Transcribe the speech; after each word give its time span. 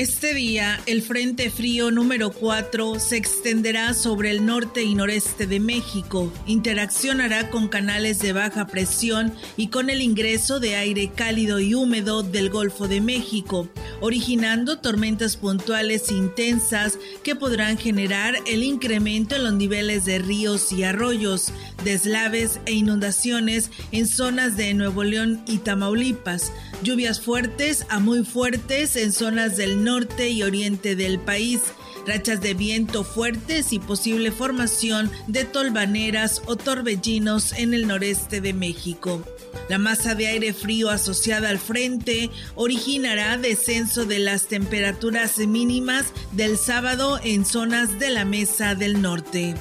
Este 0.00 0.32
día, 0.32 0.80
el 0.86 1.02
Frente 1.02 1.50
Frío 1.50 1.90
número 1.90 2.32
4 2.32 2.98
se 2.98 3.18
extenderá 3.18 3.92
sobre 3.92 4.30
el 4.30 4.46
norte 4.46 4.82
y 4.82 4.94
noreste 4.94 5.46
de 5.46 5.60
México, 5.60 6.32
interaccionará 6.46 7.50
con 7.50 7.68
canales 7.68 8.18
de 8.20 8.32
baja 8.32 8.66
presión 8.66 9.34
y 9.58 9.68
con 9.68 9.90
el 9.90 10.00
ingreso 10.00 10.58
de 10.58 10.74
aire 10.76 11.10
cálido 11.14 11.60
y 11.60 11.74
húmedo 11.74 12.22
del 12.22 12.48
Golfo 12.48 12.88
de 12.88 13.02
México, 13.02 13.68
originando 14.00 14.78
tormentas 14.78 15.36
puntuales 15.36 16.10
intensas 16.10 16.98
que 17.22 17.36
podrán 17.36 17.76
generar 17.76 18.36
el 18.46 18.62
incremento 18.62 19.36
en 19.36 19.44
los 19.44 19.52
niveles 19.52 20.06
de 20.06 20.18
ríos 20.18 20.72
y 20.72 20.82
arroyos, 20.82 21.52
deslaves 21.84 22.58
e 22.64 22.72
inundaciones 22.72 23.70
en 23.92 24.06
zonas 24.06 24.56
de 24.56 24.72
Nuevo 24.72 25.04
León 25.04 25.42
y 25.46 25.58
Tamaulipas, 25.58 26.52
lluvias 26.82 27.20
fuertes 27.20 27.86
a 27.88 27.98
muy 27.98 28.24
fuertes 28.24 28.96
en 28.96 29.12
zonas 29.12 29.56
del 29.56 29.84
norte 29.84 30.28
y 30.28 30.42
oriente 30.42 30.96
del 30.96 31.18
país, 31.18 31.60
rachas 32.06 32.40
de 32.40 32.54
viento 32.54 33.04
fuertes 33.04 33.72
y 33.72 33.78
posible 33.78 34.32
formación 34.32 35.10
de 35.26 35.44
tolvaneras 35.44 36.42
o 36.46 36.56
torbellinos 36.56 37.52
en 37.52 37.74
el 37.74 37.86
noreste 37.86 38.40
de 38.40 38.52
México. 38.52 39.22
La 39.68 39.78
masa 39.78 40.14
de 40.14 40.26
aire 40.28 40.52
frío 40.52 40.90
asociada 40.90 41.48
al 41.48 41.58
frente 41.58 42.30
originará 42.54 43.36
descenso 43.36 44.04
de 44.04 44.18
las 44.18 44.46
temperaturas 44.46 45.38
mínimas 45.38 46.06
del 46.32 46.56
sábado 46.56 47.20
en 47.22 47.44
zonas 47.44 47.98
de 47.98 48.10
la 48.10 48.24
mesa 48.24 48.74
del 48.74 49.00
norte. 49.02 49.54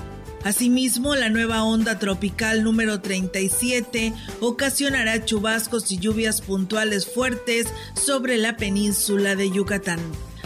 Asimismo, 0.44 1.16
la 1.16 1.30
nueva 1.30 1.64
onda 1.64 2.00
tropical 2.00 2.64
número 2.64 3.02
37 3.02 4.14
ocasionará 4.40 5.26
chubascos 5.26 5.92
y 5.92 5.98
lluvias 6.00 6.42
puntuales 6.42 7.06
fuertes 7.06 7.68
sobre 7.94 8.38
la 8.38 8.56
península 8.56 9.36
de 9.36 9.52
Yucatán. 9.52 10.00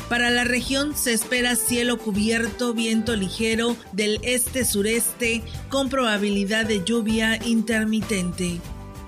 Para 0.10 0.32
la 0.32 0.44
región 0.44 0.96
se 0.96 1.14
espera 1.14 1.56
cielo 1.56 1.98
cubierto, 1.98 2.74
viento 2.74 3.16
ligero 3.16 3.78
del 3.94 4.20
este-sureste 4.24 5.44
con 5.70 5.90
probabilidad 5.90 6.66
de 6.66 6.84
lluvia 6.84 7.40
intermitente. 7.46 8.60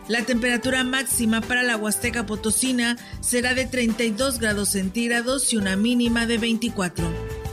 La 0.08 0.24
temperatura 0.24 0.84
máxima 0.84 1.42
para 1.42 1.64
la 1.64 1.78
Huasteca 1.78 2.28
Potosina 2.28 2.96
será 3.22 3.56
de 3.56 3.66
32 3.66 4.40
grados 4.40 4.70
centígrados 4.70 5.52
y 5.52 5.58
una 5.58 5.76
mínima 5.76 6.28
de 6.28 6.38
24. 6.38 7.45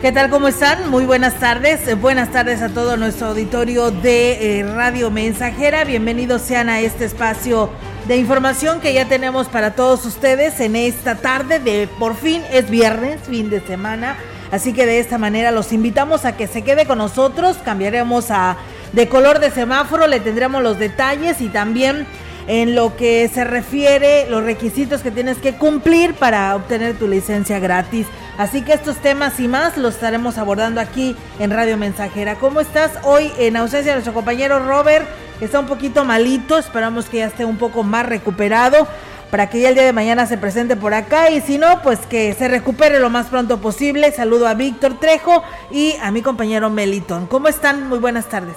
¿Qué 0.00 0.12
tal? 0.12 0.30
¿Cómo 0.30 0.46
están? 0.46 0.90
Muy 0.90 1.06
buenas 1.06 1.40
tardes. 1.40 1.88
Eh, 1.88 1.94
buenas 1.94 2.30
tardes 2.30 2.62
a 2.62 2.68
todo 2.68 2.96
nuestro 2.96 3.26
auditorio 3.26 3.90
de 3.90 4.60
eh, 4.60 4.62
Radio 4.62 5.10
Mensajera. 5.10 5.82
Bienvenidos 5.82 6.42
sean 6.42 6.68
a 6.68 6.78
este 6.78 7.04
espacio 7.04 7.68
de 8.06 8.16
información 8.16 8.80
que 8.80 8.94
ya 8.94 9.06
tenemos 9.08 9.48
para 9.48 9.74
todos 9.74 10.06
ustedes 10.06 10.60
en 10.60 10.76
esta 10.76 11.16
tarde 11.16 11.58
de 11.58 11.88
por 11.98 12.14
fin 12.14 12.44
es 12.52 12.70
viernes, 12.70 13.22
fin 13.22 13.50
de 13.50 13.60
semana. 13.60 14.16
Así 14.52 14.72
que 14.72 14.86
de 14.86 15.00
esta 15.00 15.18
manera 15.18 15.50
los 15.50 15.72
invitamos 15.72 16.24
a 16.24 16.36
que 16.36 16.46
se 16.46 16.62
quede 16.62 16.86
con 16.86 16.98
nosotros. 16.98 17.56
Cambiaremos 17.64 18.30
a 18.30 18.56
de 18.92 19.08
color 19.08 19.40
de 19.40 19.50
semáforo, 19.50 20.06
le 20.06 20.20
tendremos 20.20 20.62
los 20.62 20.78
detalles 20.78 21.40
y 21.40 21.48
también 21.48 22.06
en 22.48 22.74
lo 22.74 22.96
que 22.96 23.28
se 23.28 23.44
refiere 23.44 24.26
los 24.28 24.42
requisitos 24.42 25.02
que 25.02 25.10
tienes 25.10 25.36
que 25.36 25.56
cumplir 25.56 26.14
para 26.14 26.56
obtener 26.56 26.98
tu 26.98 27.06
licencia 27.06 27.60
gratis. 27.60 28.06
Así 28.38 28.62
que 28.62 28.72
estos 28.72 28.96
temas 28.96 29.38
y 29.38 29.48
más 29.48 29.76
los 29.76 29.94
estaremos 29.94 30.38
abordando 30.38 30.80
aquí 30.80 31.14
en 31.38 31.50
Radio 31.50 31.76
Mensajera. 31.76 32.36
¿Cómo 32.36 32.60
estás 32.60 32.92
hoy 33.04 33.30
en 33.38 33.56
ausencia 33.56 33.92
de 33.92 33.96
nuestro 33.96 34.14
compañero 34.14 34.60
Robert? 34.60 35.06
Que 35.38 35.44
está 35.44 35.60
un 35.60 35.66
poquito 35.66 36.04
malito, 36.04 36.56
esperamos 36.56 37.04
que 37.04 37.18
ya 37.18 37.26
esté 37.26 37.44
un 37.44 37.58
poco 37.58 37.84
más 37.84 38.06
recuperado 38.06 38.88
para 39.30 39.50
que 39.50 39.60
ya 39.60 39.68
el 39.68 39.74
día 39.74 39.84
de 39.84 39.92
mañana 39.92 40.24
se 40.24 40.38
presente 40.38 40.74
por 40.74 40.94
acá 40.94 41.28
y 41.30 41.42
si 41.42 41.58
no, 41.58 41.82
pues 41.82 41.98
que 42.06 42.32
se 42.32 42.48
recupere 42.48 42.98
lo 42.98 43.10
más 43.10 43.26
pronto 43.26 43.58
posible. 43.58 44.10
Saludo 44.10 44.48
a 44.48 44.54
Víctor 44.54 44.98
Trejo 44.98 45.42
y 45.70 45.96
a 46.02 46.10
mi 46.10 46.22
compañero 46.22 46.70
Meliton. 46.70 47.26
¿Cómo 47.26 47.48
están? 47.48 47.88
Muy 47.88 47.98
buenas 47.98 48.26
tardes. 48.26 48.56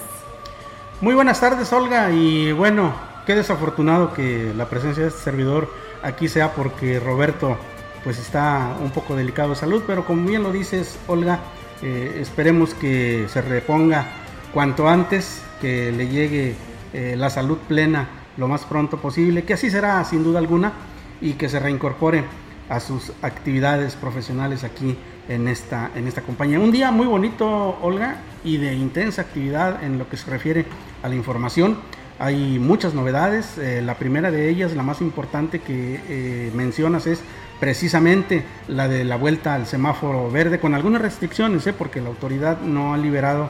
Muy 1.02 1.14
buenas 1.14 1.42
tardes, 1.42 1.74
Olga, 1.74 2.12
y 2.12 2.54
bueno, 2.54 3.11
qué 3.32 3.36
desafortunado 3.36 4.14
que 4.14 4.54
la 4.58 4.68
presencia 4.68 5.04
de 5.04 5.08
este 5.08 5.22
servidor 5.22 5.74
aquí 6.04 6.28
sea 6.28 6.52
porque 6.54 7.00
Roberto 7.00 7.58
pues 8.04 8.20
está 8.20 8.76
un 8.84 8.92
poco 8.92 9.16
delicado 9.16 9.52
de 9.52 9.56
salud, 9.56 9.84
pero 9.88 10.04
como 10.04 10.28
bien 10.28 10.44
lo 10.44 10.52
dices, 10.52 11.00
Olga, 11.08 11.40
eh, 11.82 12.18
esperemos 12.20 12.74
que 12.74 13.28
se 13.30 13.42
reponga 13.42 14.06
cuanto 14.54 14.90
antes, 14.90 15.44
que 15.62 15.94
le 15.94 16.10
llegue 16.10 16.56
eh, 16.92 17.16
la 17.18 17.30
salud 17.30 17.58
plena 17.70 18.10
lo 18.36 18.50
más 18.50 18.66
pronto 18.66 18.98
posible, 18.98 19.46
que 19.46 19.54
así 19.54 19.70
será 19.70 20.04
sin 20.04 20.26
duda 20.26 20.40
alguna, 20.40 20.74
y 21.22 21.36
que 21.36 21.48
se 21.48 21.62
reincorpore 21.62 22.26
a 22.68 22.82
sus 22.82 23.14
actividades 23.22 23.96
profesionales 23.96 24.66
aquí 24.66 24.98
en 25.30 25.48
esta, 25.48 25.90
en 25.96 26.06
esta 26.06 26.22
compañía. 26.22 26.60
Un 26.60 26.74
día 26.74 26.92
muy 26.92 27.08
bonito, 27.08 27.78
Olga, 27.82 28.18
y 28.44 28.58
de 28.58 28.74
intensa 28.74 29.22
actividad 29.22 29.82
en 29.86 29.98
lo 29.98 30.10
que 30.10 30.18
se 30.18 30.30
refiere 30.30 30.66
a 31.02 31.08
la 31.08 31.16
información. 31.16 31.78
Hay 32.20 32.60
muchas 32.60 32.94
novedades. 32.94 33.58
Eh, 33.58 33.82
la 33.82 33.96
primera 33.96 34.32
de 34.32 34.50
ellas, 34.50 34.76
la 34.76 34.84
más 34.84 35.02
importante 35.02 35.60
que 35.60 36.52
mencionas, 36.54 37.08
es 37.08 37.20
precisamente 37.62 38.44
la 38.68 38.88
de 38.88 39.06
la 39.06 39.18
vuelta 39.18 39.54
al 39.54 39.68
semáforo 39.68 40.32
verde 40.32 40.60
con 40.60 40.74
algunas 40.74 41.00
restricciones, 41.00 41.66
¿eh? 41.68 41.74
porque 41.74 42.02
la 42.02 42.10
autoridad 42.10 42.60
no 42.62 42.94
ha 42.94 42.98
liberado 42.98 43.50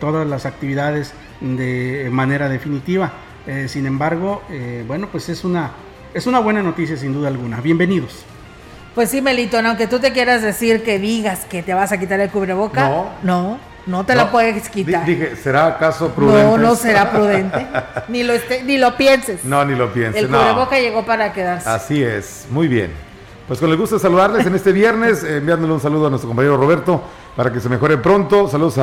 todas 0.00 0.26
las 0.26 0.46
actividades 0.46 1.12
de 1.42 2.08
manera 2.10 2.48
definitiva. 2.48 3.12
Eh, 3.46 3.68
sin 3.68 3.84
embargo, 3.84 4.42
eh, 4.50 4.82
bueno, 4.88 5.08
pues 5.12 5.28
es 5.28 5.44
una, 5.44 5.72
es 6.14 6.26
una 6.26 6.40
buena 6.40 6.62
noticia 6.62 6.96
sin 6.96 7.12
duda 7.12 7.28
alguna. 7.28 7.60
Bienvenidos. 7.60 8.24
Pues 8.94 9.10
sí, 9.10 9.20
Melitón, 9.20 9.66
aunque 9.66 9.86
tú 9.86 9.98
te 9.98 10.12
quieras 10.12 10.40
decir 10.40 10.82
que 10.82 10.98
digas 10.98 11.44
que 11.44 11.62
te 11.62 11.74
vas 11.74 11.92
a 11.92 12.00
quitar 12.00 12.18
el 12.18 12.30
cubreboca, 12.30 12.88
no, 12.88 13.10
no, 13.22 13.58
no 13.86 14.04
te 14.04 14.14
la 14.14 14.30
puedes 14.30 14.68
quitar. 14.68 15.04
Dije, 15.04 15.36
¿será 15.36 15.66
acaso 15.66 16.10
prudente? 16.10 16.44
No, 16.44 16.58
no 16.58 16.74
será 16.74 17.10
prudente. 17.10 17.66
ni, 18.08 18.22
lo 18.22 18.34
ni 18.64 18.78
lo 18.78 18.96
pienses. 18.96 19.44
No, 19.44 19.64
ni 19.64 19.74
lo 19.74 19.92
pienses. 19.92 20.22
El 20.22 20.28
cubreboca 20.28 20.78
llegó 20.78 21.04
para 21.04 21.32
quedarse. 21.32 21.68
Así 21.68 22.02
es, 22.02 22.46
muy 22.50 22.68
bien. 22.68 22.92
Pues 23.46 23.58
con 23.58 23.68
el 23.68 23.76
gusto 23.76 23.96
de 23.96 24.00
saludarles 24.00 24.46
en 24.46 24.54
este 24.54 24.70
viernes, 24.70 25.24
eh, 25.24 25.38
enviándole 25.38 25.72
un 25.72 25.80
saludo 25.80 26.06
a 26.06 26.10
nuestro 26.10 26.28
compañero 26.28 26.56
Roberto 26.56 27.02
para 27.34 27.52
que 27.52 27.58
se 27.58 27.68
mejore 27.68 27.98
pronto. 27.98 28.48
Saludos 28.48 28.78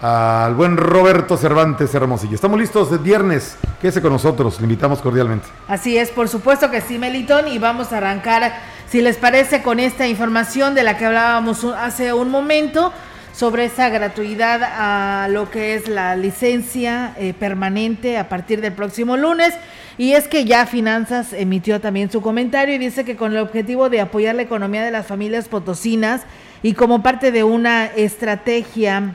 al 0.00 0.54
buen 0.54 0.78
Roberto 0.78 1.36
Cervantes 1.36 1.94
Hermosillo. 1.94 2.34
Estamos 2.34 2.58
listos 2.58 2.90
de 2.90 2.96
viernes. 2.96 3.58
Quédese 3.80 4.00
con 4.00 4.12
nosotros, 4.12 4.58
le 4.58 4.64
invitamos 4.64 5.00
cordialmente. 5.00 5.46
Así 5.68 5.98
es, 5.98 6.10
por 6.10 6.28
supuesto 6.28 6.70
que 6.70 6.80
sí, 6.80 6.98
Melitón, 6.98 7.48
y 7.48 7.58
vamos 7.58 7.92
a 7.92 7.98
arrancar, 7.98 8.54
si 8.88 9.02
les 9.02 9.18
parece, 9.18 9.62
con 9.62 9.78
esta 9.78 10.06
información 10.06 10.74
de 10.74 10.82
la 10.82 10.96
que 10.96 11.04
hablábamos 11.04 11.64
hace 11.64 12.12
un 12.14 12.30
momento 12.30 12.92
sobre 13.32 13.64
esa 13.64 13.88
gratuidad 13.88 14.60
a 14.62 15.28
lo 15.28 15.50
que 15.50 15.74
es 15.74 15.88
la 15.88 16.16
licencia 16.16 17.14
eh, 17.18 17.32
permanente 17.32 18.18
a 18.18 18.28
partir 18.28 18.60
del 18.60 18.72
próximo 18.72 19.16
lunes. 19.16 19.54
Y 19.98 20.12
es 20.12 20.28
que 20.28 20.44
ya 20.44 20.66
Finanzas 20.66 21.32
emitió 21.32 21.80
también 21.80 22.10
su 22.10 22.22
comentario 22.22 22.74
y 22.74 22.78
dice 22.78 23.04
que 23.04 23.16
con 23.16 23.32
el 23.32 23.38
objetivo 23.38 23.90
de 23.90 24.00
apoyar 24.00 24.34
la 24.34 24.42
economía 24.42 24.82
de 24.82 24.90
las 24.90 25.06
familias 25.06 25.48
potosinas 25.48 26.22
y 26.62 26.74
como 26.74 27.02
parte 27.02 27.32
de 27.32 27.44
una 27.44 27.86
estrategia 27.86 29.14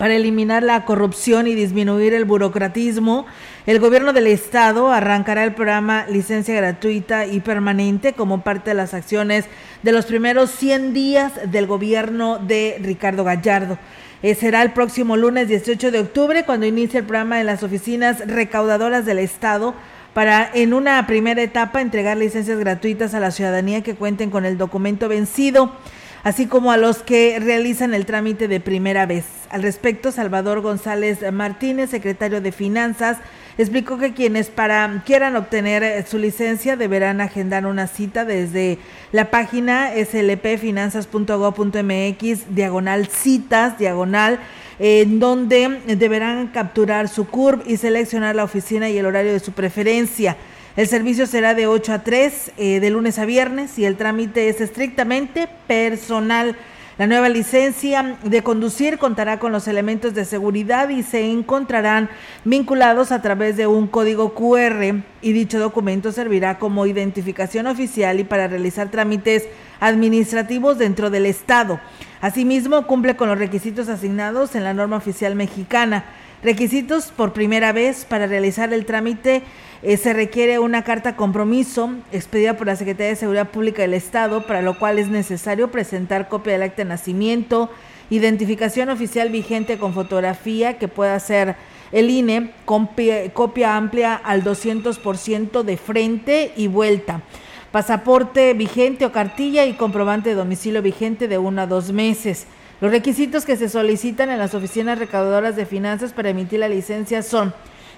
para 0.00 0.14
eliminar 0.14 0.62
la 0.62 0.86
corrupción 0.86 1.46
y 1.46 1.54
disminuir 1.54 2.14
el 2.14 2.24
burocratismo, 2.24 3.26
el 3.66 3.80
gobierno 3.80 4.14
del 4.14 4.28
estado 4.28 4.90
arrancará 4.90 5.44
el 5.44 5.52
programa 5.52 6.06
licencia 6.08 6.54
gratuita 6.54 7.26
y 7.26 7.40
permanente 7.40 8.14
como 8.14 8.40
parte 8.40 8.70
de 8.70 8.76
las 8.76 8.94
acciones 8.94 9.44
de 9.82 9.92
los 9.92 10.06
primeros 10.06 10.52
100 10.52 10.94
días 10.94 11.32
del 11.52 11.66
gobierno 11.66 12.38
de 12.38 12.78
Ricardo 12.80 13.24
Gallardo. 13.24 13.76
Eh, 14.22 14.34
será 14.34 14.62
el 14.62 14.72
próximo 14.72 15.18
lunes 15.18 15.48
18 15.48 15.90
de 15.90 16.00
octubre 16.00 16.46
cuando 16.46 16.64
inicie 16.64 17.00
el 17.00 17.04
programa 17.04 17.38
en 17.38 17.44
las 17.44 17.62
oficinas 17.62 18.26
recaudadoras 18.26 19.04
del 19.04 19.18
estado 19.18 19.74
para 20.14 20.50
en 20.54 20.72
una 20.72 21.06
primera 21.06 21.42
etapa 21.42 21.82
entregar 21.82 22.16
licencias 22.16 22.58
gratuitas 22.58 23.12
a 23.12 23.20
la 23.20 23.32
ciudadanía 23.32 23.82
que 23.82 23.96
cuenten 23.96 24.30
con 24.30 24.46
el 24.46 24.56
documento 24.56 25.10
vencido 25.10 25.72
así 26.22 26.46
como 26.46 26.70
a 26.72 26.76
los 26.76 26.98
que 26.98 27.38
realizan 27.40 27.94
el 27.94 28.04
trámite 28.06 28.48
de 28.48 28.60
primera 28.60 29.06
vez. 29.06 29.24
Al 29.50 29.62
respecto, 29.62 30.10
Salvador 30.12 30.60
González 30.60 31.20
Martínez, 31.32 31.90
secretario 31.90 32.40
de 32.40 32.52
Finanzas, 32.52 33.18
explicó 33.58 33.98
que 33.98 34.14
quienes 34.14 34.48
para 34.48 35.02
quieran 35.04 35.36
obtener 35.36 35.82
eh, 35.82 36.02
su 36.06 36.18
licencia 36.18 36.76
deberán 36.76 37.20
agendar 37.20 37.66
una 37.66 37.86
cita 37.86 38.24
desde 38.24 38.78
la 39.12 39.30
página 39.30 39.90
slpfinanzas.gov.mx 39.94 42.54
diagonal 42.54 43.06
citas 43.08 43.78
diagonal 43.78 44.38
en 44.78 45.20
donde 45.20 45.82
deberán 45.96 46.46
capturar 46.48 47.08
su 47.08 47.26
CURB 47.26 47.64
y 47.66 47.76
seleccionar 47.76 48.34
la 48.34 48.44
oficina 48.44 48.88
y 48.88 48.96
el 48.96 49.04
horario 49.04 49.32
de 49.32 49.40
su 49.40 49.52
preferencia. 49.52 50.38
El 50.76 50.86
servicio 50.86 51.26
será 51.26 51.54
de 51.54 51.66
8 51.66 51.92
a 51.92 52.04
3 52.04 52.52
eh, 52.56 52.80
de 52.80 52.90
lunes 52.90 53.18
a 53.18 53.24
viernes 53.24 53.76
y 53.76 53.84
el 53.84 53.96
trámite 53.96 54.48
es 54.48 54.60
estrictamente 54.60 55.48
personal. 55.66 56.56
La 56.96 57.08
nueva 57.08 57.28
licencia 57.28 58.18
de 58.22 58.42
conducir 58.42 58.98
contará 58.98 59.40
con 59.40 59.50
los 59.50 59.66
elementos 59.66 60.14
de 60.14 60.24
seguridad 60.24 60.90
y 60.90 61.02
se 61.02 61.28
encontrarán 61.28 62.08
vinculados 62.44 63.10
a 63.10 63.20
través 63.20 63.56
de 63.56 63.66
un 63.66 63.88
código 63.88 64.34
QR 64.34 65.02
y 65.22 65.32
dicho 65.32 65.58
documento 65.58 66.12
servirá 66.12 66.58
como 66.58 66.86
identificación 66.86 67.66
oficial 67.66 68.20
y 68.20 68.24
para 68.24 68.46
realizar 68.46 68.90
trámites 68.90 69.48
administrativos 69.80 70.78
dentro 70.78 71.10
del 71.10 71.26
Estado. 71.26 71.80
Asimismo, 72.20 72.86
cumple 72.86 73.16
con 73.16 73.28
los 73.28 73.38
requisitos 73.38 73.88
asignados 73.88 74.54
en 74.54 74.62
la 74.62 74.74
norma 74.74 74.98
oficial 74.98 75.34
mexicana. 75.34 76.04
Requisitos 76.42 77.12
por 77.14 77.34
primera 77.34 77.72
vez 77.72 78.06
para 78.06 78.26
realizar 78.26 78.72
el 78.72 78.86
trámite 78.86 79.42
eh, 79.82 79.98
se 79.98 80.14
requiere 80.14 80.58
una 80.58 80.84
carta 80.84 81.14
compromiso 81.14 81.90
expedida 82.12 82.56
por 82.56 82.66
la 82.66 82.76
Secretaría 82.76 83.10
de 83.10 83.16
Seguridad 83.16 83.50
Pública 83.50 83.82
del 83.82 83.92
Estado, 83.92 84.46
para 84.46 84.62
lo 84.62 84.78
cual 84.78 84.98
es 84.98 85.08
necesario 85.08 85.70
presentar 85.70 86.30
copia 86.30 86.54
del 86.54 86.62
acta 86.62 86.82
de 86.82 86.88
nacimiento, 86.88 87.68
identificación 88.08 88.88
oficial 88.88 89.28
vigente 89.28 89.76
con 89.76 89.92
fotografía 89.92 90.78
que 90.78 90.88
pueda 90.88 91.20
ser 91.20 91.56
el 91.92 92.08
INE, 92.08 92.52
copia, 92.64 93.30
copia 93.34 93.76
amplia 93.76 94.14
al 94.14 94.42
200% 94.42 95.62
de 95.62 95.76
frente 95.76 96.52
y 96.56 96.68
vuelta, 96.68 97.20
pasaporte 97.70 98.54
vigente 98.54 99.04
o 99.04 99.12
cartilla 99.12 99.66
y 99.66 99.74
comprobante 99.74 100.30
de 100.30 100.36
domicilio 100.36 100.80
vigente 100.80 101.28
de 101.28 101.36
uno 101.36 101.60
a 101.60 101.66
dos 101.66 101.92
meses. 101.92 102.46
Los 102.80 102.90
requisitos 102.90 103.44
que 103.44 103.56
se 103.56 103.68
solicitan 103.68 104.30
en 104.30 104.38
las 104.38 104.54
oficinas 104.54 104.98
recaudadoras 104.98 105.54
de 105.56 105.66
finanzas 105.66 106.12
para 106.12 106.30
emitir 106.30 106.60
la 106.60 106.68
licencia 106.68 107.22
son 107.22 107.52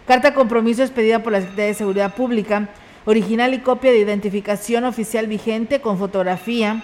Carta 0.06 0.34
compromiso 0.34 0.82
expedida 0.82 1.22
por 1.22 1.32
la 1.32 1.40
Secretaría 1.40 1.66
de 1.66 1.74
Seguridad 1.74 2.14
Pública, 2.16 2.70
original 3.04 3.54
y 3.54 3.60
copia 3.60 3.92
de 3.92 3.98
identificación 3.98 4.84
oficial 4.84 5.28
vigente 5.28 5.80
con 5.80 5.96
fotografía, 5.96 6.82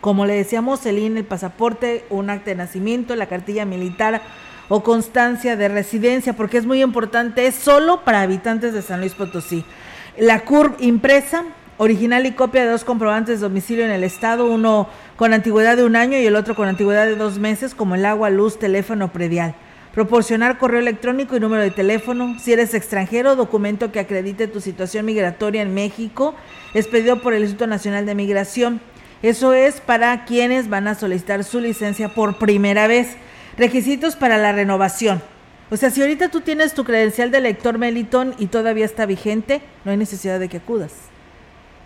como 0.00 0.26
le 0.26 0.34
decíamos, 0.34 0.86
el 0.86 0.98
INE, 1.00 1.20
el 1.20 1.26
pasaporte, 1.26 2.04
un 2.08 2.30
acta 2.30 2.50
de 2.50 2.56
nacimiento, 2.56 3.16
la 3.16 3.26
cartilla 3.26 3.64
militar 3.64 4.22
o 4.68 4.84
constancia 4.84 5.56
de 5.56 5.68
residencia, 5.68 6.34
porque 6.34 6.58
es 6.58 6.66
muy 6.66 6.82
importante, 6.82 7.48
es 7.48 7.56
solo 7.56 8.04
para 8.04 8.22
habitantes 8.22 8.72
de 8.72 8.82
San 8.82 9.00
Luis 9.00 9.14
Potosí. 9.14 9.64
La 10.16 10.44
CURB 10.44 10.80
impresa, 10.80 11.44
original 11.78 12.26
y 12.26 12.32
copia 12.32 12.62
de 12.62 12.70
dos 12.70 12.84
comprobantes 12.84 13.40
de 13.40 13.48
domicilio 13.48 13.84
en 13.84 13.90
el 13.90 14.04
estado, 14.04 14.46
uno 14.46 14.88
con 15.16 15.32
antigüedad 15.32 15.76
de 15.76 15.84
un 15.84 15.96
año 15.96 16.18
y 16.18 16.26
el 16.26 16.36
otro 16.36 16.54
con 16.54 16.68
antigüedad 16.68 17.06
de 17.06 17.16
dos 17.16 17.38
meses, 17.38 17.74
como 17.74 17.94
el 17.94 18.06
agua, 18.06 18.30
luz, 18.30 18.58
teléfono 18.58 19.12
predial 19.12 19.54
proporcionar 19.96 20.58
correo 20.58 20.80
electrónico 20.80 21.38
y 21.38 21.40
número 21.40 21.62
de 21.62 21.70
teléfono. 21.70 22.38
Si 22.38 22.52
eres 22.52 22.74
extranjero, 22.74 23.34
documento 23.34 23.92
que 23.92 23.98
acredite 23.98 24.46
tu 24.46 24.60
situación 24.60 25.06
migratoria 25.06 25.62
en 25.62 25.72
México, 25.72 26.34
expedido 26.74 27.22
por 27.22 27.32
el 27.32 27.40
Instituto 27.40 27.66
Nacional 27.66 28.04
de 28.04 28.14
Migración. 28.14 28.82
Eso 29.22 29.54
es 29.54 29.80
para 29.80 30.26
quienes 30.26 30.68
van 30.68 30.86
a 30.86 30.96
solicitar 30.96 31.44
su 31.44 31.60
licencia 31.60 32.10
por 32.10 32.36
primera 32.36 32.86
vez. 32.88 33.16
Requisitos 33.56 34.16
para 34.16 34.36
la 34.36 34.52
renovación. 34.52 35.22
O 35.70 35.78
sea, 35.78 35.88
si 35.88 36.02
ahorita 36.02 36.28
tú 36.28 36.42
tienes 36.42 36.74
tu 36.74 36.84
credencial 36.84 37.30
de 37.30 37.40
lector 37.40 37.78
Meliton 37.78 38.34
y 38.38 38.48
todavía 38.48 38.84
está 38.84 39.06
vigente, 39.06 39.62
no 39.86 39.92
hay 39.92 39.96
necesidad 39.96 40.38
de 40.38 40.50
que 40.50 40.58
acudas 40.58 41.05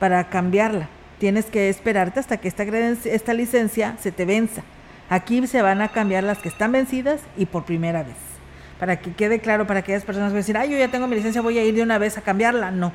para 0.00 0.28
cambiarla. 0.30 0.88
Tienes 1.20 1.44
que 1.44 1.68
esperarte 1.68 2.18
hasta 2.18 2.38
que 2.38 2.48
esta, 2.48 2.64
esta 2.64 3.34
licencia 3.34 3.94
se 4.00 4.10
te 4.10 4.24
venza. 4.24 4.62
Aquí 5.08 5.46
se 5.46 5.62
van 5.62 5.82
a 5.82 5.88
cambiar 5.88 6.24
las 6.24 6.38
que 6.38 6.48
están 6.48 6.72
vencidas 6.72 7.20
y 7.36 7.46
por 7.46 7.64
primera 7.64 8.02
vez. 8.02 8.16
Para 8.80 8.98
que 8.98 9.12
quede 9.12 9.38
claro 9.38 9.66
para 9.66 9.80
aquellas 9.80 10.04
personas 10.04 10.32
que 10.32 10.38
decir, 10.38 10.56
ay, 10.56 10.70
yo 10.70 10.78
ya 10.78 10.88
tengo 10.88 11.06
mi 11.06 11.14
licencia, 11.14 11.42
voy 11.42 11.58
a 11.58 11.64
ir 11.64 11.74
de 11.74 11.82
una 11.82 11.98
vez 11.98 12.16
a 12.16 12.22
cambiarla. 12.22 12.70
No. 12.70 12.92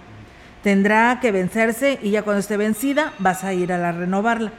Tendrá 0.64 1.20
que 1.22 1.32
vencerse 1.32 2.00
y 2.02 2.10
ya 2.10 2.24
cuando 2.24 2.40
esté 2.40 2.58
vencida 2.58 3.14
vas 3.20 3.44
a 3.44 3.54
ir 3.54 3.72
a 3.72 3.78
la 3.78 3.92
renovarla. 3.92 4.52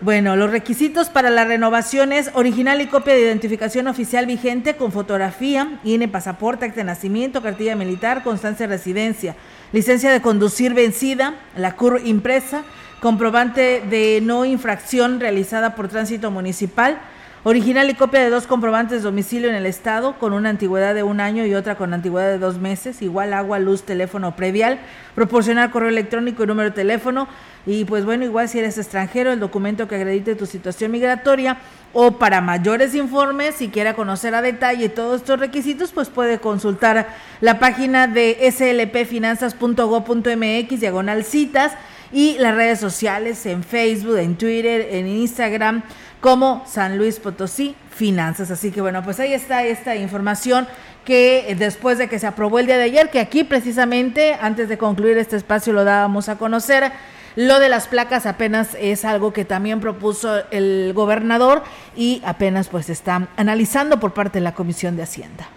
Bueno, 0.00 0.34
los 0.34 0.50
requisitos 0.50 1.10
para 1.10 1.30
la 1.30 1.44
renovación 1.44 2.12
es 2.12 2.30
original 2.34 2.80
y 2.80 2.86
copia 2.86 3.12
de 3.12 3.20
identificación 3.20 3.86
oficial 3.86 4.24
vigente 4.24 4.74
con 4.74 4.92
fotografía, 4.92 5.78
INE, 5.84 6.08
pasaporte, 6.08 6.64
acta 6.64 6.80
de 6.80 6.84
nacimiento, 6.84 7.42
cartilla 7.42 7.76
militar, 7.76 8.22
constancia 8.22 8.66
de 8.66 8.76
residencia, 8.76 9.36
licencia 9.72 10.10
de 10.10 10.20
conducir 10.20 10.74
vencida, 10.74 11.34
la 11.56 11.76
CUR 11.76 12.00
impresa, 12.04 12.62
comprobante 13.00 13.82
de 13.88 14.20
no 14.22 14.44
infracción 14.44 15.20
realizada 15.20 15.74
por 15.74 15.88
tránsito 15.88 16.30
municipal, 16.30 17.00
original 17.42 17.88
y 17.88 17.94
copia 17.94 18.20
de 18.20 18.28
dos 18.28 18.46
comprobantes 18.46 18.98
de 18.98 19.04
domicilio 19.04 19.48
en 19.48 19.54
el 19.54 19.66
estado 19.66 20.18
con 20.18 20.32
una 20.32 20.50
antigüedad 20.50 20.94
de 20.94 21.02
un 21.02 21.20
año 21.20 21.46
y 21.46 21.54
otra 21.54 21.76
con 21.76 21.94
antigüedad 21.94 22.28
de 22.28 22.38
dos 22.38 22.58
meses, 22.58 23.00
igual 23.00 23.32
agua, 23.32 23.58
luz, 23.58 23.84
teléfono 23.84 24.36
predial, 24.36 24.78
proporcionar 25.14 25.70
correo 25.70 25.88
electrónico 25.88 26.44
y 26.44 26.46
número 26.46 26.70
de 26.70 26.74
teléfono 26.74 27.28
y 27.66 27.84
pues 27.84 28.04
bueno, 28.04 28.24
igual 28.24 28.48
si 28.48 28.58
eres 28.58 28.78
extranjero, 28.78 29.32
el 29.32 29.40
documento 29.40 29.88
que 29.88 29.96
acredite 29.96 30.34
tu 30.34 30.46
situación 30.46 30.90
migratoria 30.90 31.58
o 31.92 32.12
para 32.12 32.40
mayores 32.40 32.94
informes, 32.94 33.56
si 33.56 33.68
quiera 33.68 33.94
conocer 33.94 34.34
a 34.34 34.40
detalle 34.42 34.88
todos 34.88 35.20
estos 35.20 35.40
requisitos, 35.40 35.92
pues 35.92 36.08
puede 36.08 36.38
consultar 36.38 37.08
la 37.40 37.58
página 37.58 38.06
de 38.06 38.38
slpfinanzas.go.mx 38.50 40.80
diagonal 40.80 41.24
citas 41.24 41.72
y 42.12 42.36
las 42.38 42.54
redes 42.54 42.80
sociales 42.80 43.46
en 43.46 43.64
Facebook, 43.64 44.18
en 44.18 44.36
Twitter, 44.36 44.88
en 44.90 45.06
Instagram 45.06 45.82
como 46.20 46.64
San 46.66 46.98
Luis 46.98 47.18
Potosí 47.18 47.74
Finanzas. 47.90 48.50
Así 48.50 48.70
que 48.70 48.80
bueno, 48.80 49.02
pues 49.02 49.20
ahí 49.20 49.32
está 49.32 49.64
esta 49.64 49.96
información 49.96 50.66
que 51.04 51.54
después 51.58 51.98
de 51.98 52.08
que 52.08 52.18
se 52.18 52.26
aprobó 52.26 52.58
el 52.58 52.66
día 52.66 52.76
de 52.76 52.84
ayer, 52.84 53.10
que 53.10 53.20
aquí 53.20 53.44
precisamente 53.44 54.34
antes 54.40 54.68
de 54.68 54.78
concluir 54.78 55.18
este 55.18 55.36
espacio 55.36 55.72
lo 55.72 55.84
dábamos 55.84 56.28
a 56.28 56.36
conocer, 56.36 56.92
lo 57.36 57.58
de 57.58 57.68
las 57.68 57.88
placas 57.88 58.26
apenas 58.26 58.76
es 58.78 59.04
algo 59.04 59.32
que 59.32 59.44
también 59.44 59.80
propuso 59.80 60.42
el 60.50 60.92
gobernador 60.94 61.62
y 61.96 62.22
apenas 62.24 62.68
pues 62.68 62.90
está 62.90 63.28
analizando 63.36 64.00
por 64.00 64.12
parte 64.12 64.40
de 64.40 64.44
la 64.44 64.54
Comisión 64.54 64.96
de 64.96 65.04
Hacienda. 65.04 65.48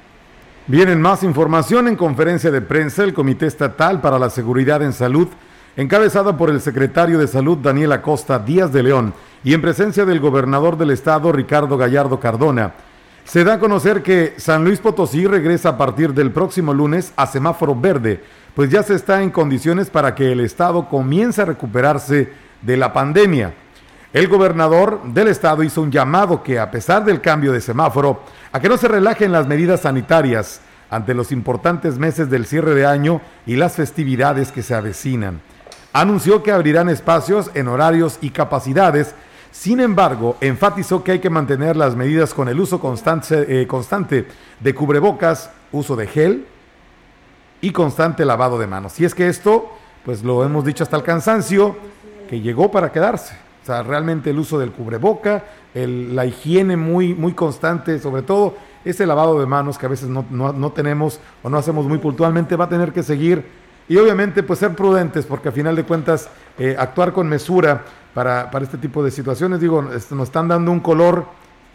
Vienen 0.67 1.01
más 1.01 1.24
información 1.24 1.89
en 1.89 1.98
conferencia 1.98 2.50
de 2.50 2.62
prensa 2.62 3.03
el 3.03 3.13
Comité 3.13 3.48
Estatal 3.48 4.00
para 4.00 4.17
la 4.17 4.29
Seguridad 4.29 4.82
en 4.82 4.93
Salud 4.93 5.27
encabezada 5.75 6.38
por 6.38 6.50
el 6.50 6.62
secretario 6.62 7.18
de 7.18 7.27
Salud 7.27 7.58
Daniel 7.58 7.94
Acosta 7.94 8.38
Díaz 8.38 8.72
de 8.72 8.84
León 8.84 9.13
y 9.44 9.53
en 9.53 9.62
presencia 9.62 10.06
del 10.06 10.20
gobernador 10.20 10.77
del 10.77 10.92
estado 10.92 11.32
Ricardo 11.32 11.77
Gallardo 11.77 12.20
Cardona. 12.20 12.74
Se 13.25 13.44
da 13.44 13.53
a 13.53 13.60
conocer 13.60 14.03
que 14.03 14.36
San 14.38 14.63
Luis 14.63 14.80
Potosí 14.80 15.25
regresa 15.25 15.70
a 15.70 15.77
partir 15.77 16.13
del 16.13 16.32
próximo 16.32 16.74
lunes 16.74 17.13
a 17.15 17.25
semáforo 17.25 17.75
verde, 17.75 18.22
pues 18.53 18.70
ya 18.70 18.84
se 18.84 18.94
está 18.94 19.24
en 19.24 19.32
condiciones 19.32 19.89
para 19.89 20.13
que 20.13 20.32
el 20.32 20.42
estado 20.42 20.89
comience 20.89 21.42
a 21.42 21.46
recuperarse 21.46 22.30
de 22.62 22.77
la 22.77 22.94
pandemia. 22.94 23.53
El 24.12 24.27
gobernador 24.27 25.01
del 25.06 25.30
estado 25.30 25.63
hizo 25.63 25.82
un 25.82 25.92
llamado 25.92 26.44
que 26.44 26.60
a 26.60 26.70
pesar 26.70 27.03
del 27.03 27.22
cambio 27.22 27.51
de 27.51 27.62
semáforo, 27.62 28.22
a 28.51 28.60
que 28.60 28.70
no 28.70 28.77
se 28.77 28.88
relajen 28.88 29.32
las 29.32 29.48
medidas 29.48 29.82
sanitarias 29.82 30.62
ante 30.92 31.15
los 31.15 31.32
importantes 31.32 31.98
meses 31.98 32.30
del 32.30 32.46
cierre 32.46 32.75
de 32.75 32.86
año 32.86 33.22
y 33.48 33.56
las 33.56 33.74
festividades 33.74 34.51
que 34.51 34.62
se 34.62 34.75
avecinan 34.75 35.42
anunció 35.94 36.44
que 36.44 36.52
abrirán 36.52 36.90
espacios 36.90 37.52
en 37.54 37.68
horarios 37.68 38.18
y 38.22 38.32
capacidades. 38.32 39.16
Sin 39.52 39.80
embargo, 39.80 40.36
enfatizó 40.42 41.04
que 41.04 41.14
hay 41.14 41.20
que 41.20 41.30
mantener 41.30 41.78
las 41.78 41.96
medidas 41.96 42.34
con 42.34 42.50
el 42.50 42.60
uso 42.60 42.80
constante, 42.80 43.62
eh, 43.62 43.68
constante 43.68 44.28
de 44.60 44.76
cubrebocas, 44.76 45.52
uso 45.72 45.96
de 45.96 46.08
gel 46.08 46.46
y 47.62 47.72
constante 47.72 48.26
lavado 48.26 48.58
de 48.58 48.68
manos. 48.68 49.00
Y 49.00 49.06
es 49.06 49.14
que 49.14 49.30
esto, 49.30 49.72
pues 50.04 50.24
lo 50.24 50.44
hemos 50.44 50.66
dicho 50.66 50.84
hasta 50.84 50.98
el 50.98 51.04
cansancio, 51.04 51.78
que 52.28 52.42
llegó 52.42 52.72
para 52.72 52.92
quedarse. 52.92 53.36
O 53.62 53.66
sea, 53.66 53.84
realmente 53.84 54.32
el 54.32 54.40
uso 54.40 54.60
del 54.60 54.72
cubreboca, 54.72 55.46
el, 55.74 56.16
la 56.16 56.26
higiene 56.26 56.76
muy, 56.76 57.14
muy 57.14 57.34
constante, 57.34 58.00
sobre 58.00 58.22
todo 58.22 58.56
ese 58.84 59.06
lavado 59.06 59.40
de 59.40 59.46
manos 59.46 59.78
que 59.78 59.86
a 59.86 59.90
veces 59.90 60.10
no, 60.10 60.26
no, 60.30 60.72
tenemos 60.72 61.20
o 61.42 61.50
no 61.50 61.58
hacemos 61.58 61.86
muy 61.86 62.00
puntualmente, 62.00 62.56
va 62.56 62.66
a 62.66 62.70
tener 62.70 62.92
que 62.92 63.04
seguir. 63.04 63.46
Y 63.88 63.98
obviamente, 63.98 64.44
pues 64.44 64.60
ser 64.60 64.75
prudentes, 64.75 65.25
porque 65.25 65.50
a 65.50 65.52
final 65.52 65.75
de 65.75 65.84
cuentas, 65.84 66.30
eh, 66.58 66.75
actuar 66.78 67.13
con 67.13 67.28
mesura 67.28 67.84
para, 68.13 68.50
para, 68.50 68.63
este 68.63 68.78
tipo 68.78 69.04
de 69.04 69.12
situaciones, 69.12 69.60
digo, 69.60 69.82
nos 69.82 70.12
están 70.24 70.48
dando 70.48 70.72
un 70.72 70.80
color 70.80 71.25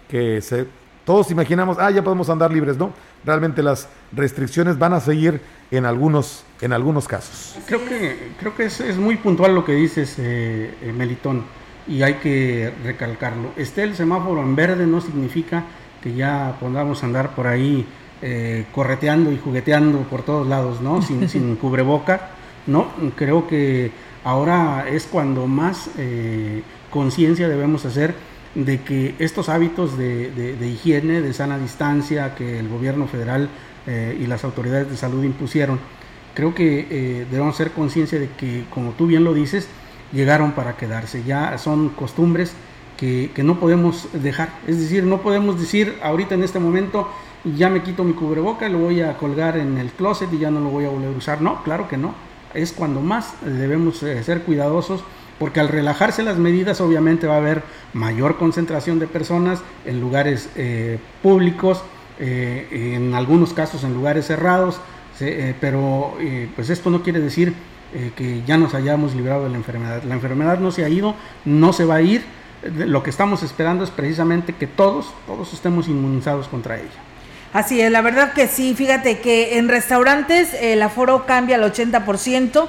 que 0.09 0.41
se, 0.41 0.67
todos 1.09 1.31
imaginamos, 1.31 1.79
ah, 1.81 1.91
ya 1.91 2.05
podemos 2.05 2.29
andar 2.29 2.53
libres, 2.53 2.77
¿no? 2.77 2.93
Realmente 3.25 3.63
las 3.63 3.89
restricciones 4.13 4.79
van 4.79 4.93
a 4.93 5.01
seguir 5.01 5.41
en 5.71 5.87
algunos, 5.87 6.45
en 6.61 6.75
algunos 6.75 7.09
casos. 7.09 7.59
Creo 7.67 7.83
que, 7.83 8.33
creo 8.39 8.55
que 8.55 8.67
es, 8.67 8.81
es 8.81 8.99
muy 8.99 9.17
puntual 9.17 9.55
lo 9.55 9.65
que 9.65 9.73
dices, 9.73 10.17
eh, 10.19 10.75
eh, 10.83 10.93
Melitón, 10.93 11.45
y 11.87 12.03
hay 12.03 12.17
que 12.17 12.75
recalcarlo. 12.85 13.53
Esté 13.57 13.85
el 13.85 13.97
semáforo 13.97 14.43
en 14.43 14.55
verde 14.55 14.87
no 14.87 15.01
significa 15.01 15.65
que 16.03 16.13
ya 16.13 16.57
podamos 16.61 17.03
andar 17.03 17.35
por 17.35 17.47
ahí 17.47 17.87
eh, 18.23 18.65
correteando 18.75 19.33
y 19.33 19.39
jugueteando 19.39 20.01
por 20.03 20.23
todos 20.23 20.47
lados, 20.47 20.81
¿no? 20.81 21.03
Sin, 21.09 21.29
sin 21.29 21.57
cubreboca, 21.57 22.31
¿no? 22.67 22.87
Creo 23.17 23.47
que 23.47 23.91
ahora 24.25 24.87
es 24.89 25.07
cuando 25.07 25.47
más 25.47 25.91
conciencia 26.91 27.49
debemos 27.49 27.85
hacer 27.85 28.15
de 28.55 28.81
que 28.81 29.15
estos 29.19 29.49
hábitos 29.49 29.97
de, 29.97 30.59
higiene, 30.61 31.21
de 31.21 31.33
sana 31.33 31.59
distancia 31.59 32.35
que 32.35 32.59
el 32.59 32.69
gobierno 32.69 33.07
federal 33.07 33.49
eh, 33.87 34.19
y 34.21 34.27
las 34.27 34.45
autoridades 34.45 34.91
de 34.91 34.97
salud 34.97 35.23
impusieron, 35.23 35.79
creo 36.35 36.55
que 36.55 36.87
eh, 36.91 37.27
debemos 37.31 37.57
ser 37.57 37.73
conciencia 37.73 38.19
de 38.19 38.29
que, 38.31 38.65
como 38.71 38.93
tú 38.93 39.07
bien 39.07 39.25
lo 39.25 39.35
dices, 39.35 39.69
llegaron 40.13 40.53
para 40.53 40.77
quedarse. 40.77 41.23
Ya 41.25 41.57
son 41.59 41.91
costumbres 41.91 42.53
que, 42.97 43.31
no 43.45 43.61
podemos 43.61 44.09
dejar. 44.13 44.51
Es 44.67 44.81
decir, 44.81 45.05
no 45.05 45.23
podemos 45.23 45.61
decir 45.61 45.97
ahorita 46.03 46.35
en 46.35 46.43
este 46.43 46.59
momento, 46.59 47.09
ya 47.45 47.69
me 47.69 47.83
quito 47.83 48.05
mi 48.05 48.13
cubreboca, 48.13 48.69
lo 48.69 48.79
voy 48.79 49.01
a 49.01 49.17
colgar 49.17 49.57
en 49.57 49.79
el 49.79 49.91
closet 49.91 50.33
y 50.33 50.39
ya 50.39 50.51
no 50.51 50.61
lo 50.61 50.71
voy 50.71 50.85
a 50.85 50.89
volver 50.89 51.15
a 51.15 51.17
usar. 51.17 51.41
No, 51.41 51.63
claro 51.63 51.89
que 51.89 51.97
no. 51.97 52.15
Es 52.55 52.73
cuando 52.73 53.01
más 53.01 53.35
debemos 53.43 54.03
eh, 54.03 54.23
ser 54.23 54.43
cuidadosos 54.43 55.05
porque 55.39 55.61
al 55.61 55.69
relajarse 55.69 56.23
las 56.23 56.39
medidas 56.39 56.81
obviamente 56.81 57.27
va 57.27 57.35
a 57.35 57.39
haber 57.39 57.63
mayor 57.93 58.39
concentración 58.39 58.99
de 58.99 59.07
personas 59.07 59.63
en 59.85 60.01
lugares 60.01 60.51
eh, 60.57 60.99
públicos, 61.23 61.83
eh, 62.19 62.95
en 62.97 63.15
algunos 63.15 63.53
casos 63.53 63.85
en 63.85 63.95
lugares 63.95 64.27
cerrados, 64.27 64.81
pero 65.61 66.15
pues 66.55 66.71
esto 66.71 66.91
no 66.91 67.03
quiere 67.03 67.19
decir 67.19 67.53
que 68.15 68.43
ya 68.47 68.57
nos 68.57 68.75
hayamos 68.75 69.17
librado 69.17 69.45
de 69.45 69.51
la 69.51 69.57
enfermedad. 69.57 70.05
La 70.05 70.15
enfermedad 70.15 70.61
no 70.61 70.71
se 70.71 70.85
ha 70.85 70.89
ido, 70.89 71.17
no 71.45 71.73
se 71.73 71.85
va 71.85 71.97
a 71.97 72.03
ir. 72.03 72.23
Lo 72.63 73.03
que 73.03 73.11
estamos 73.11 73.43
esperando 73.43 73.83
es 73.83 73.91
precisamente 73.91 74.53
que 74.53 74.69
todos, 74.69 75.13
todos 75.27 75.53
estemos 75.53 75.89
inmunizados 75.89 76.47
contra 76.47 76.77
ella. 76.77 77.03
Así 77.53 77.81
es, 77.81 77.91
la 77.91 78.03
verdad 78.03 78.35
que 78.35 78.47
sí, 78.47 78.75
fíjate 78.75 79.21
que 79.21 79.57
en 79.57 79.69
restaurantes 79.69 80.55
el 80.61 80.83
aforo 80.83 81.25
cambia 81.25 81.57
al 81.57 81.63
80%, 81.63 82.69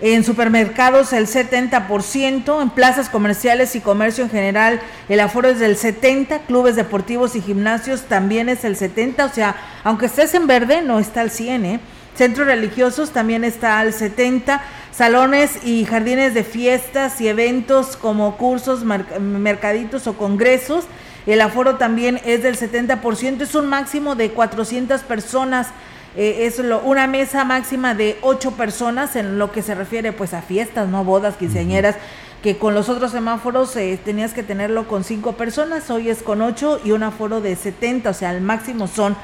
en 0.00 0.24
supermercados 0.24 1.12
el 1.12 1.28
70%, 1.28 2.60
en 2.60 2.70
plazas 2.70 3.08
comerciales 3.08 3.76
y 3.76 3.80
comercio 3.80 4.24
en 4.24 4.30
general 4.30 4.80
el 5.08 5.20
aforo 5.20 5.48
es 5.48 5.60
del 5.60 5.76
70%, 5.78 6.40
clubes 6.46 6.74
deportivos 6.74 7.36
y 7.36 7.40
gimnasios 7.40 8.02
también 8.02 8.48
es 8.48 8.64
el 8.64 8.76
70%, 8.76 9.30
o 9.30 9.32
sea, 9.32 9.54
aunque 9.84 10.06
estés 10.06 10.34
en 10.34 10.48
verde 10.48 10.82
no 10.82 10.98
está 10.98 11.20
al 11.20 11.30
100%, 11.30 11.64
¿eh? 11.64 11.80
Centros 12.16 12.46
religiosos 12.46 13.10
también 13.10 13.44
está 13.44 13.78
al 13.78 13.92
70%, 13.92 14.60
salones 14.90 15.64
y 15.64 15.84
jardines 15.84 16.34
de 16.34 16.42
fiestas 16.42 17.20
y 17.20 17.28
eventos 17.28 17.96
como 17.96 18.36
cursos, 18.38 18.82
mercaditos 18.82 20.06
o 20.06 20.16
congresos 20.16 20.86
el 21.26 21.40
aforo 21.40 21.76
también 21.76 22.20
es 22.24 22.42
del 22.42 22.56
70%, 22.56 23.42
es 23.42 23.54
un 23.54 23.66
máximo 23.66 24.14
de 24.14 24.30
400 24.30 25.02
personas. 25.02 25.68
Eh, 26.16 26.46
es 26.46 26.58
lo, 26.58 26.80
una 26.80 27.06
mesa 27.06 27.44
máxima 27.44 27.94
de 27.94 28.16
8 28.22 28.52
personas 28.52 29.16
en 29.16 29.38
lo 29.38 29.52
que 29.52 29.60
se 29.60 29.74
refiere 29.74 30.12
pues 30.12 30.32
a 30.32 30.40
fiestas, 30.40 30.88
no 30.88 31.04
bodas, 31.04 31.36
quinceañeras, 31.36 31.96
que 32.42 32.56
con 32.56 32.74
los 32.74 32.88
otros 32.88 33.12
semáforos 33.12 33.76
eh, 33.76 33.98
tenías 34.02 34.32
que 34.32 34.42
tenerlo 34.42 34.88
con 34.88 35.04
5 35.04 35.32
personas, 35.32 35.90
hoy 35.90 36.08
es 36.08 36.22
con 36.22 36.40
8 36.40 36.80
y 36.84 36.92
un 36.92 37.02
aforo 37.02 37.42
de 37.42 37.54
70, 37.54 38.08
o 38.08 38.14
sea, 38.14 38.30
el 38.30 38.40
máximo 38.40 38.86
son 38.86 39.14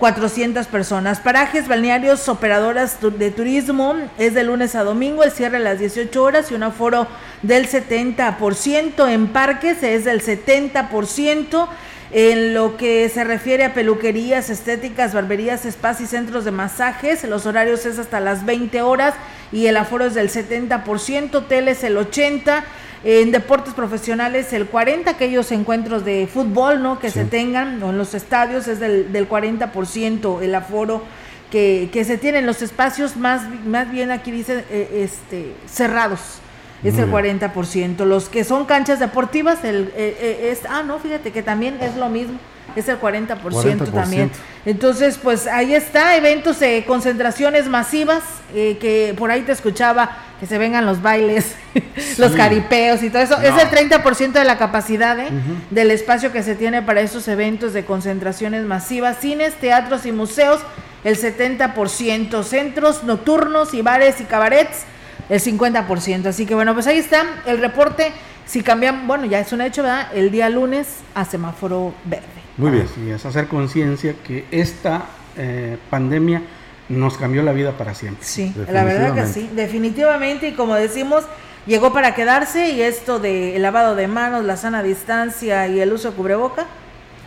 400 0.00 0.66
personas. 0.66 1.20
Parajes 1.20 1.68
balnearios, 1.68 2.26
operadoras 2.30 2.96
de 3.02 3.30
turismo, 3.30 3.94
es 4.18 4.32
de 4.32 4.42
lunes 4.42 4.74
a 4.74 4.82
domingo, 4.82 5.22
el 5.22 5.30
cierre 5.30 5.58
a 5.58 5.60
las 5.60 5.78
18 5.78 6.22
horas 6.22 6.50
y 6.50 6.54
un 6.54 6.62
aforo 6.62 7.06
del 7.42 7.68
70%. 7.68 9.08
En 9.08 9.28
parques 9.28 9.82
es 9.82 10.06
del 10.06 10.22
70%. 10.22 11.68
En 12.12 12.54
lo 12.54 12.76
que 12.76 13.08
se 13.08 13.22
refiere 13.22 13.64
a 13.66 13.74
peluquerías, 13.74 14.50
estéticas, 14.50 15.14
barberías, 15.14 15.62
spas 15.70 16.00
y 16.00 16.06
centros 16.06 16.44
de 16.44 16.50
masajes, 16.50 17.22
los 17.22 17.46
horarios 17.46 17.86
es 17.86 18.00
hasta 18.00 18.18
las 18.18 18.44
20 18.44 18.82
horas 18.82 19.14
y 19.52 19.66
el 19.66 19.76
aforo 19.76 20.06
es 20.06 20.14
del 20.14 20.28
70%, 20.28 21.34
hoteles 21.34 21.84
el 21.84 21.96
80%. 21.96 22.64
En 23.02 23.32
deportes 23.32 23.72
profesionales, 23.72 24.52
el 24.52 24.66
40, 24.66 25.10
aquellos 25.10 25.50
encuentros 25.52 26.04
de 26.04 26.26
fútbol, 26.26 26.82
¿no? 26.82 26.98
Que 26.98 27.10
se 27.10 27.24
tengan, 27.24 27.82
o 27.82 27.90
en 27.90 27.98
los 27.98 28.14
estadios 28.14 28.68
es 28.68 28.78
del, 28.78 29.10
del 29.10 29.26
40% 29.26 30.42
el 30.42 30.54
aforo 30.54 31.02
que, 31.50 31.88
que, 31.92 32.04
se 32.04 32.18
tiene 32.18 32.38
en 32.40 32.46
los 32.46 32.60
espacios 32.60 33.16
más, 33.16 33.42
más 33.64 33.90
bien 33.90 34.10
aquí 34.10 34.30
dice 34.30 34.64
eh, 34.70 35.02
este, 35.04 35.54
cerrados. 35.66 36.20
Es 36.82 36.96
el 36.96 37.10
40%. 37.10 38.06
Los 38.06 38.30
que 38.30 38.42
son 38.42 38.64
canchas 38.64 38.98
deportivas, 39.00 39.64
el, 39.64 39.92
eh, 39.96 40.16
eh, 40.18 40.48
es, 40.50 40.60
ah, 40.66 40.82
no, 40.82 40.98
fíjate 40.98 41.30
que 41.30 41.42
también 41.42 41.76
es 41.82 41.94
lo 41.96 42.08
mismo 42.08 42.38
es 42.76 42.88
el 42.88 43.00
40%, 43.00 43.92
también. 43.92 44.30
Entonces, 44.64 45.18
pues 45.22 45.46
ahí 45.46 45.74
está, 45.74 46.16
eventos 46.16 46.60
de 46.60 46.84
concentraciones 46.86 47.68
masivas, 47.68 48.22
eh, 48.54 48.76
que 48.80 49.14
por 49.16 49.30
ahí 49.30 49.42
te 49.42 49.52
escuchaba 49.52 50.18
que 50.40 50.46
se 50.46 50.56
vengan 50.56 50.86
los 50.86 51.02
bailes, 51.02 51.54
los 52.18 52.32
caripeos 52.32 53.02
y 53.02 53.10
todo 53.10 53.22
eso. 53.22 53.36
Es 53.42 53.52
el 53.62 53.68
30% 53.68 54.32
de 54.32 54.44
la 54.44 54.56
capacidad 54.56 55.18
¿eh? 55.20 55.28
del 55.70 55.90
espacio 55.90 56.32
que 56.32 56.42
se 56.42 56.54
tiene 56.54 56.80
para 56.80 57.02
esos 57.02 57.28
eventos 57.28 57.74
de 57.74 57.84
concentraciones 57.84 58.64
masivas. 58.64 59.18
Cines, 59.20 59.54
teatros 59.54 60.06
y 60.06 60.12
museos, 60.12 60.60
el 61.04 61.18
70%. 61.18 62.42
Centros 62.42 63.04
nocturnos 63.04 63.74
y 63.74 63.82
bares 63.82 64.20
y 64.22 64.24
cabarets, 64.24 64.84
el 65.28 65.40
50%. 65.42 66.26
Así 66.26 66.46
que 66.46 66.54
bueno, 66.54 66.72
pues 66.72 66.86
ahí 66.86 66.98
está 66.98 67.22
el 67.44 67.58
reporte. 67.58 68.10
Si 68.46 68.62
cambian, 68.62 69.06
bueno, 69.06 69.26
ya 69.26 69.40
es 69.40 69.52
un 69.52 69.60
hecho, 69.60 69.82
¿verdad? 69.82 70.08
El 70.14 70.30
día 70.30 70.48
lunes 70.48 70.86
a 71.14 71.26
semáforo 71.26 71.94
verde. 72.04 72.39
Muy 72.60 72.70
bien. 72.70 72.86
Así 72.90 73.10
es, 73.10 73.26
hacer 73.26 73.48
conciencia 73.48 74.14
que 74.24 74.44
esta 74.50 75.06
eh, 75.36 75.78
pandemia 75.88 76.42
nos 76.88 77.16
cambió 77.16 77.42
la 77.42 77.52
vida 77.52 77.72
para 77.72 77.94
siempre. 77.94 78.24
Sí, 78.24 78.52
la 78.68 78.84
verdad 78.84 79.14
que 79.14 79.26
sí, 79.26 79.48
definitivamente. 79.54 80.48
Y 80.48 80.52
como 80.52 80.74
decimos, 80.74 81.24
llegó 81.66 81.92
para 81.92 82.14
quedarse 82.14 82.70
y 82.70 82.82
esto 82.82 83.18
de 83.18 83.58
lavado 83.58 83.94
de 83.94 84.08
manos, 84.08 84.44
la 84.44 84.56
sana 84.56 84.82
distancia 84.82 85.68
y 85.68 85.80
el 85.80 85.92
uso 85.92 86.10
de 86.10 86.16
cubreboca, 86.16 86.66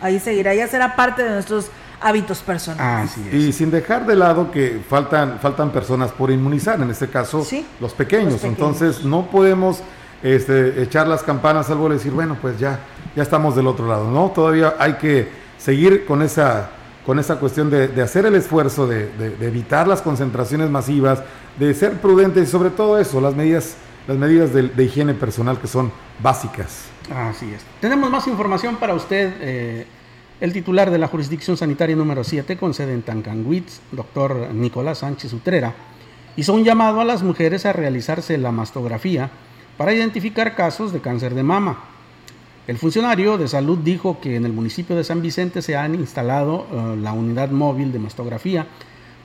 ahí 0.02 0.20
seguirá, 0.20 0.54
ya 0.54 0.68
será 0.68 0.96
parte 0.96 1.22
de 1.24 1.30
nuestros 1.30 1.70
hábitos 2.00 2.40
personales. 2.40 3.12
Y 3.32 3.52
sin 3.52 3.70
dejar 3.70 4.06
de 4.06 4.14
lado 4.14 4.50
que 4.50 4.82
faltan, 4.88 5.38
faltan 5.40 5.70
personas 5.70 6.12
por 6.12 6.30
inmunizar, 6.30 6.80
en 6.80 6.90
este 6.90 7.08
caso 7.08 7.46
los, 7.80 7.94
pequeños. 7.94 8.44
Entonces 8.44 9.04
no 9.04 9.26
podemos 9.26 9.82
este, 10.24 10.82
echar 10.82 11.06
las 11.06 11.22
campanas 11.22 11.70
al 11.70 11.76
vuelo 11.76 11.94
y 11.94 11.98
decir, 11.98 12.12
bueno, 12.12 12.36
pues 12.40 12.58
ya 12.58 12.80
ya 13.14 13.22
estamos 13.22 13.54
del 13.54 13.66
otro 13.66 13.86
lado, 13.86 14.10
¿no? 14.10 14.30
Todavía 14.30 14.74
hay 14.78 14.94
que 14.94 15.28
seguir 15.58 16.04
con 16.04 16.22
esa, 16.22 16.70
con 17.06 17.18
esa 17.18 17.38
cuestión 17.38 17.70
de, 17.70 18.02
hacer 18.02 18.26
el 18.26 18.34
esfuerzo, 18.34 18.86
de, 18.86 19.08
evitar 19.40 19.86
las 19.86 20.02
concentraciones 20.02 20.70
masivas, 20.70 21.22
de 21.58 21.72
ser 21.74 22.00
prudentes 22.00 22.48
y 22.48 22.50
sobre 22.50 22.70
todo 22.70 22.98
eso, 22.98 23.20
las 23.20 23.34
medidas, 23.34 23.76
las 24.08 24.16
medidas 24.16 24.52
de, 24.52 24.84
higiene 24.84 25.14
personal 25.14 25.58
que 25.60 25.68
son 25.68 25.92
básicas. 26.20 26.86
Así 27.14 27.52
es. 27.52 27.62
Tenemos 27.80 28.10
más 28.10 28.26
información 28.26 28.76
para 28.76 28.94
usted. 28.94 29.34
Eh, 29.40 29.86
el 30.40 30.52
titular 30.52 30.90
de 30.90 30.98
la 30.98 31.06
jurisdicción 31.06 31.56
sanitaria 31.56 31.94
número 31.94 32.24
7 32.24 32.56
con 32.56 32.74
sede 32.74 32.92
en 32.92 33.02
Tancanwitz, 33.02 33.80
doctor 33.92 34.52
Nicolás 34.52 34.98
Sánchez 34.98 35.32
Utrera, 35.32 35.72
hizo 36.36 36.52
un 36.52 36.64
llamado 36.64 37.00
a 37.00 37.04
las 37.04 37.22
mujeres 37.22 37.64
a 37.66 37.72
realizarse 37.72 38.36
la 38.36 38.50
mastografía 38.50 39.30
para 39.76 39.92
identificar 39.92 40.54
casos 40.54 40.92
de 40.92 41.00
cáncer 41.00 41.34
de 41.34 41.42
mama. 41.42 41.84
El 42.66 42.78
funcionario 42.78 43.36
de 43.36 43.48
salud 43.48 43.78
dijo 43.78 44.20
que 44.20 44.36
en 44.36 44.46
el 44.46 44.52
municipio 44.52 44.96
de 44.96 45.04
San 45.04 45.20
Vicente 45.20 45.60
se 45.60 45.76
han 45.76 45.94
instalado 45.94 46.66
eh, 46.70 46.96
la 47.00 47.12
unidad 47.12 47.50
móvil 47.50 47.92
de 47.92 47.98
mastografía 47.98 48.66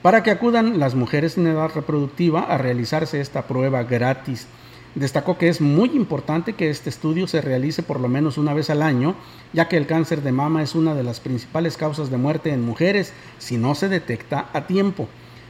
para 0.01 0.23
que 0.23 0.31
acudan 0.31 0.79
las 0.79 0.95
mujeres 0.95 1.37
en 1.37 1.47
edad 1.47 1.71
reproductiva 1.73 2.41
a 2.41 2.57
realizarse 2.57 3.21
esta 3.21 3.47
prueba 3.47 3.83
gratis. 3.83 4.47
Destacó 4.95 5.37
que 5.37 5.49
es 5.49 5.61
muy 5.61 5.89
importante 5.91 6.53
que 6.53 6.69
este 6.69 6.89
estudio 6.89 7.27
se 7.27 7.41
realice 7.41 7.83
por 7.83 7.99
lo 7.99 8.09
menos 8.09 8.37
una 8.37 8.53
vez 8.53 8.69
al 8.69 8.81
año, 8.81 9.15
ya 9.53 9.67
que 9.67 9.77
el 9.77 9.87
cáncer 9.87 10.21
de 10.21 10.31
mama 10.31 10.63
es 10.63 10.73
una 10.75 10.95
de 10.95 11.03
las 11.03 11.19
principales 11.19 11.77
causas 11.77 12.09
de 12.09 12.17
muerte 12.17 12.51
en 12.51 12.65
mujeres 12.65 13.13
si 13.37 13.57
no 13.57 13.75
se 13.75 13.87
detecta 13.87 14.49
a 14.51 14.67
tiempo. 14.67 15.07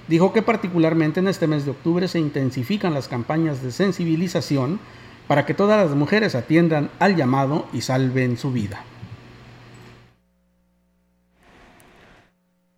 Dijo 0.09 0.33
que 0.33 0.41
particularmente 0.41 1.19
en 1.19 1.27
este 1.27 1.45
mes 1.45 1.65
de 1.65 1.71
octubre 1.71 2.07
se 2.07 2.17
intensifican 2.17 2.95
las 2.95 3.07
campañas 3.07 3.61
de 3.61 3.71
sensibilización 3.71 4.79
para 5.27 5.45
que 5.45 5.53
todas 5.53 5.85
las 5.85 5.95
mujeres 5.95 6.33
atiendan 6.33 6.89
al 6.97 7.15
llamado 7.15 7.67
y 7.73 7.81
salven 7.81 8.35
su 8.35 8.51
vida. 8.51 8.83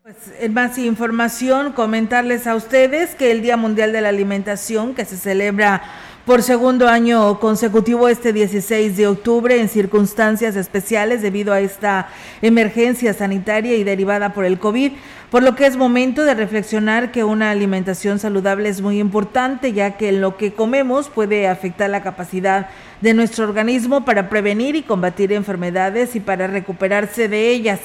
Pues 0.04 0.52
más 0.52 0.78
información, 0.78 1.72
comentarles 1.72 2.48
a 2.48 2.56
ustedes 2.56 3.16
que 3.16 3.32
el 3.32 3.42
Día 3.42 3.56
Mundial 3.56 3.94
de 3.94 4.02
la 4.02 4.10
Alimentación, 4.10 4.94
que 4.94 5.06
se 5.06 5.16
celebra 5.16 5.84
por 6.26 6.44
segundo 6.44 6.88
año 6.88 7.40
consecutivo 7.40 8.08
este 8.08 8.32
16 8.32 8.96
de 8.96 9.08
octubre 9.08 9.60
en 9.60 9.70
circunstancias 9.70 10.56
especiales 10.56 11.22
debido 11.22 11.52
a 11.52 11.62
esta 11.62 12.10
emergencia 12.42 13.14
sanitaria 13.14 13.76
y 13.76 13.84
derivada 13.84 14.34
por 14.34 14.46
el 14.46 14.60
COVID, 14.60 14.92
por 15.32 15.44
lo 15.44 15.56
que 15.56 15.66
es 15.66 15.78
momento 15.78 16.26
de 16.26 16.34
reflexionar 16.34 17.14
que 17.14 17.24
una 17.24 17.52
alimentación 17.52 18.20
saludable 18.20 18.68
es 18.68 18.82
muy 18.82 19.00
importante, 19.00 19.72
ya 19.72 19.96
que 19.96 20.12
lo 20.12 20.36
que 20.36 20.52
comemos 20.52 21.08
puede 21.08 21.48
afectar 21.48 21.90
la 21.90 22.04
capacidad 22.04 22.68
de 23.00 23.14
nuestro 23.14 23.46
organismo 23.46 24.04
para 24.04 24.28
prevenir 24.28 24.76
y 24.76 24.84
combatir 24.84 25.32
enfermedades 25.32 26.18
y 26.18 26.20
para 26.20 26.48
recuperarse 26.48 27.30
de 27.30 27.50
ellas. 27.50 27.80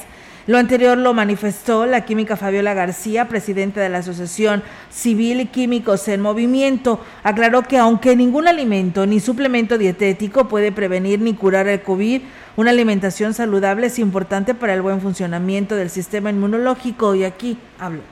Lo 0.47 0.57
anterior 0.57 0.97
lo 0.97 1.13
manifestó 1.13 1.85
la 1.85 2.05
química 2.05 2.37
Fabiola 2.37 2.73
García, 2.73 3.27
presidenta 3.27 3.81
de 3.81 3.89
la 3.89 3.97
Asociación 3.97 4.63
Civil 4.89 5.41
y 5.41 5.47
Químicos 5.47 6.07
en 6.07 6.21
Movimiento. 6.21 7.01
Aclaró 7.21 7.63
que 7.63 7.77
aunque 7.77 8.15
ningún 8.15 8.47
alimento 8.47 9.05
ni 9.05 9.19
suplemento 9.19 9.77
dietético 9.77 10.47
puede 10.47 10.71
prevenir 10.71 11.19
ni 11.19 11.33
curar 11.33 11.67
el 11.67 11.83
COVID, 11.83 12.21
una 12.55 12.71
alimentación 12.71 13.33
saludable 13.33 13.87
es 13.87 13.99
importante 13.99 14.55
para 14.55 14.73
el 14.73 14.81
buen 14.81 15.01
funcionamiento 15.01 15.75
del 15.75 15.89
sistema 15.89 16.29
inmunológico 16.29 17.13
y 17.13 17.25
aquí 17.25 17.59
hablo. 17.77 18.03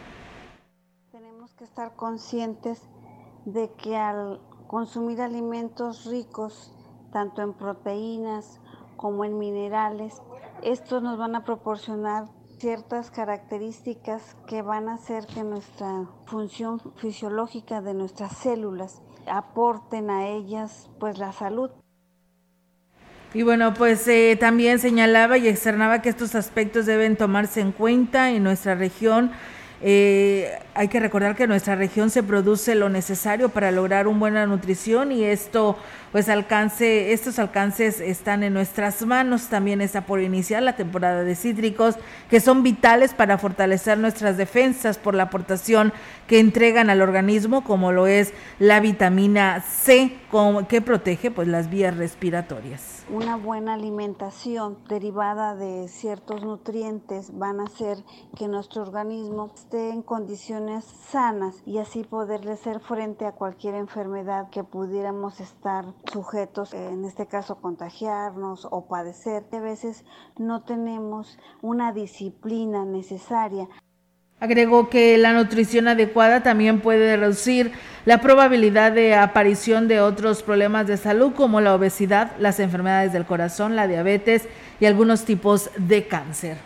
Tenemos 1.14 1.54
que 1.54 1.64
estar 1.64 1.96
conscientes 1.96 2.82
de 3.46 3.72
que 3.82 3.96
al 3.96 4.42
consumir 4.68 5.22
alimentos 5.22 6.06
ricos, 6.06 6.74
tanto 7.14 7.42
en 7.42 7.54
proteínas 7.54 8.60
como 8.98 9.24
en 9.24 9.38
minerales, 9.38 10.22
estos 10.66 11.04
nos 11.04 11.18
van 11.18 11.36
a 11.36 11.44
proporcionar 11.44 12.26
ciertas 12.58 13.12
características 13.12 14.36
que 14.48 14.64
van 14.64 14.90
a 14.90 14.96
hacer 14.96 15.28
que 15.28 15.44
nuestra 15.44 16.06
función 16.26 16.82
fisiológica 16.96 17.82
de 17.82 17.94
nuestras 17.94 18.36
células 18.38 19.02
aporten 19.28 20.10
a 20.10 20.28
ellas 20.28 20.90
pues 21.00 21.20
la 21.20 21.32
salud. 21.32 21.70
Y 23.34 23.44
bueno, 23.44 23.74
pues 23.74 24.08
eh, 24.08 24.38
también 24.40 24.80
señalaba 24.80 25.38
y 25.38 25.48
externaba 25.48 26.02
que 26.02 26.10
estos 26.10 26.34
aspectos 26.34 26.86
deben 26.86 27.16
tomarse 27.16 27.62
en 27.62 27.72
cuenta 27.72 28.32
en 28.32 28.44
nuestra 28.44 28.74
región 28.76 29.32
eh, 29.82 30.58
hay 30.74 30.88
que 30.88 31.00
recordar 31.00 31.36
que 31.36 31.44
en 31.44 31.50
nuestra 31.50 31.76
región 31.76 32.10
se 32.10 32.24
produce 32.24 32.76
lo 32.76 32.90
necesario 32.90 33.50
para 33.50 33.72
lograr 33.72 34.08
una 34.08 34.20
buena 34.20 34.46
nutrición 34.46 35.12
y 35.12 35.24
esto, 35.24 35.78
pues 36.16 36.30
alcance, 36.30 37.12
estos 37.12 37.40
alcances 37.40 38.00
están 38.00 38.44
en 38.44 38.54
nuestras 38.54 39.06
manos. 39.06 39.50
También 39.50 39.82
está 39.82 40.06
por 40.06 40.22
iniciar 40.22 40.64
la 40.64 40.78
temporada 40.78 41.26
de 41.26 41.36
cítricos 41.36 41.96
que 42.30 42.40
son 42.40 42.64
vitales 42.64 43.14
para 43.14 43.38
fortalecer 43.38 43.98
nuestras 43.98 44.38
defensas 44.38 44.98
por 44.98 45.14
la 45.14 45.24
aportación 45.24 45.92
que 46.26 46.40
entregan 46.40 46.90
al 46.90 47.02
organismo, 47.02 47.66
como 47.66 47.92
lo 47.92 48.08
es 48.08 48.32
la 48.60 48.80
vitamina 48.80 49.60
C, 49.60 50.16
que 50.70 50.80
protege 50.80 51.32
pues 51.32 51.50
las 51.50 51.70
vías 51.70 51.98
respiratorias 51.98 52.96
una 53.10 53.38
buena 53.38 53.76
alimentación 53.76 54.78
derivada 54.90 55.56
de 55.56 55.88
ciertos 55.88 56.44
nutrientes 56.44 57.38
van 57.38 57.60
a 57.60 57.66
hacer 57.66 58.04
que 58.36 58.48
nuestro 58.48 58.82
organismo 58.82 59.52
esté 59.54 59.92
en 59.92 60.02
condiciones 60.02 60.86
sanas 60.86 61.62
y 61.66 61.78
así 61.78 62.04
poderle 62.04 62.54
hacer 62.54 62.80
frente 62.80 63.26
a 63.26 63.34
cualquier 63.34 63.76
enfermedad 63.76 64.50
que 64.50 64.64
pudiéramos 64.64 65.40
estar 65.40 65.86
sujetos, 66.12 66.74
en 66.74 67.06
este 67.06 67.28
caso 67.28 67.62
contagiarnos 67.62 68.68
o 68.70 68.88
padecer. 68.88 69.46
A 69.52 69.60
veces 69.60 70.06
no 70.38 70.64
tenemos 70.64 71.38
una 71.62 71.94
disciplina 71.94 72.86
necesaria 72.86 73.68
Agregó 74.42 74.90
que 74.90 75.18
la 75.18 75.32
nutrición 75.32 75.88
adecuada 75.88 76.44
también 76.44 76.82
puede 76.82 77.16
reducir 77.16 77.72
la 78.04 78.20
probabilidad 78.20 78.92
de 78.92 79.16
aparición 79.16 79.88
de 79.88 80.02
otros 80.02 80.44
problemas 80.44 80.88
de 80.88 80.98
salud 80.98 81.32
como 81.34 81.62
la 81.62 81.74
obesidad, 81.74 82.34
las 82.38 82.60
enfermedades 82.60 83.14
del 83.14 83.26
corazón, 83.26 83.78
la 83.78 83.88
diabetes 83.88 84.44
y 84.82 84.88
algunos 84.88 85.24
tipos 85.24 85.70
de 85.78 86.08
cáncer. 86.08 86.58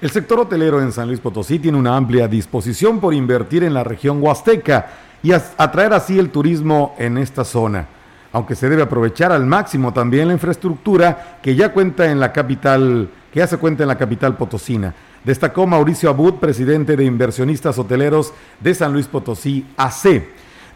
El 0.00 0.10
sector 0.10 0.38
hotelero 0.38 0.80
en 0.80 0.92
San 0.92 1.08
Luis 1.08 1.18
Potosí 1.18 1.58
tiene 1.58 1.78
una 1.78 1.96
amplia 1.96 2.28
disposición 2.28 3.00
por 3.00 3.12
invertir 3.12 3.64
en 3.64 3.74
la 3.74 3.82
región 3.82 4.22
huasteca 4.22 4.86
y 5.20 5.32
atraer 5.32 5.94
así 5.94 6.16
el 6.18 6.30
turismo 6.30 6.94
en 6.96 7.18
esta 7.18 7.44
zona, 7.44 7.88
aunque 8.34 8.54
se 8.54 8.68
debe 8.68 8.82
aprovechar 8.82 9.32
al 9.32 9.46
máximo 9.46 9.94
también 9.94 10.28
la 10.28 10.34
infraestructura 10.34 11.38
que 11.42 11.54
ya 11.54 11.72
cuenta 11.72 12.10
en 12.10 12.20
la 12.20 12.32
capital, 12.32 13.08
que 13.32 13.40
ya 13.40 13.46
se 13.46 13.56
cuenta 13.56 13.84
en 13.84 13.88
la 13.88 13.96
capital 13.96 14.36
potosina 14.36 14.94
destacó 15.24 15.66
Mauricio 15.66 16.10
Abud, 16.10 16.34
presidente 16.34 16.96
de 16.96 17.04
Inversionistas 17.04 17.78
Hoteleros 17.78 18.32
de 18.60 18.74
San 18.74 18.92
Luis 18.92 19.06
Potosí, 19.06 19.66
AC. 19.76 20.22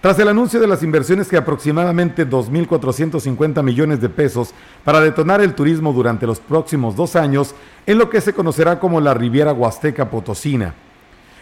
Tras 0.01 0.18
el 0.18 0.29
anuncio 0.29 0.61
de 0.61 0.66
las 0.66 0.83
inversiones 0.83 1.29
que 1.29 1.37
aproximadamente 1.37 2.29
2.450 2.29 3.62
millones 3.62 4.01
de 4.01 4.09
pesos 4.09 4.55
para 4.85 5.01
detonar 5.01 5.40
el 5.40 5.55
turismo 5.55 5.92
durante 5.92 6.27
los 6.27 6.38
próximos 6.38 6.97
dos 6.97 7.16
años 7.16 7.55
en 7.85 7.99
lo 7.99 8.09
que 8.09 8.21
se 8.21 8.33
conocerá 8.33 8.79
como 8.79 9.01
la 9.01 9.12
Riviera 9.12 9.53
Huasteca 9.53 10.09
Potosina. 10.09 10.75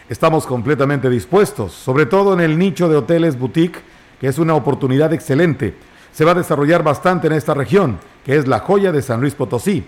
Estamos 0.09 0.45
completamente 0.45 1.09
dispuestos, 1.09 1.73
sobre 1.73 2.05
todo 2.05 2.33
en 2.33 2.39
el 2.39 2.57
nicho 2.57 2.89
de 2.89 2.95
hoteles 2.95 3.37
boutique, 3.37 3.79
que 4.19 4.27
es 4.27 4.39
una 4.39 4.55
oportunidad 4.55 5.13
excelente. 5.13 5.75
Se 6.17 6.25
va 6.25 6.31
a 6.31 6.33
desarrollar 6.33 6.81
bastante 6.81 7.27
en 7.27 7.33
esta 7.33 7.53
región, 7.53 7.99
que 8.25 8.37
es 8.37 8.47
la 8.47 8.57
joya 8.57 8.91
de 8.91 9.03
San 9.03 9.21
Luis 9.21 9.35
Potosí. 9.35 9.85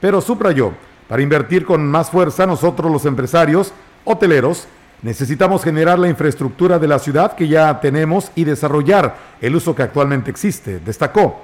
Pero 0.00 0.20
subrayó, 0.20 0.72
para 1.06 1.22
invertir 1.22 1.64
con 1.64 1.86
más 1.86 2.10
fuerza 2.10 2.46
nosotros 2.46 2.90
los 2.90 3.04
empresarios, 3.04 3.72
hoteleros, 4.04 4.66
necesitamos 5.02 5.62
generar 5.62 5.96
la 6.00 6.08
infraestructura 6.08 6.80
de 6.80 6.88
la 6.88 6.98
ciudad 6.98 7.36
que 7.36 7.46
ya 7.46 7.78
tenemos 7.80 8.32
y 8.34 8.42
desarrollar 8.42 9.18
el 9.40 9.54
uso 9.54 9.72
que 9.76 9.84
actualmente 9.84 10.32
existe, 10.32 10.80
destacó. 10.80 11.42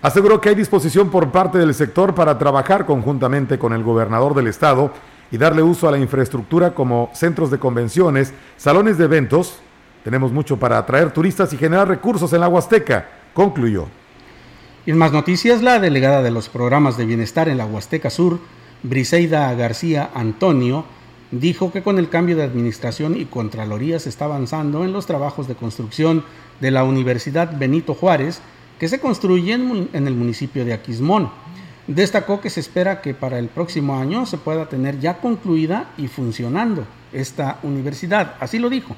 Aseguró 0.00 0.40
que 0.40 0.48
hay 0.48 0.54
disposición 0.54 1.10
por 1.10 1.30
parte 1.30 1.58
del 1.58 1.74
sector 1.74 2.14
para 2.14 2.38
trabajar 2.38 2.86
conjuntamente 2.86 3.58
con 3.58 3.74
el 3.74 3.82
gobernador 3.82 4.32
del 4.34 4.46
estado 4.46 4.94
y 5.30 5.36
darle 5.36 5.60
uso 5.60 5.86
a 5.86 5.90
la 5.90 5.98
infraestructura 5.98 6.72
como 6.72 7.10
centros 7.12 7.50
de 7.50 7.58
convenciones, 7.58 8.32
salones 8.56 8.96
de 8.96 9.04
eventos. 9.04 9.60
Tenemos 10.04 10.32
mucho 10.32 10.56
para 10.56 10.78
atraer 10.78 11.10
turistas 11.10 11.52
y 11.52 11.58
generar 11.58 11.86
recursos 11.86 12.32
en 12.32 12.40
la 12.40 12.48
Huasteca, 12.48 13.17
concluyó. 13.38 13.86
Y 14.84 14.90
en 14.90 14.98
más 14.98 15.12
noticias, 15.12 15.62
la 15.62 15.78
delegada 15.78 16.24
de 16.24 16.32
los 16.32 16.48
programas 16.48 16.96
de 16.96 17.06
bienestar 17.06 17.48
en 17.48 17.58
la 17.58 17.66
Huasteca 17.66 18.10
Sur, 18.10 18.40
Briseida 18.82 19.54
García 19.54 20.10
Antonio 20.12 20.84
dijo 21.30 21.70
que 21.70 21.84
con 21.84 22.00
el 22.00 22.08
cambio 22.08 22.34
de 22.34 22.42
administración 22.42 23.16
y 23.16 23.26
Contraloría 23.26 24.00
se 24.00 24.08
está 24.08 24.24
avanzando 24.24 24.84
en 24.84 24.92
los 24.92 25.06
trabajos 25.06 25.46
de 25.46 25.54
construcción 25.54 26.24
de 26.58 26.72
la 26.72 26.82
Universidad 26.82 27.56
Benito 27.56 27.94
Juárez 27.94 28.40
que 28.80 28.88
se 28.88 28.98
construyen 28.98 29.88
en 29.92 30.08
el 30.08 30.16
municipio 30.16 30.64
de 30.64 30.72
Aquismón. 30.72 31.30
Destacó 31.86 32.40
que 32.40 32.50
se 32.50 32.58
espera 32.58 33.00
que 33.00 33.14
para 33.14 33.38
el 33.38 33.46
próximo 33.46 34.00
año 34.00 34.26
se 34.26 34.38
pueda 34.38 34.68
tener 34.68 34.98
ya 34.98 35.18
concluida 35.18 35.90
y 35.96 36.08
funcionando 36.08 36.84
esta 37.12 37.60
universidad. 37.62 38.34
Así 38.40 38.58
lo 38.58 38.68
dijo 38.68 38.96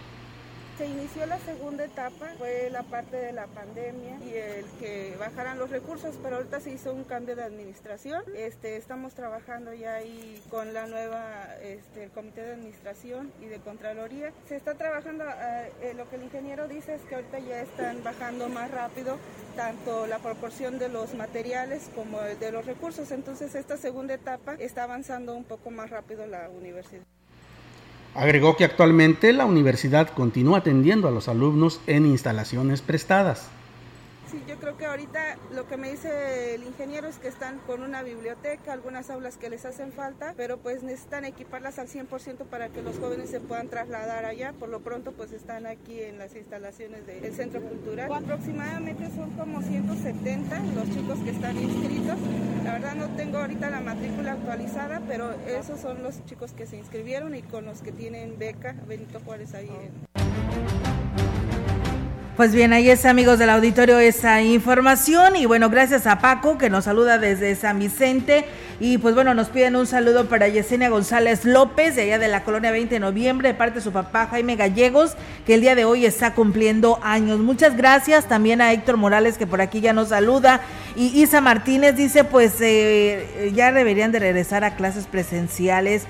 etapa 2.00 2.32
fue 2.38 2.70
la 2.70 2.82
parte 2.82 3.16
de 3.16 3.32
la 3.32 3.46
pandemia 3.46 4.16
y 4.24 4.34
el 4.34 4.64
que 4.78 5.14
bajaran 5.18 5.58
los 5.58 5.70
recursos, 5.70 6.14
pero 6.22 6.36
ahorita 6.36 6.60
se 6.60 6.70
hizo 6.72 6.94
un 6.94 7.04
cambio 7.04 7.36
de 7.36 7.42
administración. 7.42 8.22
Este, 8.34 8.76
estamos 8.76 9.14
trabajando 9.14 9.74
ya 9.74 9.94
ahí 9.94 10.42
con 10.50 10.72
la 10.72 10.86
nueva, 10.86 11.56
este, 11.62 12.04
el 12.04 12.10
comité 12.10 12.42
de 12.42 12.52
administración 12.52 13.30
y 13.42 13.46
de 13.46 13.58
contraloría. 13.58 14.32
Se 14.48 14.56
está 14.56 14.74
trabajando, 14.74 15.24
eh, 15.24 15.72
eh, 15.82 15.94
lo 15.94 16.08
que 16.08 16.16
el 16.16 16.22
ingeniero 16.22 16.68
dice 16.68 16.94
es 16.94 17.02
que 17.02 17.16
ahorita 17.16 17.38
ya 17.40 17.60
están 17.60 18.02
bajando 18.02 18.48
más 18.48 18.70
rápido 18.70 19.18
tanto 19.56 20.06
la 20.06 20.18
proporción 20.20 20.78
de 20.78 20.88
los 20.88 21.14
materiales 21.14 21.90
como 21.94 22.20
de 22.20 22.52
los 22.52 22.64
recursos. 22.64 23.10
Entonces 23.10 23.54
esta 23.54 23.76
segunda 23.76 24.14
etapa 24.14 24.54
está 24.54 24.84
avanzando 24.84 25.36
un 25.36 25.44
poco 25.44 25.70
más 25.70 25.90
rápido 25.90 26.26
la 26.26 26.48
universidad. 26.48 27.04
Agregó 28.14 28.56
que 28.56 28.64
actualmente 28.64 29.32
la 29.32 29.44
universidad 29.44 30.08
continúa 30.08 30.58
atendiendo 30.58 31.06
a 31.06 31.12
los 31.12 31.28
alumnos 31.28 31.80
en 31.86 32.06
instalaciones 32.06 32.82
prestadas. 32.82 33.48
Sí, 34.30 34.40
yo 34.46 34.56
creo 34.58 34.76
que 34.76 34.86
ahorita 34.86 35.38
lo 35.52 35.66
que 35.66 35.76
me 35.76 35.90
dice 35.90 36.54
el 36.54 36.62
ingeniero 36.62 37.08
es 37.08 37.18
que 37.18 37.26
están 37.26 37.58
con 37.66 37.82
una 37.82 38.04
biblioteca, 38.04 38.72
algunas 38.72 39.10
aulas 39.10 39.36
que 39.36 39.50
les 39.50 39.64
hacen 39.64 39.92
falta, 39.92 40.34
pero 40.36 40.58
pues 40.58 40.84
necesitan 40.84 41.24
equiparlas 41.24 41.80
al 41.80 41.88
100% 41.88 42.44
para 42.44 42.68
que 42.68 42.80
los 42.80 42.96
jóvenes 43.00 43.30
se 43.30 43.40
puedan 43.40 43.68
trasladar 43.68 44.24
allá. 44.26 44.52
Por 44.52 44.68
lo 44.68 44.80
pronto 44.80 45.10
pues 45.10 45.32
están 45.32 45.66
aquí 45.66 46.00
en 46.00 46.18
las 46.18 46.36
instalaciones 46.36 47.04
del 47.08 47.34
Centro 47.34 47.60
Cultural. 47.60 48.12
Aproximadamente 48.12 49.10
son 49.16 49.30
como 49.30 49.62
170 49.62 50.60
los 50.76 50.88
chicos 50.90 51.18
que 51.24 51.30
están 51.30 51.56
inscritos. 51.56 52.18
La 52.62 52.74
verdad 52.74 52.94
no 52.94 53.08
tengo 53.16 53.38
ahorita 53.38 53.68
la 53.68 53.80
matrícula 53.80 54.32
actualizada, 54.32 55.02
pero 55.08 55.32
esos 55.48 55.80
son 55.80 56.04
los 56.04 56.24
chicos 56.26 56.52
que 56.52 56.66
se 56.66 56.76
inscribieron 56.76 57.34
y 57.34 57.42
con 57.42 57.64
los 57.64 57.82
que 57.82 57.90
tienen 57.90 58.38
beca 58.38 58.76
Benito 58.86 59.18
Juárez 59.24 59.54
ahí. 59.54 59.68
En... 59.68 60.89
Pues 62.40 62.54
bien, 62.54 62.72
ahí 62.72 62.88
es 62.88 63.04
amigos 63.04 63.38
del 63.38 63.50
auditorio 63.50 63.98
esa 63.98 64.40
información. 64.40 65.36
Y 65.36 65.44
bueno, 65.44 65.68
gracias 65.68 66.06
a 66.06 66.20
Paco 66.20 66.56
que 66.56 66.70
nos 66.70 66.84
saluda 66.84 67.18
desde 67.18 67.54
San 67.54 67.78
Vicente. 67.78 68.46
Y 68.80 68.96
pues 68.96 69.14
bueno, 69.14 69.34
nos 69.34 69.50
piden 69.50 69.76
un 69.76 69.86
saludo 69.86 70.26
para 70.26 70.48
Yesenia 70.48 70.88
González 70.88 71.44
López 71.44 71.96
de 71.96 72.04
allá 72.04 72.18
de 72.18 72.28
la 72.28 72.42
colonia 72.42 72.70
20 72.70 72.94
de 72.94 72.98
noviembre 72.98 73.48
de 73.48 73.54
parte 73.54 73.74
de 73.74 73.80
su 73.82 73.92
papá 73.92 74.26
Jaime 74.28 74.56
Gallegos 74.56 75.16
que 75.44 75.52
el 75.52 75.60
día 75.60 75.74
de 75.74 75.84
hoy 75.84 76.06
está 76.06 76.32
cumpliendo 76.32 76.98
años. 77.02 77.40
Muchas 77.40 77.76
gracias 77.76 78.26
también 78.26 78.62
a 78.62 78.72
Héctor 78.72 78.96
Morales 78.96 79.36
que 79.36 79.46
por 79.46 79.60
aquí 79.60 79.82
ya 79.82 79.92
nos 79.92 80.08
saluda. 80.08 80.62
Y 80.96 81.08
Isa 81.20 81.42
Martínez 81.42 81.94
dice 81.94 82.24
pues 82.24 82.54
eh, 82.62 83.52
ya 83.54 83.70
deberían 83.70 84.12
de 84.12 84.18
regresar 84.18 84.64
a 84.64 84.76
clases 84.76 85.04
presenciales 85.04 86.06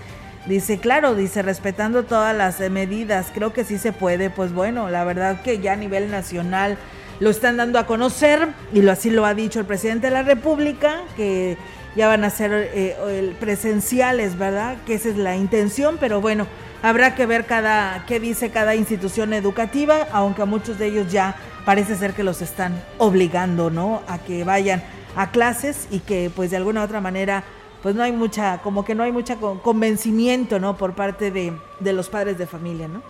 Dice, 0.47 0.79
claro, 0.79 1.15
dice, 1.15 1.43
respetando 1.43 2.05
todas 2.05 2.35
las 2.35 2.61
eh, 2.61 2.71
medidas, 2.71 3.31
creo 3.35 3.53
que 3.53 3.65
sí 3.65 3.79
se 3.79 3.93
puede. 3.93 4.31
Pues 4.31 4.53
bueno, 4.53 4.89
la 4.89 5.05
verdad 5.05 5.43
que 5.43 5.59
ya 5.59 5.75
a 5.75 5.77
nivel 5.77 6.11
nacional 6.11 6.79
lo 7.21 7.29
están 7.29 7.59
dando 7.59 7.79
a 7.79 7.87
conocer 7.87 8.49
y 8.73 8.81
lo 8.81 8.93
así 8.93 9.11
lo 9.11 9.27
ha 9.27 9.35
dicho 9.35 9.61
el 9.61 9.67
presidente 9.67 10.07
de 10.07 10.15
la 10.15 10.23
República, 10.23 11.03
que 11.17 11.59
ya 11.95 12.09
van 12.09 12.25
a 12.25 12.31
ser 12.31 12.71
eh, 12.73 13.35
presenciales, 13.39 14.39
¿verdad? 14.39 14.77
Que 14.87 14.95
esa 14.95 15.11
es 15.11 15.17
la 15.17 15.37
intención, 15.37 15.99
pero 16.01 16.23
bueno, 16.23 16.47
habrá 16.83 17.15
que 17.15 17.27
ver 17.27 17.45
cada 17.45 18.07
qué 18.07 18.19
dice 18.19 18.51
cada 18.51 18.75
institución 18.75 19.35
educativa, 19.35 20.07
aunque 20.13 20.43
a 20.43 20.47
muchos 20.47 20.79
de 20.79 20.87
ellos 20.87 21.13
ya 21.13 21.37
parece 21.67 21.97
ser 21.97 22.15
que 22.15 22.25
los 22.25 22.41
están 22.41 22.83
obligando, 22.97 23.71
¿no? 23.71 24.03
A 24.09 24.19
que 24.19 24.45
vayan 24.45 24.83
a 25.17 25.31
clases 25.31 25.89
y 25.91 25.99
que 25.99 26.31
pues 26.35 26.51
de 26.51 26.57
alguna 26.57 26.81
u 26.81 26.85
otra 26.85 27.03
manera 27.03 27.45
pues 27.83 27.95
no 27.95 28.03
hay 28.03 28.13
mucha, 28.13 28.59
como 28.59 28.85
que 28.85 28.95
no 28.95 29.03
hay 29.03 29.13
mucha 29.13 29.37
convencimiento, 29.37 30.59
¿no? 30.59 30.77
Por 30.77 30.95
parte 30.95 31.31
de, 31.31 31.53
los 31.93 32.09
padres 32.09 32.39
de 32.39 32.47
familia, 32.47 32.89
¿no? 32.89 33.03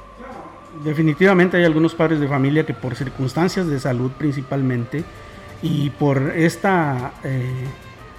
Definitivamente 0.84 1.56
hay 1.56 1.64
algunos 1.64 1.94
padres 1.94 2.20
de 2.20 2.28
familia 2.28 2.64
que 2.64 2.74
por 2.74 2.94
circunstancias 2.94 3.66
de 3.66 3.80
salud 3.80 4.12
principalmente 4.16 5.02
y 5.62 5.90
por 5.90 6.32
esta, 6.36 7.12
eh, 7.24 7.66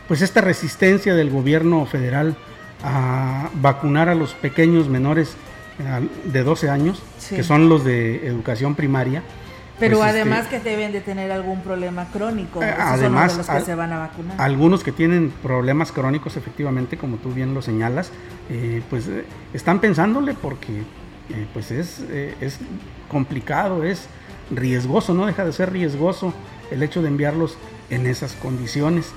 pues 0.08 0.22
esta 0.22 0.42
resistencia 0.42 1.16
del 1.16 1.30
gobierno 1.30 1.86
federal 1.86 2.36
a 2.84 3.50
vacunar 3.54 4.10
a 4.10 4.16
los 4.16 4.34
pequeños 4.34 4.90
menores 4.90 5.36
eh, 5.80 6.08
de 6.26 6.44
12 6.44 6.70
años, 6.70 7.02
que 7.30 7.44
son 7.44 7.70
los 7.70 7.86
de 7.86 8.28
educación 8.28 8.76
primaria, 8.76 9.24
pero 9.82 9.98
pues, 9.98 10.10
además 10.12 10.44
este, 10.44 10.62
que 10.62 10.70
deben 10.70 10.92
de 10.92 11.02
tener 11.02 11.32
algún 11.32 11.62
problema 11.62 12.06
crónico. 12.14 12.62
Eh, 12.62 12.72
además, 12.78 13.36
los 13.36 13.48
que 13.50 13.62
se 13.62 13.74
van 13.74 13.92
a 13.92 13.98
vacunar. 13.98 14.40
Algunos 14.40 14.84
que 14.84 14.92
tienen 14.92 15.32
problemas 15.42 15.92
crónicos, 15.92 16.38
efectivamente, 16.38 16.98
como 16.98 17.18
tú 17.18 17.34
bien 17.34 17.56
lo 17.56 17.64
señalas, 17.64 18.12
eh, 18.52 18.84
pues 18.92 19.08
eh, 19.08 19.26
están 19.54 19.80
pensándole 19.82 20.36
porque 20.36 20.84
pues 21.54 21.72
es, 21.72 22.02
es 22.42 22.60
complicado, 23.08 23.86
es 23.86 24.08
riesgoso, 24.52 25.14
no 25.14 25.26
deja 25.26 25.46
de 25.46 25.54
ser 25.54 25.72
riesgoso 25.72 26.34
el 26.70 26.84
hecho 26.84 27.02
de 27.02 27.08
enviarlos 27.08 27.58
en 27.90 28.06
esas 28.06 28.34
condiciones. 28.34 29.14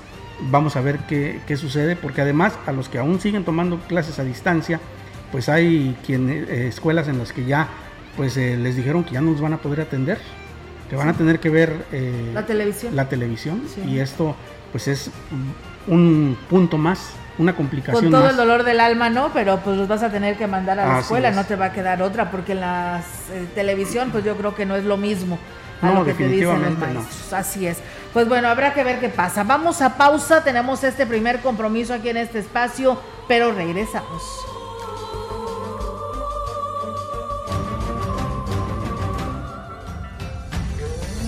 Vamos 0.49 0.77
a 0.77 0.81
ver 0.81 0.99
qué, 1.09 1.41
qué 1.45 1.57
sucede, 1.57 1.97
porque 1.97 2.21
además 2.21 2.53
a 2.65 2.71
los 2.71 2.87
que 2.87 2.99
aún 2.99 3.19
siguen 3.19 3.43
tomando 3.43 3.79
clases 3.79 4.17
a 4.17 4.23
distancia, 4.23 4.79
pues 5.31 5.49
hay 5.49 5.97
quien, 6.05 6.29
escuelas 6.49 7.09
en 7.09 7.17
las 7.17 7.33
que 7.33 7.43
ya 7.43 7.67
pues 8.15 8.37
les 8.37 8.77
dijeron 8.77 9.03
que 9.03 9.11
ya 9.11 9.21
no 9.21 9.31
nos 9.31 9.41
van 9.41 9.51
a 9.51 9.57
poder 9.57 9.81
atender 9.81 10.17
que 10.95 10.99
van 10.99 11.09
a 11.09 11.17
tener 11.17 11.39
que 11.39 11.49
ver 11.49 11.85
eh, 11.91 12.31
la 12.33 12.45
televisión, 12.45 12.95
la 12.95 13.09
televisión 13.09 13.61
y 13.85 13.99
esto 13.99 14.35
pues 14.71 14.87
es 14.87 15.11
un 15.87 16.37
punto 16.49 16.77
más, 16.77 17.11
una 17.37 17.55
complicación. 17.55 18.03
Con 18.03 18.11
todo 18.11 18.29
el 18.29 18.35
dolor 18.35 18.63
del 18.63 18.79
alma, 18.79 19.09
¿no? 19.09 19.31
Pero 19.33 19.59
pues 19.59 19.77
los 19.77 19.87
vas 19.87 20.03
a 20.03 20.09
tener 20.09 20.37
que 20.37 20.47
mandar 20.47 20.79
a 20.79 20.87
la 20.87 20.99
escuela, 20.99 21.31
no 21.31 21.43
te 21.45 21.55
va 21.55 21.65
a 21.65 21.73
quedar 21.73 22.01
otra, 22.01 22.31
porque 22.31 22.53
en 22.53 22.61
la 22.61 23.03
eh, 23.31 23.45
televisión 23.53 24.09
pues 24.11 24.23
yo 24.23 24.35
creo 24.37 24.55
que 24.55 24.65
no 24.65 24.75
es 24.75 24.85
lo 24.85 24.97
mismo. 24.97 25.37
A 25.81 25.91
lo 25.91 26.05
que 26.05 26.13
te 26.13 26.27
dicen 26.29 26.61
los 26.61 26.77
maestros. 26.77 27.33
Así 27.33 27.67
es. 27.67 27.77
Pues 28.13 28.27
bueno, 28.29 28.47
habrá 28.47 28.73
que 28.73 28.83
ver 28.83 28.99
qué 28.99 29.09
pasa. 29.09 29.43
Vamos 29.43 29.81
a 29.81 29.97
pausa, 29.97 30.43
tenemos 30.43 30.83
este 30.83 31.05
primer 31.05 31.41
compromiso 31.41 31.93
aquí 31.93 32.09
en 32.09 32.17
este 32.17 32.39
espacio, 32.39 32.97
pero 33.27 33.51
regresamos. 33.51 34.23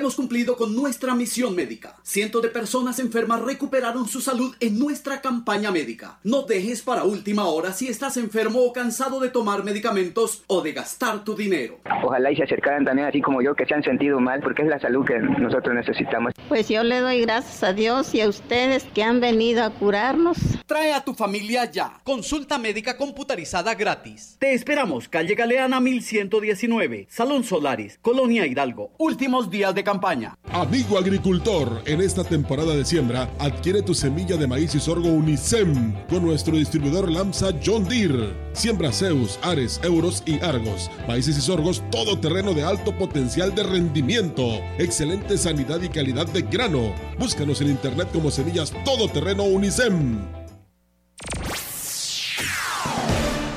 Hemos 0.00 0.16
cumplido 0.16 0.56
con 0.56 0.74
nuestra 0.74 1.14
misión 1.14 1.54
médica. 1.54 1.94
Cientos 2.02 2.40
de 2.40 2.48
personas 2.48 2.98
enfermas 3.00 3.42
recuperaron 3.42 4.08
su 4.08 4.22
salud 4.22 4.56
en 4.58 4.78
nuestra 4.78 5.20
campaña 5.20 5.70
médica. 5.70 6.18
No 6.24 6.40
dejes 6.40 6.80
para 6.80 7.04
última 7.04 7.44
hora 7.44 7.74
si 7.74 7.88
estás 7.88 8.16
enfermo 8.16 8.60
o 8.60 8.72
cansado 8.72 9.20
de 9.20 9.28
tomar 9.28 9.62
medicamentos 9.62 10.42
o 10.46 10.62
de 10.62 10.72
gastar 10.72 11.22
tu 11.22 11.36
dinero. 11.36 11.80
Ojalá 12.02 12.32
y 12.32 12.36
se 12.36 12.44
acercaran 12.44 12.86
también 12.86 13.08
así 13.08 13.20
como 13.20 13.42
yo 13.42 13.54
que 13.54 13.66
se 13.66 13.74
han 13.74 13.82
sentido 13.82 14.20
mal 14.20 14.40
porque 14.40 14.62
es 14.62 14.68
la 14.68 14.80
salud 14.80 15.04
que 15.04 15.18
nosotros 15.18 15.74
necesitamos. 15.74 16.32
Pues 16.48 16.70
yo 16.70 16.82
le 16.82 17.00
doy 17.00 17.20
gracias 17.20 17.62
a 17.62 17.74
Dios 17.74 18.14
y 18.14 18.22
a 18.22 18.28
ustedes 18.30 18.84
que 18.94 19.02
han 19.02 19.20
venido 19.20 19.62
a 19.64 19.68
curarnos. 19.68 20.38
Trae 20.64 20.94
a 20.94 21.04
tu 21.04 21.12
familia 21.12 21.70
ya. 21.70 22.00
Consulta 22.04 22.56
médica 22.56 22.96
computarizada 22.96 23.74
gratis. 23.74 24.36
Te 24.38 24.54
esperamos, 24.54 25.10
calle 25.10 25.34
Galeana 25.34 25.78
1119, 25.78 27.06
Salón 27.10 27.44
Solaris, 27.44 27.98
Colonia 28.00 28.46
Hidalgo. 28.46 28.92
Últimos 28.96 29.50
días 29.50 29.74
de 29.74 29.89
campaña. 29.90 30.38
Amigo 30.52 30.98
agricultor, 30.98 31.82
en 31.84 32.00
esta 32.00 32.22
temporada 32.22 32.76
de 32.76 32.84
siembra, 32.84 33.28
adquiere 33.40 33.82
tu 33.82 33.92
semilla 33.92 34.36
de 34.36 34.46
maíz 34.46 34.72
y 34.76 34.80
sorgo 34.80 35.08
Unisem 35.08 35.94
con 36.08 36.24
nuestro 36.24 36.56
distribuidor 36.56 37.10
Lamsa 37.10 37.48
John 37.64 37.84
Deere. 37.84 38.32
Siembra 38.52 38.92
Zeus, 38.92 39.40
Ares, 39.42 39.80
Euros 39.82 40.22
y 40.26 40.38
Argos. 40.44 40.88
Maíces 41.08 41.38
y 41.38 41.40
sorgos 41.40 41.82
todo 41.90 42.20
terreno 42.20 42.54
de 42.54 42.62
alto 42.62 42.96
potencial 42.96 43.52
de 43.52 43.64
rendimiento. 43.64 44.60
Excelente 44.78 45.36
sanidad 45.36 45.82
y 45.82 45.88
calidad 45.88 46.26
de 46.26 46.42
grano. 46.42 46.94
Búscanos 47.18 47.60
en 47.60 47.70
internet 47.70 48.08
como 48.12 48.30
semillas 48.30 48.72
todoterreno 48.84 49.42
Unisem. 49.42 50.20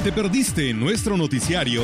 ¿Te 0.03 0.11
perdiste 0.11 0.73
nuestro 0.73 1.15
noticiario? 1.15 1.83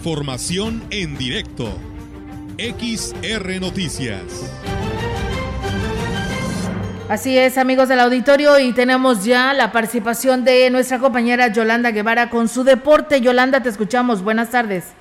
Información 0.00 0.82
en 0.90 1.14
directo. 1.18 1.66
XR 2.56 3.60
Noticias. 3.60 4.22
Así 7.10 7.36
es, 7.36 7.58
amigos 7.58 7.90
del 7.90 8.00
auditorio, 8.00 8.58
y 8.58 8.72
tenemos 8.72 9.26
ya 9.26 9.52
la 9.52 9.72
participación 9.72 10.42
de 10.42 10.70
nuestra 10.70 11.00
compañera 11.00 11.52
Yolanda 11.52 11.90
Guevara 11.90 12.30
con 12.30 12.48
su 12.48 12.64
deporte. 12.64 13.20
Yolanda, 13.20 13.62
te 13.62 13.68
escuchamos. 13.68 14.24
Buenas 14.24 14.50
tardes. 14.50 14.96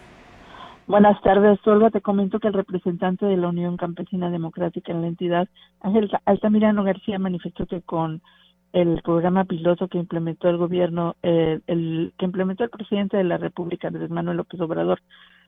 Buenas 0.86 1.22
tardes, 1.22 1.66
Olga. 1.66 1.92
Te 1.92 2.02
comento 2.02 2.42
que 2.42 2.50
el 2.50 2.54
representante 2.54 3.26
de 3.26 3.38
la 3.38 3.48
Unión 3.48 3.78
Campesina 3.78 4.30
Democrática 4.30 4.92
en 4.92 5.02
la 5.02 5.08
entidad, 5.08 5.48
Ángel 5.80 6.12
Altamirano 6.26 6.84
García, 6.84 7.20
manifestó 7.20 7.66
que 7.68 7.82
con 7.82 8.22
el 8.74 9.02
programa 9.02 9.46
piloto 9.46 9.88
que 9.88 9.98
implementó 9.98 10.50
el 10.50 10.58
gobierno, 10.58 11.16
eh, 11.24 11.60
el 11.68 12.14
que 12.18 12.26
implementó 12.26 12.64
el 12.64 12.70
presidente 12.70 13.18
de 13.18 13.24
la 13.24 13.38
República, 13.38 13.88
Andrés 13.88 14.10
Manuel 14.10 14.38
López 14.38 14.60
Obrador, 14.62 15.02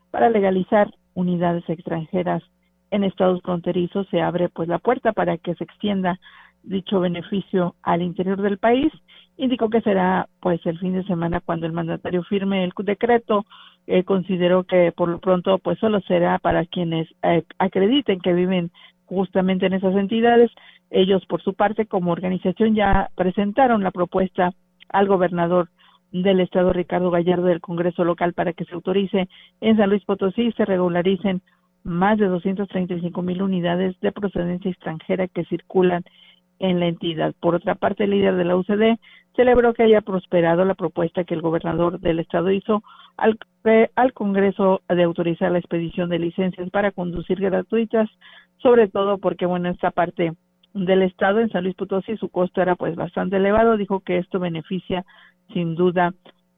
para 0.09 0.29
legalizar 0.29 0.93
unidades 1.13 1.67
extranjeras 1.69 2.43
en 2.89 3.03
estados 3.03 3.41
fronterizos, 3.41 4.07
se 4.09 4.21
abre 4.21 4.49
pues 4.49 4.67
la 4.67 4.79
puerta 4.79 5.13
para 5.13 5.37
que 5.37 5.55
se 5.55 5.63
extienda 5.63 6.19
dicho 6.63 6.99
beneficio 6.99 7.75
al 7.81 8.01
interior 8.01 8.41
del 8.41 8.57
país. 8.57 8.91
Indicó 9.37 9.69
que 9.69 9.81
será 9.81 10.27
pues 10.41 10.63
el 10.65 10.77
fin 10.79 10.93
de 10.93 11.03
semana 11.03 11.39
cuando 11.39 11.65
el 11.65 11.71
mandatario 11.71 12.23
firme 12.23 12.63
el 12.63 12.73
decreto. 12.77 13.45
Eh, 13.87 14.03
consideró 14.03 14.63
que 14.63 14.91
por 14.91 15.09
lo 15.09 15.19
pronto 15.19 15.57
pues 15.57 15.79
solo 15.79 16.01
será 16.01 16.37
para 16.37 16.65
quienes 16.65 17.07
eh, 17.23 17.43
acrediten 17.57 18.19
que 18.19 18.33
viven 18.33 18.71
justamente 19.05 19.65
en 19.65 19.73
esas 19.73 19.95
entidades 19.95 20.51
ellos, 20.91 21.25
por 21.25 21.41
su 21.41 21.53
parte, 21.53 21.85
como 21.85 22.11
organización, 22.11 22.75
ya 22.75 23.09
presentaron 23.15 23.81
la 23.81 23.91
propuesta 23.91 24.51
al 24.89 25.07
gobernador 25.07 25.69
del 26.11 26.41
estado 26.41 26.73
Ricardo 26.73 27.09
Gallardo 27.09 27.45
del 27.45 27.61
Congreso 27.61 28.03
local 28.03 28.33
para 28.33 28.51
que 28.51 28.65
se 28.65 28.75
autorice 28.75 29.29
en 29.61 29.77
San 29.77 29.89
Luis 29.89 30.03
Potosí 30.03 30.51
se 30.51 30.65
regularicen 30.65 31.41
más 31.83 32.19
de 32.19 32.27
235 32.27 33.21
mil 33.21 33.41
unidades 33.41 33.97
de 34.01 34.11
procedencia 34.11 34.69
extranjera 34.69 35.27
que 35.27 35.45
circulan 35.45 36.03
en 36.59 36.79
la 36.79 36.87
entidad. 36.87 37.33
Por 37.39 37.55
otra 37.55 37.75
parte, 37.75 38.03
el 38.03 38.11
líder 38.11 38.35
de 38.35 38.45
la 38.45 38.55
UCD 38.55 38.99
celebró 39.35 39.73
que 39.73 39.83
haya 39.83 40.01
prosperado 40.01 40.65
la 40.65 40.75
propuesta 40.75 41.23
que 41.23 41.33
el 41.33 41.41
gobernador 41.41 41.99
del 41.99 42.19
estado 42.19 42.51
hizo 42.51 42.83
al, 43.17 43.39
eh, 43.63 43.89
al 43.95 44.13
Congreso 44.13 44.81
de 44.87 45.03
autorizar 45.03 45.51
la 45.51 45.59
expedición 45.59 46.09
de 46.09 46.19
licencias 46.19 46.69
para 46.69 46.91
conducir 46.91 47.39
gratuitas, 47.39 48.09
sobre 48.57 48.89
todo 48.89 49.17
porque, 49.17 49.45
bueno, 49.45 49.69
esta 49.69 49.89
parte 49.89 50.33
del 50.73 51.01
estado 51.03 51.39
en 51.39 51.49
San 51.49 51.63
Luis 51.63 51.75
Potosí 51.75 52.17
su 52.17 52.29
costo 52.29 52.61
era 52.61 52.75
pues 52.75 52.95
bastante 52.95 53.37
elevado 53.37 53.77
dijo 53.77 53.99
que 53.99 54.17
esto 54.17 54.39
beneficia 54.39 55.05
sin 55.53 55.75
duda 55.75 56.13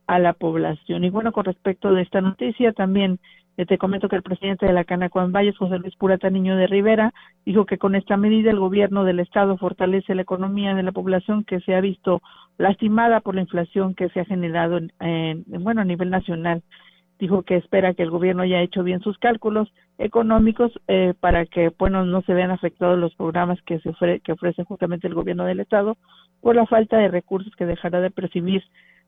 a 0.07 0.19
la 0.19 0.33
población. 0.33 1.03
Y 1.03 1.09
bueno 1.09 1.31
con 1.31 1.45
respecto 1.45 1.93
de 1.93 2.01
esta 2.01 2.21
noticia 2.21 2.73
también 2.73 3.19
eh, 3.57 3.65
te 3.65 3.77
comento 3.77 4.09
que 4.09 4.15
el 4.15 4.23
presidente 4.23 4.65
de 4.65 4.73
la 4.73 4.83
Canacuan 4.83 5.31
Valles, 5.31 5.57
José 5.57 5.77
Luis 5.77 5.95
Purata 5.95 6.29
Niño 6.29 6.57
de 6.57 6.65
Rivera, 6.65 7.13
dijo 7.45 7.65
que 7.65 7.77
con 7.77 7.93
esta 7.93 8.17
medida 8.17 8.49
el 8.49 8.59
gobierno 8.59 9.03
del 9.03 9.19
estado 9.19 9.57
fortalece 9.57 10.15
la 10.15 10.23
economía 10.23 10.73
de 10.73 10.83
la 10.83 10.91
población 10.91 11.43
que 11.43 11.59
se 11.61 11.75
ha 11.75 11.81
visto 11.81 12.21
lastimada 12.57 13.19
por 13.21 13.35
la 13.35 13.41
inflación 13.41 13.93
que 13.93 14.09
se 14.09 14.21
ha 14.21 14.25
generado 14.25 14.79
en 14.99 15.43
bueno 15.47 15.81
a 15.81 15.85
nivel 15.85 16.09
nacional 16.09 16.63
dijo 17.23 17.43
que 17.43 17.55
espera 17.55 17.93
que 17.93 18.03
el 18.03 18.09
gobierno 18.09 18.43
haya 18.43 18.61
hecho 18.61 18.83
bien 18.83 18.99
sus 18.99 19.17
cálculos 19.17 19.71
económicos 19.97 20.73
eh, 20.89 21.13
para 21.17 21.45
que 21.45 21.71
bueno 21.79 22.03
no 22.03 22.21
se 22.23 22.33
vean 22.33 22.51
afectados 22.51 22.99
los 22.99 23.15
programas 23.15 23.61
que 23.61 23.79
se 23.79 24.19
que 24.19 24.33
ofrece 24.33 24.65
justamente 24.65 25.07
el 25.07 25.13
gobierno 25.13 25.45
del 25.45 25.61
estado 25.61 25.95
por 26.41 26.53
la 26.53 26.65
falta 26.65 26.97
de 26.97 27.07
recursos 27.07 27.55
que 27.55 27.65
dejará 27.65 28.01
de 28.01 28.11
percibir 28.11 28.61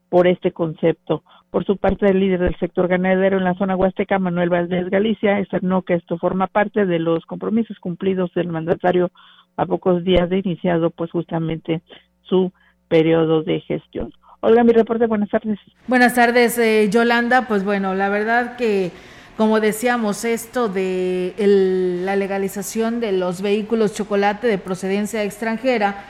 por 0.08 0.26
este 0.26 0.52
concepto. 0.52 1.24
Por 1.50 1.66
su 1.66 1.76
parte, 1.76 2.06
el 2.06 2.20
líder 2.20 2.40
del 2.40 2.56
sector 2.58 2.88
ganadero 2.88 3.36
en 3.36 3.44
la 3.44 3.54
zona 3.54 3.76
huasteca, 3.76 4.18
Manuel 4.18 4.48
Valdés 4.48 4.88
Galicia, 4.88 5.38
externó 5.40 5.82
que 5.82 5.94
esto 5.94 6.16
forma 6.16 6.46
parte 6.46 6.86
de 6.86 6.98
los 6.98 7.26
compromisos 7.26 7.78
cumplidos 7.80 8.32
del 8.34 8.48
mandatario 8.48 9.10
a 9.56 9.66
pocos 9.66 10.04
días 10.04 10.30
de 10.30 10.38
iniciado, 10.38 10.90
pues 10.90 11.10
justamente 11.10 11.82
su 12.22 12.52
periodo 12.88 13.42
de 13.42 13.60
gestión. 13.60 14.12
Hola, 14.48 14.62
mi 14.62 14.72
reporte, 14.72 15.08
buenas 15.08 15.28
tardes. 15.28 15.58
Buenas 15.88 16.14
tardes, 16.14 16.56
eh, 16.56 16.88
Yolanda. 16.88 17.48
Pues 17.48 17.64
bueno, 17.64 17.96
la 17.96 18.08
verdad 18.08 18.54
que, 18.54 18.92
como 19.36 19.58
decíamos, 19.58 20.24
esto 20.24 20.68
de 20.68 21.34
la 22.04 22.14
legalización 22.14 23.00
de 23.00 23.10
los 23.10 23.42
vehículos 23.42 23.92
chocolate 23.94 24.46
de 24.46 24.58
procedencia 24.58 25.24
extranjera, 25.24 26.04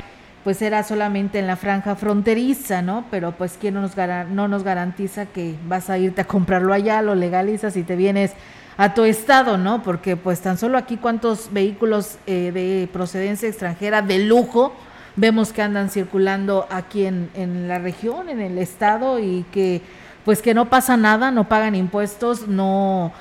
pues 0.45 0.61
era 0.61 0.83
solamente 0.83 1.39
en 1.39 1.47
la 1.47 1.57
franja 1.57 1.97
fronteriza, 1.97 2.83
¿no? 2.83 3.07
Pero 3.11 3.33
pues 3.33 3.57
quién 3.59 3.73
no 3.73 3.81
nos, 3.81 3.97
no 3.97 4.49
nos 4.49 4.65
garantiza 4.65 5.25
que 5.25 5.55
vas 5.67 5.89
a 5.89 5.97
irte 5.97 6.21
a 6.21 6.27
comprarlo 6.27 6.75
allá, 6.75 7.01
lo 7.01 7.15
legalizas 7.15 7.75
y 7.79 7.85
te 7.85 7.97
vienes 7.97 8.35
a 8.77 8.93
tu 8.93 9.05
estado, 9.05 9.57
¿no? 9.57 9.83
Porque 9.83 10.15
pues 10.15 10.43
tan 10.43 10.59
solo 10.59 10.77
aquí 10.77 10.99
cuántos 10.99 11.55
vehículos 11.55 12.19
eh, 12.27 12.51
de 12.53 12.87
procedencia 12.93 13.49
extranjera 13.49 14.03
de 14.03 14.19
lujo, 14.19 14.75
vemos 15.17 15.53
que 15.53 15.63
andan 15.63 15.91
circulando 15.91 16.67
aquí 16.71 17.07
en, 17.07 17.31
en 17.35 17.69
la 17.69 17.79
región, 17.79 18.29
en 18.29 18.41
el 18.41 18.59
estado 18.59 19.19
y 19.19 19.45
que 19.51 19.83
pues 20.25 20.43
que 20.43 20.55
no 20.55 20.69
pasa 20.69 20.97
nada, 20.97 21.31
no 21.31 21.49
pagan 21.49 21.75
impuestos, 21.75 22.49
no 22.49 23.13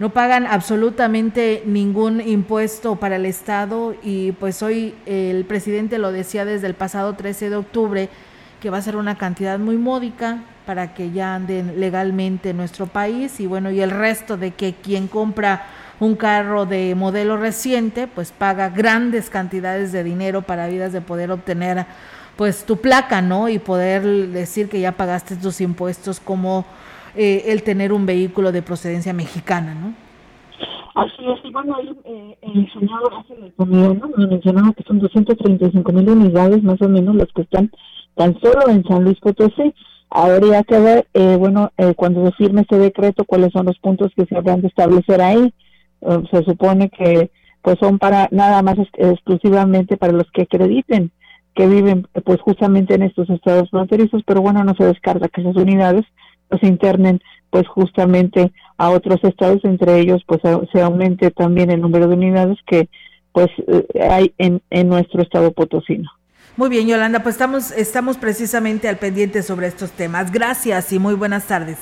no 0.00 0.08
pagan 0.08 0.46
absolutamente 0.46 1.62
ningún 1.66 2.22
impuesto 2.22 2.96
para 2.96 3.16
el 3.16 3.26
Estado. 3.26 3.94
Y 4.02 4.32
pues 4.32 4.62
hoy 4.62 4.94
el 5.04 5.44
presidente 5.44 5.98
lo 5.98 6.10
decía 6.10 6.46
desde 6.46 6.68
el 6.68 6.74
pasado 6.74 7.12
13 7.12 7.50
de 7.50 7.56
octubre 7.56 8.08
que 8.62 8.70
va 8.70 8.78
a 8.78 8.82
ser 8.82 8.96
una 8.96 9.18
cantidad 9.18 9.58
muy 9.58 9.76
módica 9.76 10.38
para 10.64 10.94
que 10.94 11.10
ya 11.10 11.34
anden 11.34 11.78
legalmente 11.80 12.50
en 12.50 12.56
nuestro 12.56 12.86
país. 12.86 13.40
Y 13.40 13.46
bueno, 13.46 13.70
y 13.70 13.82
el 13.82 13.90
resto 13.90 14.38
de 14.38 14.52
que 14.52 14.72
quien 14.72 15.06
compra 15.06 15.66
un 16.00 16.16
carro 16.16 16.66
de 16.66 16.94
modelo 16.94 17.36
reciente, 17.36 18.08
pues 18.08 18.32
paga 18.32 18.70
grandes 18.70 19.30
cantidades 19.30 19.92
de 19.92 20.02
dinero 20.02 20.42
para 20.42 20.66
vidas 20.66 20.92
de 20.92 21.00
poder 21.00 21.30
obtener 21.30 21.86
pues 22.36 22.64
tu 22.64 22.78
placa, 22.78 23.22
¿no? 23.22 23.48
Y 23.48 23.58
poder 23.58 24.02
decir 24.28 24.68
que 24.68 24.80
ya 24.80 24.92
pagaste 24.92 25.36
tus 25.36 25.60
impuestos 25.60 26.18
como 26.18 26.64
eh, 27.14 27.44
el 27.46 27.62
tener 27.62 27.92
un 27.92 28.06
vehículo 28.06 28.50
de 28.50 28.62
procedencia 28.62 29.12
mexicana, 29.12 29.74
¿no? 29.74 29.94
Así 30.94 31.24
es, 31.24 31.44
y 31.44 31.52
bueno, 31.52 31.76
ahí 31.76 31.96
eh, 32.04 32.36
el 32.42 32.68
hace 33.18 33.34
el 33.34 33.52
¿no? 33.56 34.08
Me 34.16 34.26
mencionaba 34.26 34.72
que 34.72 34.82
son 34.84 34.98
235 34.98 35.92
mil 35.92 36.10
unidades 36.10 36.62
más 36.62 36.80
o 36.82 36.88
menos 36.88 37.14
las 37.14 37.28
que 37.32 37.42
están 37.42 37.70
tan 38.16 38.38
solo 38.40 38.68
en 38.68 38.84
San 38.84 39.04
Luis 39.04 39.18
Potosí. 39.20 39.74
Habría 40.10 40.64
que 40.64 40.78
ver, 40.80 41.06
eh, 41.14 41.36
bueno, 41.38 41.70
eh, 41.78 41.94
cuando 41.94 42.26
se 42.26 42.32
firme 42.32 42.62
este 42.62 42.76
decreto, 42.76 43.24
cuáles 43.24 43.52
son 43.52 43.66
los 43.66 43.78
puntos 43.78 44.12
que 44.16 44.26
se 44.26 44.36
habrán 44.36 44.60
de 44.60 44.68
establecer 44.68 45.22
ahí. 45.22 45.54
Eh, 46.02 46.22
se 46.30 46.44
supone 46.44 46.90
que 46.90 47.30
pues 47.62 47.78
son 47.78 47.98
para 47.98 48.28
nada 48.30 48.62
más 48.62 48.76
exclusivamente 48.94 49.96
para 49.96 50.12
los 50.12 50.30
que 50.32 50.42
acrediten 50.42 51.10
que 51.54 51.66
viven 51.66 52.06
pues 52.24 52.40
justamente 52.40 52.94
en 52.94 53.02
estos 53.02 53.28
estados 53.28 53.68
fronterizos, 53.70 54.22
pero 54.24 54.40
bueno, 54.40 54.64
no 54.64 54.74
se 54.74 54.84
descarta 54.84 55.28
que 55.28 55.40
esas 55.40 55.56
unidades 55.56 56.04
pues 56.48 56.62
internen 56.62 57.20
pues 57.50 57.66
justamente 57.68 58.52
a 58.78 58.90
otros 58.90 59.22
estados, 59.24 59.64
entre 59.64 59.98
ellos 59.98 60.22
pues 60.26 60.40
se 60.72 60.80
aumente 60.80 61.30
también 61.30 61.70
el 61.70 61.80
número 61.80 62.06
de 62.06 62.14
unidades 62.14 62.58
que 62.66 62.88
pues 63.32 63.48
eh, 63.66 63.86
hay 64.08 64.32
en, 64.38 64.62
en 64.70 64.88
nuestro 64.88 65.22
estado 65.22 65.52
potosino. 65.52 66.10
Muy 66.56 66.68
bien, 66.68 66.88
Yolanda, 66.88 67.22
pues 67.22 67.36
estamos, 67.36 67.70
estamos 67.72 68.16
precisamente 68.16 68.88
al 68.88 68.96
pendiente 68.96 69.42
sobre 69.42 69.66
estos 69.66 69.92
temas. 69.92 70.32
Gracias 70.32 70.92
y 70.92 70.98
muy 70.98 71.14
buenas 71.14 71.46
tardes. 71.46 71.78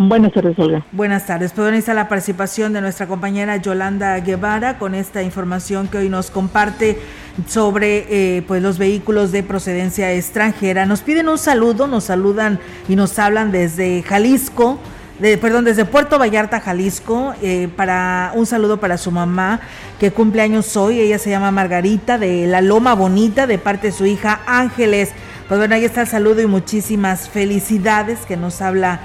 Buenas 0.00 0.32
tardes, 0.32 0.56
Olga. 0.60 0.86
Buenas 0.92 1.26
tardes. 1.26 1.52
Pues 1.52 1.74
está 1.74 1.92
la 1.92 2.08
participación 2.08 2.72
de 2.72 2.80
nuestra 2.80 3.08
compañera 3.08 3.56
Yolanda 3.56 4.16
Guevara 4.20 4.78
con 4.78 4.94
esta 4.94 5.24
información 5.24 5.88
que 5.88 5.98
hoy 5.98 6.08
nos 6.08 6.30
comparte 6.30 7.00
sobre 7.48 8.06
eh, 8.08 8.42
pues 8.46 8.62
los 8.62 8.78
vehículos 8.78 9.32
de 9.32 9.42
procedencia 9.42 10.12
extranjera. 10.12 10.86
Nos 10.86 11.00
piden 11.00 11.28
un 11.28 11.36
saludo, 11.36 11.88
nos 11.88 12.04
saludan 12.04 12.60
y 12.88 12.94
nos 12.94 13.18
hablan 13.18 13.50
desde 13.50 14.04
Jalisco. 14.04 14.78
perdón, 15.18 15.64
desde 15.64 15.84
Puerto 15.84 16.16
Vallarta, 16.16 16.60
Jalisco, 16.60 17.34
eh, 17.42 17.68
para 17.74 18.30
un 18.36 18.46
saludo 18.46 18.78
para 18.78 18.98
su 18.98 19.10
mamá 19.10 19.58
que 19.98 20.12
cumple 20.12 20.42
años 20.42 20.76
hoy. 20.76 21.00
Ella 21.00 21.18
se 21.18 21.30
llama 21.30 21.50
Margarita 21.50 22.18
de 22.18 22.46
La 22.46 22.60
Loma 22.60 22.94
Bonita, 22.94 23.48
de 23.48 23.58
parte 23.58 23.88
de 23.88 23.92
su 23.92 24.06
hija 24.06 24.42
Ángeles. 24.46 25.10
Pues 25.48 25.58
bueno, 25.58 25.74
ahí 25.74 25.84
está 25.84 26.02
el 26.02 26.06
saludo 26.06 26.40
y 26.40 26.46
muchísimas 26.46 27.28
felicidades 27.28 28.20
que 28.26 28.36
nos 28.36 28.62
habla 28.62 29.00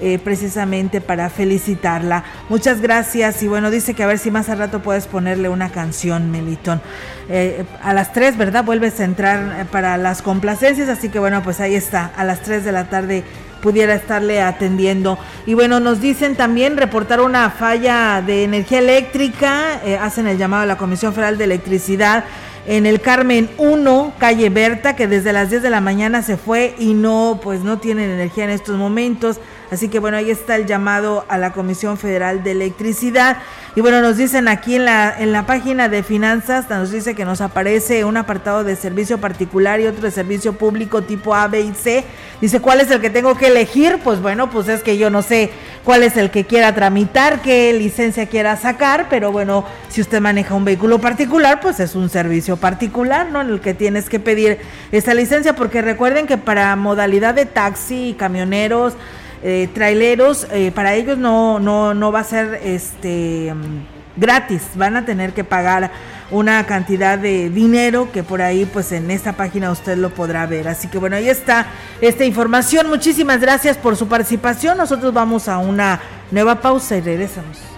eh, 0.00 0.18
precisamente 0.22 1.00
para 1.00 1.28
felicitarla. 1.30 2.24
Muchas 2.48 2.80
gracias 2.80 3.42
y 3.42 3.48
bueno, 3.48 3.70
dice 3.70 3.94
que 3.94 4.02
a 4.02 4.06
ver 4.06 4.18
si 4.18 4.30
más 4.30 4.48
al 4.48 4.58
rato 4.58 4.80
puedes 4.80 5.06
ponerle 5.06 5.48
una 5.48 5.70
canción, 5.70 6.30
Melitón. 6.30 6.80
Eh, 7.28 7.64
a 7.82 7.92
las 7.92 8.12
3, 8.12 8.36
¿verdad? 8.36 8.64
Vuelves 8.64 9.00
a 9.00 9.04
entrar 9.04 9.66
para 9.72 9.96
las 9.96 10.22
complacencias, 10.22 10.88
así 10.88 11.08
que 11.08 11.18
bueno, 11.18 11.42
pues 11.42 11.60
ahí 11.60 11.74
está, 11.74 12.12
a 12.16 12.24
las 12.24 12.42
3 12.42 12.64
de 12.64 12.72
la 12.72 12.88
tarde 12.88 13.24
pudiera 13.60 13.94
estarle 13.94 14.40
atendiendo. 14.40 15.18
Y 15.46 15.54
bueno, 15.54 15.80
nos 15.80 16.00
dicen 16.00 16.36
también 16.36 16.76
reportar 16.76 17.20
una 17.20 17.50
falla 17.50 18.22
de 18.22 18.44
energía 18.44 18.78
eléctrica, 18.78 19.80
eh, 19.84 19.98
hacen 19.98 20.26
el 20.26 20.38
llamado 20.38 20.62
a 20.62 20.66
la 20.66 20.76
Comisión 20.76 21.12
Federal 21.12 21.38
de 21.38 21.44
Electricidad 21.44 22.24
en 22.68 22.84
el 22.84 23.00
Carmen 23.00 23.48
1, 23.56 24.12
calle 24.18 24.50
Berta, 24.50 24.94
que 24.94 25.08
desde 25.08 25.32
las 25.32 25.48
10 25.48 25.62
de 25.62 25.70
la 25.70 25.80
mañana 25.80 26.20
se 26.20 26.36
fue 26.36 26.74
y 26.78 26.92
no, 26.92 27.40
pues 27.42 27.62
no 27.62 27.78
tienen 27.78 28.10
energía 28.10 28.44
en 28.44 28.50
estos 28.50 28.76
momentos. 28.76 29.40
Así 29.70 29.88
que 29.88 29.98
bueno, 29.98 30.18
ahí 30.18 30.30
está 30.30 30.54
el 30.56 30.66
llamado 30.66 31.24
a 31.28 31.38
la 31.38 31.52
Comisión 31.52 31.96
Federal 31.96 32.44
de 32.44 32.50
Electricidad. 32.50 33.38
Y 33.74 33.80
bueno, 33.80 34.02
nos 34.02 34.18
dicen 34.18 34.48
aquí 34.48 34.76
en 34.76 34.84
la, 34.84 35.14
en 35.18 35.32
la 35.32 35.46
página 35.46 35.88
de 35.88 36.02
finanzas, 36.02 36.68
nos 36.68 36.90
dice 36.90 37.14
que 37.14 37.24
nos 37.24 37.40
aparece 37.40 38.04
un 38.04 38.18
apartado 38.18 38.64
de 38.64 38.76
servicio 38.76 39.18
particular 39.18 39.80
y 39.80 39.86
otro 39.86 40.02
de 40.02 40.10
servicio 40.10 40.52
público 40.52 41.02
tipo 41.02 41.34
A, 41.34 41.48
B 41.48 41.60
y 41.60 41.72
C. 41.72 42.04
Dice, 42.40 42.60
¿cuál 42.60 42.80
es 42.80 42.90
el 42.90 43.00
que 43.00 43.08
tengo 43.08 43.34
que 43.34 43.46
elegir? 43.46 43.98
Pues 44.04 44.20
bueno, 44.20 44.50
pues 44.50 44.68
es 44.68 44.82
que 44.82 44.98
yo 44.98 45.08
no 45.08 45.22
sé 45.22 45.50
cuál 45.88 46.02
es 46.02 46.18
el 46.18 46.30
que 46.30 46.44
quiera 46.44 46.74
tramitar, 46.74 47.40
qué 47.40 47.72
licencia 47.72 48.26
quiera 48.26 48.58
sacar, 48.58 49.06
pero 49.08 49.32
bueno, 49.32 49.64
si 49.88 50.02
usted 50.02 50.20
maneja 50.20 50.54
un 50.54 50.66
vehículo 50.66 50.98
particular, 50.98 51.60
pues 51.60 51.80
es 51.80 51.94
un 51.94 52.10
servicio 52.10 52.58
particular, 52.58 53.30
¿no? 53.30 53.40
En 53.40 53.48
el 53.48 53.60
que 53.62 53.72
tienes 53.72 54.10
que 54.10 54.20
pedir 54.20 54.58
esa 54.92 55.14
licencia, 55.14 55.54
porque 55.54 55.80
recuerden 55.80 56.26
que 56.26 56.36
para 56.36 56.76
modalidad 56.76 57.32
de 57.32 57.46
taxi 57.46 58.14
camioneros, 58.18 58.98
eh, 59.42 59.70
traileros, 59.72 60.46
eh, 60.52 60.72
para 60.74 60.92
ellos 60.92 61.16
no, 61.16 61.58
no, 61.58 61.94
no 61.94 62.12
va 62.12 62.20
a 62.20 62.24
ser 62.24 62.60
este 62.62 63.54
gratis, 64.18 64.60
van 64.74 64.94
a 64.94 65.06
tener 65.06 65.32
que 65.32 65.42
pagar 65.42 65.90
una 66.30 66.64
cantidad 66.66 67.18
de 67.18 67.50
dinero 67.50 68.10
que 68.12 68.22
por 68.22 68.42
ahí 68.42 68.66
pues 68.66 68.92
en 68.92 69.10
esta 69.10 69.32
página 69.32 69.70
usted 69.70 69.96
lo 69.96 70.10
podrá 70.10 70.46
ver. 70.46 70.68
Así 70.68 70.88
que 70.88 70.98
bueno, 70.98 71.16
ahí 71.16 71.28
está 71.28 71.66
esta 72.00 72.24
información. 72.24 72.88
Muchísimas 72.88 73.40
gracias 73.40 73.76
por 73.76 73.96
su 73.96 74.08
participación. 74.08 74.76
Nosotros 74.76 75.12
vamos 75.12 75.48
a 75.48 75.58
una 75.58 76.00
nueva 76.30 76.60
pausa 76.60 76.96
y 76.96 77.00
regresamos. 77.00 77.77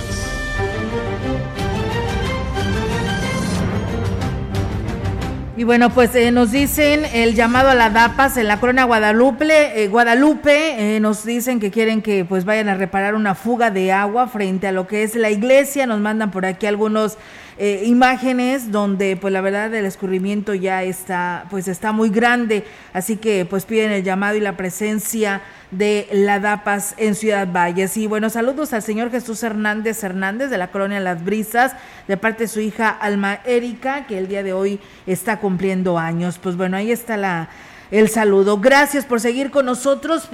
Y 5.58 5.64
bueno, 5.64 5.90
pues 5.90 6.14
eh, 6.14 6.32
nos 6.32 6.52
dicen 6.52 7.06
el 7.12 7.34
llamado 7.34 7.70
a 7.70 7.74
la 7.74 7.90
DAPAS 7.90 8.38
en 8.38 8.48
la 8.48 8.60
corona 8.60 8.84
Guadalupe, 8.84 9.84
eh, 9.84 9.88
Guadalupe, 9.88 10.96
eh, 10.96 11.00
nos 11.00 11.26
dicen 11.26 11.60
que 11.60 11.72
quieren 11.72 12.04
que 12.04 12.24
pues 12.24 12.46
vayan 12.46 12.70
a 12.70 12.76
reparar 12.76 13.16
una 13.16 13.34
fuga 13.34 13.72
de 13.72 13.92
agua 13.92 14.28
frente 14.28 14.68
a 14.68 14.72
lo 14.72 14.86
que 14.86 15.02
es 15.02 15.16
la 15.16 15.32
iglesia, 15.32 15.88
nos 15.88 16.02
mandan 16.02 16.30
por 16.30 16.46
aquí 16.46 16.68
algunos 16.68 17.18
eh, 17.58 17.84
imágenes 17.86 18.72
donde 18.72 19.16
pues 19.16 19.32
la 19.32 19.42
verdad 19.42 19.74
el 19.74 19.86
escurrimiento 19.86 20.54
ya 20.54 20.84
está 20.84 21.46
pues 21.50 21.68
está 21.68 21.92
muy 21.92 22.10
grande, 22.10 22.64
así 22.94 23.18
que 23.18 23.46
pues 23.46 23.66
piden 23.66 23.92
el 23.92 24.04
llamado 24.04 24.38
y 24.38 24.40
la 24.40 24.58
presencia 24.58 25.42
de 25.72 26.08
la 26.12 26.40
DAPAS 26.40 26.96
en 26.98 27.16
Ciudad 27.16 27.48
Valles. 27.52 27.98
Y 27.98 28.08
bueno, 28.08 28.30
saludos 28.30 28.74
al 28.74 28.82
señor 28.82 29.12
Jesús 29.12 29.44
Hernández 29.44 30.04
Hernández 30.04 30.50
de 30.50 30.58
la 30.58 30.72
colonia 30.72 31.00
Las 31.00 31.24
Brisas, 31.24 31.74
de 32.08 32.18
parte 32.18 32.44
de 32.44 32.48
su 32.48 32.60
hija 32.60 32.90
Alma 32.90 33.40
Erika, 33.46 34.06
que 34.08 34.18
el 34.18 34.28
día 34.28 34.44
de 34.44 34.54
hoy 34.54 34.80
está 35.06 35.40
cumpliendo 35.40 35.98
años. 35.98 36.40
Pues 36.42 36.56
bueno, 36.56 36.78
ahí 36.78 36.92
está 36.92 37.18
la 37.18 37.50
el 37.94 38.10
saludo. 38.10 38.58
Gracias 38.58 39.06
por 39.06 39.20
seguir 39.20 39.52
con 39.52 39.68
nosotros. 39.68 40.28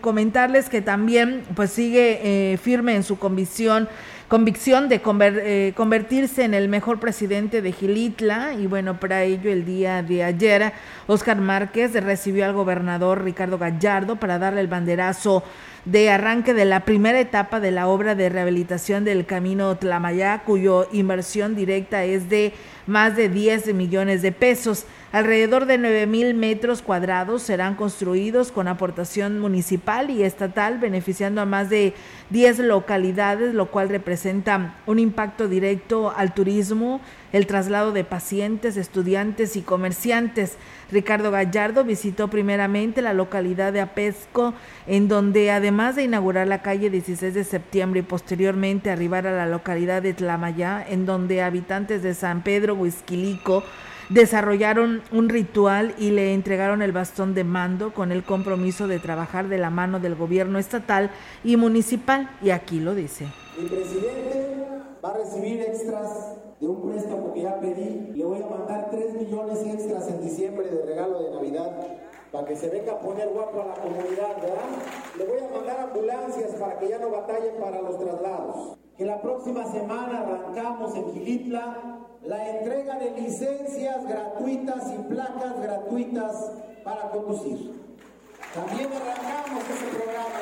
Comentarles 0.00 0.68
que 0.68 0.82
también 0.82 1.44
pues 1.54 1.70
sigue 1.70 2.20
eh, 2.24 2.56
firme 2.56 2.96
en 2.96 3.04
su 3.04 3.20
convicción 3.20 3.88
convicción 4.28 4.88
de 4.88 5.00
eh, 5.04 5.72
convertirse 5.76 6.44
en 6.44 6.54
el 6.54 6.68
mejor 6.68 6.98
presidente 6.98 7.62
de 7.62 7.72
Gilitla 7.72 8.54
y 8.54 8.66
bueno, 8.66 8.98
para 8.98 9.22
ello 9.22 9.50
el 9.50 9.64
día 9.64 10.02
de 10.02 10.24
ayer 10.24 10.72
Oscar 11.06 11.40
Márquez 11.40 11.92
recibió 11.92 12.44
al 12.46 12.54
gobernador 12.54 13.22
Ricardo 13.22 13.58
Gallardo 13.58 14.16
para 14.16 14.38
darle 14.38 14.60
el 14.60 14.68
banderazo 14.68 15.44
de 15.84 16.10
arranque 16.10 16.54
de 16.54 16.64
la 16.64 16.80
primera 16.80 17.20
etapa 17.20 17.60
de 17.60 17.70
la 17.70 17.88
obra 17.88 18.14
de 18.14 18.30
rehabilitación 18.30 19.04
del 19.04 19.26
camino 19.26 19.76
Tlamayá, 19.76 20.42
cuyo 20.44 20.88
inversión 20.92 21.54
directa 21.54 22.04
es 22.04 22.30
de 22.30 22.54
más 22.86 23.16
de 23.16 23.28
10 23.28 23.74
millones 23.74 24.22
de 24.22 24.32
pesos. 24.32 24.86
Alrededor 25.14 25.66
de 25.66 25.78
9 25.78 26.08
mil 26.08 26.34
metros 26.34 26.82
cuadrados 26.82 27.40
serán 27.40 27.76
construidos 27.76 28.50
con 28.50 28.66
aportación 28.66 29.38
municipal 29.38 30.10
y 30.10 30.24
estatal, 30.24 30.80
beneficiando 30.80 31.40
a 31.40 31.44
más 31.44 31.70
de 31.70 31.94
10 32.30 32.58
localidades, 32.58 33.54
lo 33.54 33.70
cual 33.70 33.90
representa 33.90 34.74
un 34.86 34.98
impacto 34.98 35.46
directo 35.46 36.12
al 36.16 36.34
turismo, 36.34 37.00
el 37.32 37.46
traslado 37.46 37.92
de 37.92 38.02
pacientes, 38.02 38.76
estudiantes 38.76 39.54
y 39.54 39.62
comerciantes. 39.62 40.56
Ricardo 40.90 41.30
Gallardo 41.30 41.84
visitó 41.84 42.26
primeramente 42.26 43.00
la 43.00 43.12
localidad 43.12 43.72
de 43.72 43.82
Apesco, 43.82 44.52
en 44.88 45.06
donde 45.06 45.52
además 45.52 45.94
de 45.94 46.02
inaugurar 46.02 46.48
la 46.48 46.62
calle 46.62 46.90
16 46.90 47.34
de 47.34 47.44
septiembre 47.44 48.00
y 48.00 48.02
posteriormente 48.02 48.90
arribar 48.90 49.28
a 49.28 49.36
la 49.36 49.46
localidad 49.46 50.02
de 50.02 50.12
Tlamayá, 50.12 50.84
en 50.88 51.06
donde 51.06 51.40
habitantes 51.40 52.02
de 52.02 52.14
San 52.14 52.42
Pedro 52.42 52.74
Huizquilico 52.74 53.62
desarrollaron 54.08 55.02
un 55.12 55.28
ritual 55.28 55.94
y 55.98 56.10
le 56.10 56.34
entregaron 56.34 56.82
el 56.82 56.92
bastón 56.92 57.34
de 57.34 57.44
mando 57.44 57.92
con 57.92 58.12
el 58.12 58.22
compromiso 58.22 58.86
de 58.86 58.98
trabajar 58.98 59.48
de 59.48 59.58
la 59.58 59.70
mano 59.70 60.00
del 60.00 60.14
gobierno 60.14 60.58
estatal 60.58 61.10
y 61.42 61.56
municipal. 61.56 62.30
Y 62.42 62.50
aquí 62.50 62.80
lo 62.80 62.94
dice. 62.94 63.26
Mi 63.58 63.68
presidente 63.68 64.56
va 65.04 65.10
a 65.10 65.18
recibir 65.18 65.60
extras 65.60 66.36
de 66.60 66.66
un 66.66 66.90
préstamo 66.90 67.32
que 67.32 67.42
ya 67.42 67.60
pedí. 67.60 68.12
Le 68.14 68.24
voy 68.24 68.42
a 68.42 68.46
mandar 68.46 68.90
3 68.90 69.14
millones 69.14 69.58
extras 69.66 70.08
en 70.08 70.20
diciembre 70.22 70.68
de 70.68 70.86
regalo 70.86 71.22
de 71.22 71.30
Navidad 71.30 71.70
para 72.32 72.46
que 72.46 72.56
se 72.56 72.68
venga 72.68 72.92
a 72.92 73.00
poner 73.00 73.28
guapo 73.28 73.62
a 73.62 73.66
la 73.66 73.74
comunidad, 73.74 74.36
¿verdad? 74.42 74.70
Le 75.16 75.24
voy 75.24 75.38
a 75.38 75.56
mandar 75.56 75.80
ambulancias 75.80 76.50
para 76.58 76.78
que 76.78 76.88
ya 76.88 76.98
no 76.98 77.10
batallen 77.10 77.54
para 77.60 77.80
los 77.80 77.98
traslados. 77.98 78.76
Que 78.98 79.04
la 79.04 79.20
próxima 79.20 79.64
semana 79.66 80.20
arrancamos 80.20 80.96
en 80.96 81.12
Gilitla 81.12 82.03
la 82.26 82.48
entrega 82.48 82.98
de 82.98 83.20
licencias 83.20 84.06
gratuitas 84.08 84.82
y 84.92 85.12
placas 85.12 85.60
gratuitas 85.60 86.52
para 86.82 87.10
conducir. 87.10 87.72
También 88.54 88.88
arrancamos 88.92 89.64
ese 89.64 89.96
programa. 89.96 90.34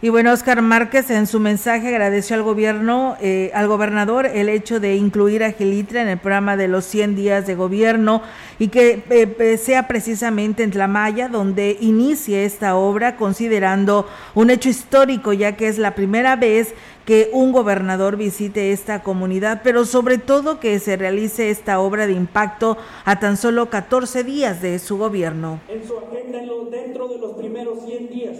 Y 0.00 0.10
bueno, 0.10 0.32
Oscar 0.32 0.62
Márquez 0.62 1.10
en 1.10 1.26
su 1.26 1.40
mensaje 1.40 1.88
agradeció 1.88 2.36
al 2.36 2.44
gobierno, 2.44 3.16
eh, 3.20 3.50
al 3.52 3.66
gobernador, 3.66 4.26
el 4.26 4.48
hecho 4.48 4.78
de 4.78 4.94
incluir 4.94 5.42
a 5.42 5.50
Gilitra 5.50 6.02
en 6.02 6.06
el 6.08 6.18
programa 6.18 6.56
de 6.56 6.68
los 6.68 6.84
100 6.84 7.16
días 7.16 7.48
de 7.48 7.56
gobierno 7.56 8.22
y 8.60 8.68
que 8.68 9.02
eh, 9.10 9.56
sea 9.56 9.88
precisamente 9.88 10.62
en 10.62 10.70
Tlamaya 10.70 11.28
donde 11.28 11.78
inicie 11.80 12.44
esta 12.44 12.76
obra, 12.76 13.16
considerando 13.16 14.06
un 14.36 14.50
hecho 14.50 14.68
histórico, 14.68 15.32
ya 15.32 15.56
que 15.56 15.66
es 15.66 15.78
la 15.78 15.96
primera 15.96 16.36
vez 16.36 16.74
que 17.08 17.30
un 17.32 17.52
gobernador 17.52 18.18
visite 18.18 18.70
esta 18.70 19.02
comunidad, 19.02 19.62
pero 19.64 19.86
sobre 19.86 20.18
todo 20.18 20.60
que 20.60 20.78
se 20.78 20.94
realice 20.98 21.48
esta 21.48 21.80
obra 21.80 22.06
de 22.06 22.12
impacto 22.12 22.76
a 23.06 23.18
tan 23.18 23.38
solo 23.38 23.70
14 23.70 24.24
días 24.24 24.60
de 24.60 24.78
su 24.78 24.98
gobierno. 24.98 25.58
En 25.68 25.88
su 25.88 25.96
agenda 25.96 26.38
dentro 26.70 27.08
de 27.08 27.16
los 27.16 27.32
primeros 27.32 27.80
100 27.86 28.10
días 28.10 28.36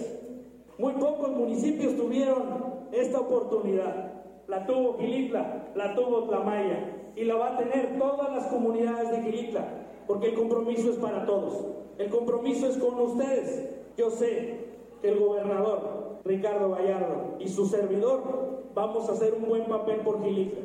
muy 0.77 0.93
pocos 0.93 1.31
municipios 1.31 1.97
tuvieron 1.97 2.45
esta 2.93 3.21
oportunidad. 3.21 4.12
La 4.49 4.66
tuvo 4.66 4.99
Gilitla, 4.99 5.71
la 5.75 5.95
tuvo 5.95 6.25
Tlamaya 6.25 7.12
y 7.16 7.25
la 7.25 7.37
va 7.37 7.55
a 7.55 7.57
tener 7.57 7.99
todas 7.99 8.31
las 8.37 8.49
comunidades 8.49 9.11
de 9.11 9.23
Gilitla, 9.23 9.66
porque 10.07 10.29
el 10.29 10.35
compromiso 10.35 10.91
es 10.91 10.97
para 10.99 11.25
todos. 11.25 11.69
El 11.97 12.11
compromiso 12.11 12.69
es 12.69 12.77
con 12.77 13.01
ustedes. 13.01 13.71
Yo 13.97 14.11
sé 14.11 14.78
que 15.01 15.11
el 15.11 15.19
gobernador 15.19 16.21
Ricardo 16.25 16.71
Gallardo 16.71 17.37
y 17.41 17.49
su 17.49 17.67
servidor 17.67 18.71
vamos 18.75 19.09
a 19.09 19.13
hacer 19.13 19.35
un 19.35 19.49
buen 19.49 19.67
papel 19.67 20.01
por 20.01 20.23
Gilitla. 20.23 20.61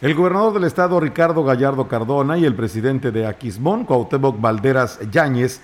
El 0.00 0.14
gobernador 0.14 0.54
del 0.54 0.64
estado 0.64 0.98
Ricardo 0.98 1.44
Gallardo 1.44 1.86
Cardona 1.86 2.38
y 2.38 2.44
el 2.44 2.54
presidente 2.54 3.10
de 3.12 3.26
Aquismón, 3.26 3.84
Cuauhtémoc 3.84 4.40
Valderas 4.40 4.98
Yáñez, 5.10 5.60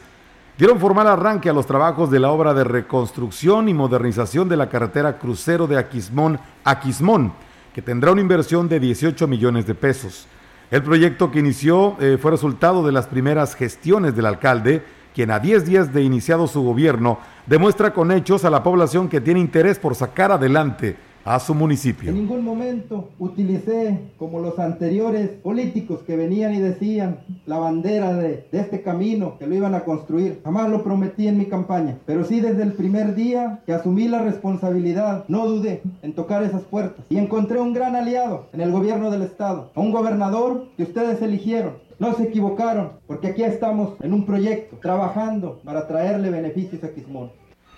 dieron 0.58 0.78
formal 0.78 1.06
arranque 1.08 1.48
a 1.48 1.52
los 1.52 1.66
trabajos 1.66 2.10
de 2.10 2.20
la 2.20 2.30
obra 2.30 2.52
de 2.52 2.64
reconstrucción 2.64 3.68
y 3.68 3.74
modernización 3.74 4.48
de 4.48 4.56
la 4.56 4.68
carretera 4.68 5.18
crucero 5.18 5.66
de 5.66 5.78
Aquismón 5.78 6.38
Aquismón, 6.64 7.32
que 7.74 7.82
tendrá 7.82 8.12
una 8.12 8.20
inversión 8.20 8.68
de 8.68 8.78
18 8.78 9.26
millones 9.26 9.66
de 9.66 9.74
pesos. 9.74 10.26
El 10.70 10.82
proyecto 10.82 11.30
que 11.30 11.38
inició 11.38 11.96
eh, 12.00 12.18
fue 12.20 12.30
resultado 12.30 12.84
de 12.84 12.92
las 12.92 13.06
primeras 13.06 13.54
gestiones 13.54 14.16
del 14.16 14.26
alcalde, 14.26 14.82
quien 15.16 15.30
a 15.30 15.38
10 15.38 15.64
días 15.64 15.94
de 15.94 16.02
iniciado 16.02 16.46
su 16.46 16.62
gobierno 16.62 17.18
demuestra 17.46 17.94
con 17.94 18.12
hechos 18.12 18.44
a 18.44 18.50
la 18.50 18.62
población 18.62 19.08
que 19.08 19.22
tiene 19.22 19.40
interés 19.40 19.78
por 19.78 19.94
sacar 19.94 20.30
adelante 20.30 20.98
a 21.26 21.40
su 21.40 21.54
municipio. 21.54 22.10
En 22.10 22.14
ningún 22.14 22.44
momento 22.44 23.10
utilicé, 23.18 23.98
como 24.16 24.38
los 24.38 24.60
anteriores 24.60 25.28
políticos 25.30 26.00
que 26.06 26.14
venían 26.14 26.54
y 26.54 26.60
decían 26.60 27.18
la 27.46 27.58
bandera 27.58 28.14
de, 28.14 28.46
de, 28.52 28.60
este 28.60 28.80
camino, 28.80 29.36
que 29.36 29.48
lo 29.48 29.56
iban 29.56 29.74
a 29.74 29.80
construir. 29.80 30.40
Jamás 30.44 30.70
lo 30.70 30.84
prometí 30.84 31.26
en 31.26 31.36
mi 31.36 31.46
campaña, 31.46 31.98
pero 32.06 32.24
sí 32.24 32.40
desde 32.40 32.62
el 32.62 32.74
primer 32.74 33.16
día 33.16 33.60
que 33.66 33.72
asumí 33.72 34.06
la 34.06 34.22
responsabilidad, 34.22 35.24
no 35.26 35.48
dudé 35.48 35.82
en 36.02 36.12
tocar 36.12 36.44
esas 36.44 36.62
puertas. 36.62 37.04
Y 37.10 37.18
encontré 37.18 37.58
un 37.58 37.74
gran 37.74 37.96
aliado 37.96 38.46
en 38.52 38.60
el 38.60 38.70
gobierno 38.70 39.10
del 39.10 39.22
estado, 39.22 39.72
a 39.74 39.80
un 39.80 39.90
gobernador 39.90 40.68
que 40.76 40.84
ustedes 40.84 41.20
eligieron, 41.22 41.72
no 41.98 42.14
se 42.14 42.22
equivocaron, 42.22 42.92
porque 43.08 43.26
aquí 43.26 43.42
estamos 43.42 43.94
en 44.00 44.12
un 44.12 44.24
proyecto, 44.26 44.76
trabajando 44.76 45.60
para 45.64 45.88
traerle 45.88 46.30
beneficios 46.30 46.84
a 46.84 46.90
Quismón. 46.94 47.32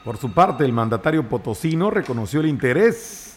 Por 0.04 0.18
su 0.18 0.32
parte, 0.32 0.64
el 0.64 0.72
mandatario 0.72 1.28
potosino 1.28 1.90
reconoció 1.90 2.40
el 2.40 2.46
interés 2.46 3.27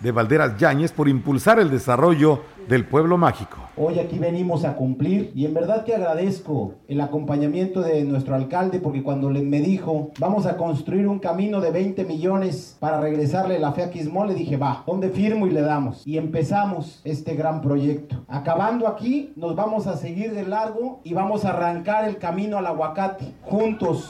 de 0.00 0.12
Valderas 0.12 0.56
Yáñez 0.58 0.92
por 0.92 1.08
impulsar 1.08 1.58
el 1.58 1.70
desarrollo 1.70 2.42
del 2.68 2.84
pueblo 2.84 3.16
mágico. 3.16 3.58
Hoy 3.76 3.98
aquí 3.98 4.18
venimos 4.18 4.64
a 4.64 4.74
cumplir 4.74 5.30
y 5.34 5.44
en 5.44 5.54
verdad 5.54 5.84
que 5.84 5.94
agradezco 5.94 6.74
el 6.88 7.00
acompañamiento 7.00 7.80
de 7.80 8.04
nuestro 8.04 8.34
alcalde 8.34 8.80
porque 8.80 9.02
cuando 9.02 9.30
me 9.30 9.60
dijo 9.60 10.10
vamos 10.18 10.46
a 10.46 10.56
construir 10.56 11.06
un 11.06 11.18
camino 11.18 11.60
de 11.60 11.70
20 11.70 12.04
millones 12.04 12.76
para 12.80 13.00
regresarle 13.00 13.58
la 13.58 13.72
fe 13.72 13.84
a 13.84 13.90
Quismón, 13.90 14.28
le 14.28 14.34
dije 14.34 14.56
va, 14.56 14.82
¿dónde 14.86 15.10
firmo 15.10 15.46
y 15.46 15.50
le 15.50 15.60
damos? 15.60 16.06
Y 16.06 16.18
empezamos 16.18 17.00
este 17.04 17.34
gran 17.34 17.60
proyecto. 17.60 18.24
Acabando 18.28 18.88
aquí, 18.88 19.32
nos 19.36 19.54
vamos 19.54 19.86
a 19.86 19.96
seguir 19.96 20.32
de 20.32 20.44
largo 20.44 21.00
y 21.04 21.14
vamos 21.14 21.44
a 21.44 21.50
arrancar 21.50 22.08
el 22.08 22.18
camino 22.18 22.58
al 22.58 22.66
aguacate 22.66 23.34
juntos, 23.42 24.08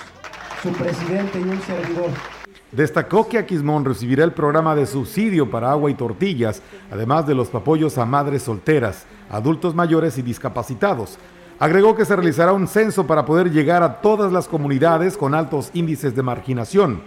su 0.62 0.72
presidente 0.72 1.38
y 1.38 1.42
un 1.42 1.60
servidor. 1.60 2.10
Destacó 2.72 3.28
que 3.28 3.38
Aquismón 3.38 3.84
recibirá 3.84 4.24
el 4.24 4.32
programa 4.32 4.74
de 4.74 4.86
subsidio 4.86 5.48
para 5.50 5.70
agua 5.70 5.90
y 5.90 5.94
tortillas, 5.94 6.62
además 6.90 7.26
de 7.26 7.34
los 7.34 7.54
apoyos 7.54 7.96
a 7.96 8.04
madres 8.04 8.42
solteras, 8.42 9.06
adultos 9.30 9.74
mayores 9.74 10.18
y 10.18 10.22
discapacitados. 10.22 11.16
Agregó 11.58 11.94
que 11.94 12.04
se 12.04 12.16
realizará 12.16 12.52
un 12.52 12.66
censo 12.66 13.06
para 13.06 13.24
poder 13.24 13.50
llegar 13.50 13.82
a 13.82 14.00
todas 14.00 14.32
las 14.32 14.48
comunidades 14.48 15.16
con 15.16 15.34
altos 15.34 15.70
índices 15.74 16.14
de 16.14 16.22
marginación. 16.22 17.02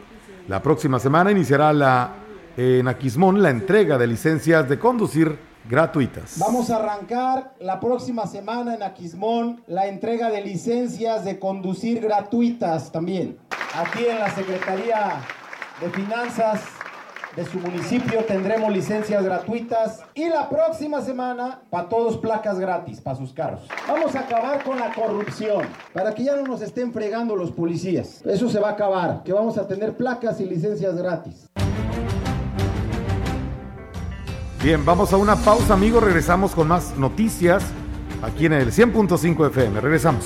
La 0.47 0.63
próxima 0.63 0.97
semana 0.97 1.31
iniciará 1.31 2.15
en 2.57 2.87
Aquismón 2.87 3.43
la 3.43 3.49
entrega 3.49 3.97
de 3.97 4.07
licencias 4.07 4.67
de 4.67 4.79
conducir 4.79 5.37
gratuitas. 5.69 6.39
Vamos 6.39 6.71
a 6.71 6.77
arrancar 6.77 7.53
la 7.59 7.79
próxima 7.79 8.25
semana 8.25 8.73
en 8.73 8.81
Aquismón 8.81 9.61
la 9.67 9.87
entrega 9.87 10.31
de 10.31 10.41
licencias 10.41 11.25
de 11.25 11.37
conducir 11.37 12.01
gratuitas 12.01 12.91
también. 12.91 13.37
Aquí 13.75 14.05
en 14.07 14.19
la 14.19 14.31
Secretaría 14.31 15.21
de 15.81 15.89
Finanzas 15.91 16.61
de 17.35 17.45
su 17.45 17.59
municipio 17.59 18.23
tendremos 18.25 18.71
licencias 18.73 19.23
gratuitas 19.23 20.01
y 20.13 20.27
la 20.27 20.49
próxima 20.49 21.01
semana 21.01 21.61
para 21.69 21.87
todos 21.87 22.17
placas 22.17 22.59
gratis 22.59 22.99
para 22.99 23.15
sus 23.15 23.31
carros. 23.33 23.61
Vamos 23.87 24.15
a 24.15 24.21
acabar 24.21 24.63
con 24.63 24.79
la 24.79 24.91
corrupción 24.93 25.61
para 25.93 26.13
que 26.13 26.23
ya 26.23 26.35
no 26.35 26.43
nos 26.43 26.61
estén 26.61 26.91
fregando 26.91 27.35
los 27.35 27.51
policías. 27.51 28.21
Eso 28.25 28.49
se 28.49 28.59
va 28.59 28.69
a 28.69 28.71
acabar, 28.71 29.21
que 29.23 29.31
vamos 29.31 29.57
a 29.57 29.67
tener 29.67 29.95
placas 29.95 30.41
y 30.41 30.45
licencias 30.45 30.95
gratis. 30.97 31.49
Bien, 34.61 34.83
vamos 34.83 35.13
a 35.13 35.17
una 35.17 35.37
pausa, 35.37 35.75
amigos. 35.75 36.03
Regresamos 36.03 36.53
con 36.53 36.67
más 36.67 36.97
noticias 36.97 37.63
aquí 38.21 38.47
en 38.47 38.53
el 38.53 38.71
100.5 38.73 39.47
FM. 39.47 39.79
Regresamos. 39.79 40.25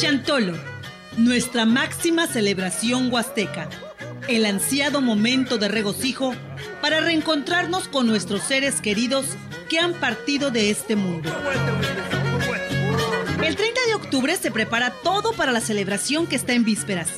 Chantolo, 0.00 0.54
nuestra 1.16 1.64
máxima 1.64 2.26
celebración 2.26 3.12
huasteca 3.12 3.68
el 4.28 4.46
ansiado 4.46 5.00
momento 5.00 5.58
de 5.58 5.68
regocijo 5.68 6.34
para 6.80 7.00
reencontrarnos 7.00 7.88
con 7.88 8.06
nuestros 8.06 8.42
seres 8.42 8.80
queridos 8.80 9.26
que 9.68 9.78
han 9.78 9.94
partido 9.94 10.50
de 10.50 10.70
este 10.70 10.96
mundo. 10.96 11.30
El 13.42 13.56
30 13.56 13.80
de 13.86 13.94
octubre 13.94 14.36
se 14.36 14.50
prepara 14.50 14.90
todo 15.02 15.32
para 15.32 15.52
la 15.52 15.60
celebración 15.60 16.26
que 16.26 16.36
está 16.36 16.54
en 16.54 16.64
vísperas, 16.64 17.08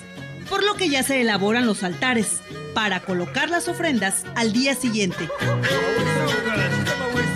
por 0.49 0.65
lo 0.65 0.75
que 0.75 0.89
ya 0.89 1.03
se 1.03 1.21
elaboran 1.21 1.67
los 1.67 1.83
altares 1.83 2.41
para 2.75 3.01
colocar 3.01 3.49
las 3.49 3.69
ofrendas 3.69 4.25
al 4.35 4.53
día 4.53 4.75
siguiente. 4.75 5.29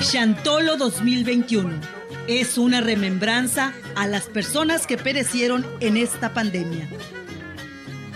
Chantolo 0.00 0.76
2021 0.76 2.00
es 2.26 2.58
una 2.58 2.80
remembranza 2.80 3.72
a 3.94 4.06
las 4.06 4.26
personas 4.26 4.86
que 4.86 4.96
perecieron 4.96 5.66
en 5.80 5.96
esta 5.96 6.32
pandemia. 6.34 6.88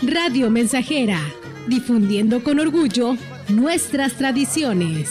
Radio 0.03 0.51
Mensajera 0.51 1.21
difundiendo 1.67 2.43
con 2.43 2.61
orgullo 2.61 3.17
nuestras 3.49 4.15
tradiciones. 4.15 5.11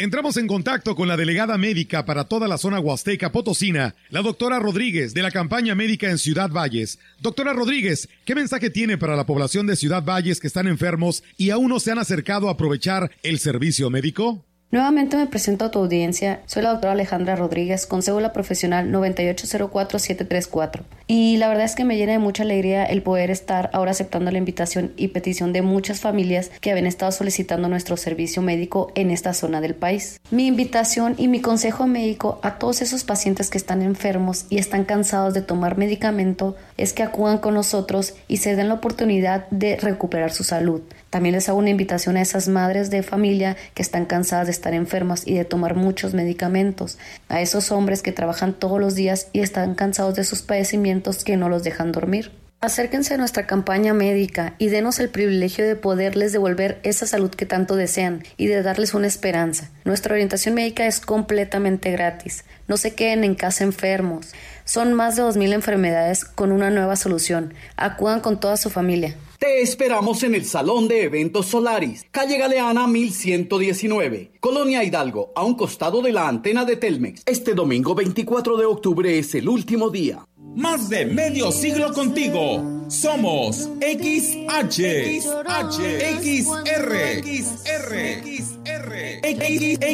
Entramos 0.00 0.38
en 0.38 0.46
contacto 0.46 0.96
con 0.96 1.08
la 1.08 1.16
delegada 1.18 1.58
médica 1.58 2.06
para 2.06 2.24
toda 2.24 2.48
la 2.48 2.56
zona 2.56 2.80
huasteca 2.80 3.32
potosina, 3.32 3.96
la 4.08 4.22
doctora 4.22 4.58
Rodríguez, 4.58 5.12
de 5.12 5.20
la 5.20 5.30
campaña 5.30 5.74
médica 5.74 6.08
en 6.08 6.16
Ciudad 6.16 6.48
Valles. 6.48 6.98
Doctora 7.20 7.52
Rodríguez, 7.52 8.08
¿qué 8.24 8.34
mensaje 8.34 8.70
tiene 8.70 8.96
para 8.96 9.14
la 9.14 9.26
población 9.26 9.66
de 9.66 9.76
Ciudad 9.76 10.02
Valles 10.02 10.40
que 10.40 10.46
están 10.46 10.68
enfermos 10.68 11.22
y 11.36 11.50
aún 11.50 11.68
no 11.68 11.80
se 11.80 11.90
han 11.92 11.98
acercado 11.98 12.48
a 12.48 12.52
aprovechar 12.52 13.10
el 13.22 13.40
servicio 13.40 13.90
médico? 13.90 14.46
Nuevamente 14.72 15.16
me 15.16 15.26
presento 15.26 15.64
a 15.64 15.72
tu 15.72 15.80
audiencia. 15.80 16.42
Soy 16.46 16.62
la 16.62 16.70
doctora 16.70 16.92
Alejandra 16.92 17.34
Rodríguez, 17.34 17.86
con 17.86 18.02
cédula 18.02 18.32
profesional 18.32 18.92
9804734. 18.92 20.82
Y 21.08 21.38
la 21.38 21.48
verdad 21.48 21.64
es 21.64 21.74
que 21.74 21.84
me 21.84 21.96
llena 21.96 22.12
de 22.12 22.20
mucha 22.20 22.44
alegría 22.44 22.84
el 22.84 23.02
poder 23.02 23.32
estar 23.32 23.70
ahora 23.72 23.90
aceptando 23.90 24.30
la 24.30 24.38
invitación 24.38 24.92
y 24.96 25.08
petición 25.08 25.52
de 25.52 25.62
muchas 25.62 25.98
familias 25.98 26.52
que 26.60 26.70
habían 26.70 26.86
estado 26.86 27.10
solicitando 27.10 27.68
nuestro 27.68 27.96
servicio 27.96 28.42
médico 28.42 28.92
en 28.94 29.10
esta 29.10 29.34
zona 29.34 29.60
del 29.60 29.74
país. 29.74 30.20
Mi 30.30 30.46
invitación 30.46 31.16
y 31.18 31.26
mi 31.26 31.40
consejo 31.40 31.88
médico 31.88 32.38
a 32.44 32.60
todos 32.60 32.80
esos 32.80 33.02
pacientes 33.02 33.50
que 33.50 33.58
están 33.58 33.82
enfermos 33.82 34.46
y 34.50 34.58
están 34.58 34.84
cansados 34.84 35.34
de 35.34 35.42
tomar 35.42 35.78
medicamento 35.78 36.54
es 36.76 36.92
que 36.92 37.02
acudan 37.02 37.38
con 37.38 37.54
nosotros 37.54 38.14
y 38.28 38.36
se 38.36 38.54
den 38.54 38.68
la 38.68 38.74
oportunidad 38.74 39.48
de 39.50 39.74
recuperar 39.78 40.30
su 40.30 40.44
salud. 40.44 40.82
También 41.10 41.34
les 41.34 41.48
hago 41.48 41.58
una 41.58 41.70
invitación 41.70 42.16
a 42.16 42.22
esas 42.22 42.48
madres 42.48 42.88
de 42.90 43.02
familia 43.02 43.56
que 43.74 43.82
están 43.82 44.06
cansadas 44.06 44.46
de 44.46 44.52
estar 44.52 44.72
enfermas 44.74 45.26
y 45.26 45.34
de 45.34 45.44
tomar 45.44 45.74
muchos 45.74 46.14
medicamentos, 46.14 46.98
a 47.28 47.40
esos 47.40 47.72
hombres 47.72 48.02
que 48.02 48.12
trabajan 48.12 48.54
todos 48.54 48.80
los 48.80 48.94
días 48.94 49.28
y 49.32 49.40
están 49.40 49.74
cansados 49.74 50.14
de 50.14 50.24
sus 50.24 50.42
padecimientos 50.42 51.24
que 51.24 51.36
no 51.36 51.48
los 51.48 51.64
dejan 51.64 51.92
dormir. 51.92 52.30
Acérquense 52.62 53.14
a 53.14 53.16
nuestra 53.16 53.46
campaña 53.46 53.94
médica 53.94 54.54
y 54.58 54.68
denos 54.68 55.00
el 55.00 55.08
privilegio 55.08 55.66
de 55.66 55.76
poderles 55.76 56.32
devolver 56.32 56.78
esa 56.82 57.06
salud 57.06 57.30
que 57.30 57.46
tanto 57.46 57.74
desean 57.74 58.22
y 58.36 58.48
de 58.48 58.62
darles 58.62 58.92
una 58.92 59.06
esperanza. 59.06 59.70
Nuestra 59.86 60.12
orientación 60.12 60.54
médica 60.54 60.86
es 60.86 61.00
completamente 61.00 61.90
gratis. 61.90 62.44
No 62.68 62.76
se 62.76 62.94
queden 62.94 63.24
en 63.24 63.34
casa 63.34 63.64
enfermos. 63.64 64.34
Son 64.66 64.92
más 64.92 65.16
de 65.16 65.22
2.000 65.22 65.54
enfermedades 65.54 66.26
con 66.26 66.52
una 66.52 66.68
nueva 66.68 66.96
solución. 66.96 67.54
Acudan 67.76 68.20
con 68.20 68.38
toda 68.38 68.58
su 68.58 68.68
familia. 68.68 69.16
Te 69.40 69.62
esperamos 69.62 70.22
en 70.22 70.34
el 70.34 70.44
Salón 70.44 70.86
de 70.86 71.04
Eventos 71.04 71.46
Solaris, 71.46 72.04
calle 72.10 72.36
Galeana 72.36 72.86
1119, 72.86 74.32
Colonia 74.38 74.84
Hidalgo, 74.84 75.32
a 75.34 75.44
un 75.44 75.54
costado 75.54 76.02
de 76.02 76.12
la 76.12 76.28
antena 76.28 76.66
de 76.66 76.76
Telmex. 76.76 77.22
Este 77.24 77.54
domingo 77.54 77.94
24 77.94 78.58
de 78.58 78.66
octubre 78.66 79.18
es 79.18 79.34
el 79.34 79.48
último 79.48 79.88
día. 79.88 80.26
Más 80.56 80.88
de 80.88 81.06
medio 81.06 81.52
siglo 81.52 81.92
contigo. 81.92 82.84
Somos 82.88 83.68
XH, 83.80 84.80
XH, 85.20 85.78
XR, 86.20 87.22
XR, 87.22 88.20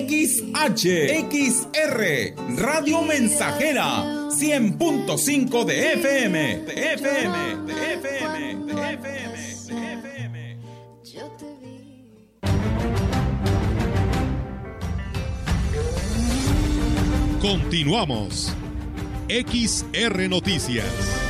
XR, 0.08 0.96
XR, 1.30 2.34
Radio 2.56 3.02
Mensajera, 3.02 4.30
100.5 4.30 5.64
de 5.64 5.92
FM, 5.92 6.56
de 6.60 6.92
FM, 6.94 7.56
de 7.66 7.94
FM, 7.94 8.64
de 8.64 8.92
FM. 8.94 9.56
Continuamos. 17.40 18.56
XR 19.28 20.28
Noticias. 20.28 21.25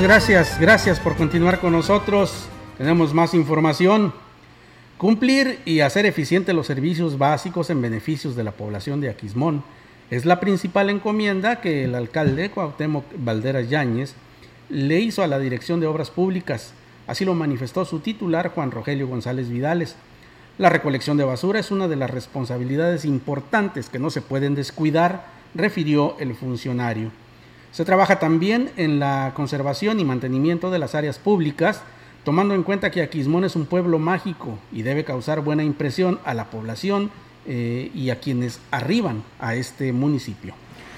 Gracias, 0.00 0.60
gracias 0.60 1.00
por 1.00 1.16
continuar 1.16 1.58
con 1.58 1.72
nosotros. 1.72 2.46
Tenemos 2.78 3.12
más 3.12 3.34
información. 3.34 4.14
Cumplir 4.96 5.60
y 5.64 5.80
hacer 5.80 6.06
eficientes 6.06 6.54
los 6.54 6.68
servicios 6.68 7.18
básicos 7.18 7.68
en 7.70 7.82
beneficios 7.82 8.36
de 8.36 8.44
la 8.44 8.52
población 8.52 9.00
de 9.00 9.10
Aquismón 9.10 9.64
es 10.10 10.24
la 10.24 10.38
principal 10.38 10.88
encomienda 10.88 11.60
que 11.60 11.84
el 11.84 11.96
alcalde 11.96 12.50
Cuauhtémoc 12.50 13.04
Valderas 13.16 13.68
Yáñez 13.68 14.14
le 14.68 15.00
hizo 15.00 15.24
a 15.24 15.26
la 15.26 15.40
Dirección 15.40 15.80
de 15.80 15.88
Obras 15.88 16.10
Públicas. 16.10 16.72
Así 17.08 17.24
lo 17.24 17.34
manifestó 17.34 17.84
su 17.84 17.98
titular 17.98 18.52
Juan 18.54 18.70
Rogelio 18.70 19.08
González 19.08 19.48
Vidales. 19.48 19.96
La 20.58 20.68
recolección 20.70 21.16
de 21.16 21.24
basura 21.24 21.58
es 21.58 21.72
una 21.72 21.88
de 21.88 21.96
las 21.96 22.10
responsabilidades 22.10 23.04
importantes 23.04 23.88
que 23.88 23.98
no 23.98 24.10
se 24.10 24.22
pueden 24.22 24.54
descuidar, 24.54 25.26
refirió 25.54 26.16
el 26.20 26.34
funcionario. 26.34 27.10
Se 27.72 27.84
trabaja 27.84 28.18
también 28.18 28.70
en 28.76 28.98
la 28.98 29.32
conservación 29.34 30.00
y 30.00 30.04
mantenimiento 30.04 30.70
de 30.70 30.78
las 30.78 30.94
áreas 30.94 31.18
públicas, 31.18 31.82
tomando 32.24 32.54
en 32.54 32.62
cuenta 32.62 32.90
que 32.90 33.02
Aquismón 33.02 33.44
es 33.44 33.56
un 33.56 33.66
pueblo 33.66 33.98
mágico 33.98 34.58
y 34.72 34.82
debe 34.82 35.04
causar 35.04 35.40
buena 35.40 35.62
impresión 35.62 36.18
a 36.24 36.34
la 36.34 36.46
población 36.46 37.10
eh, 37.46 37.90
y 37.94 38.10
a 38.10 38.20
quienes 38.20 38.60
arriban 38.70 39.22
a 39.40 39.54
este 39.54 39.92
municipio. 39.92 40.54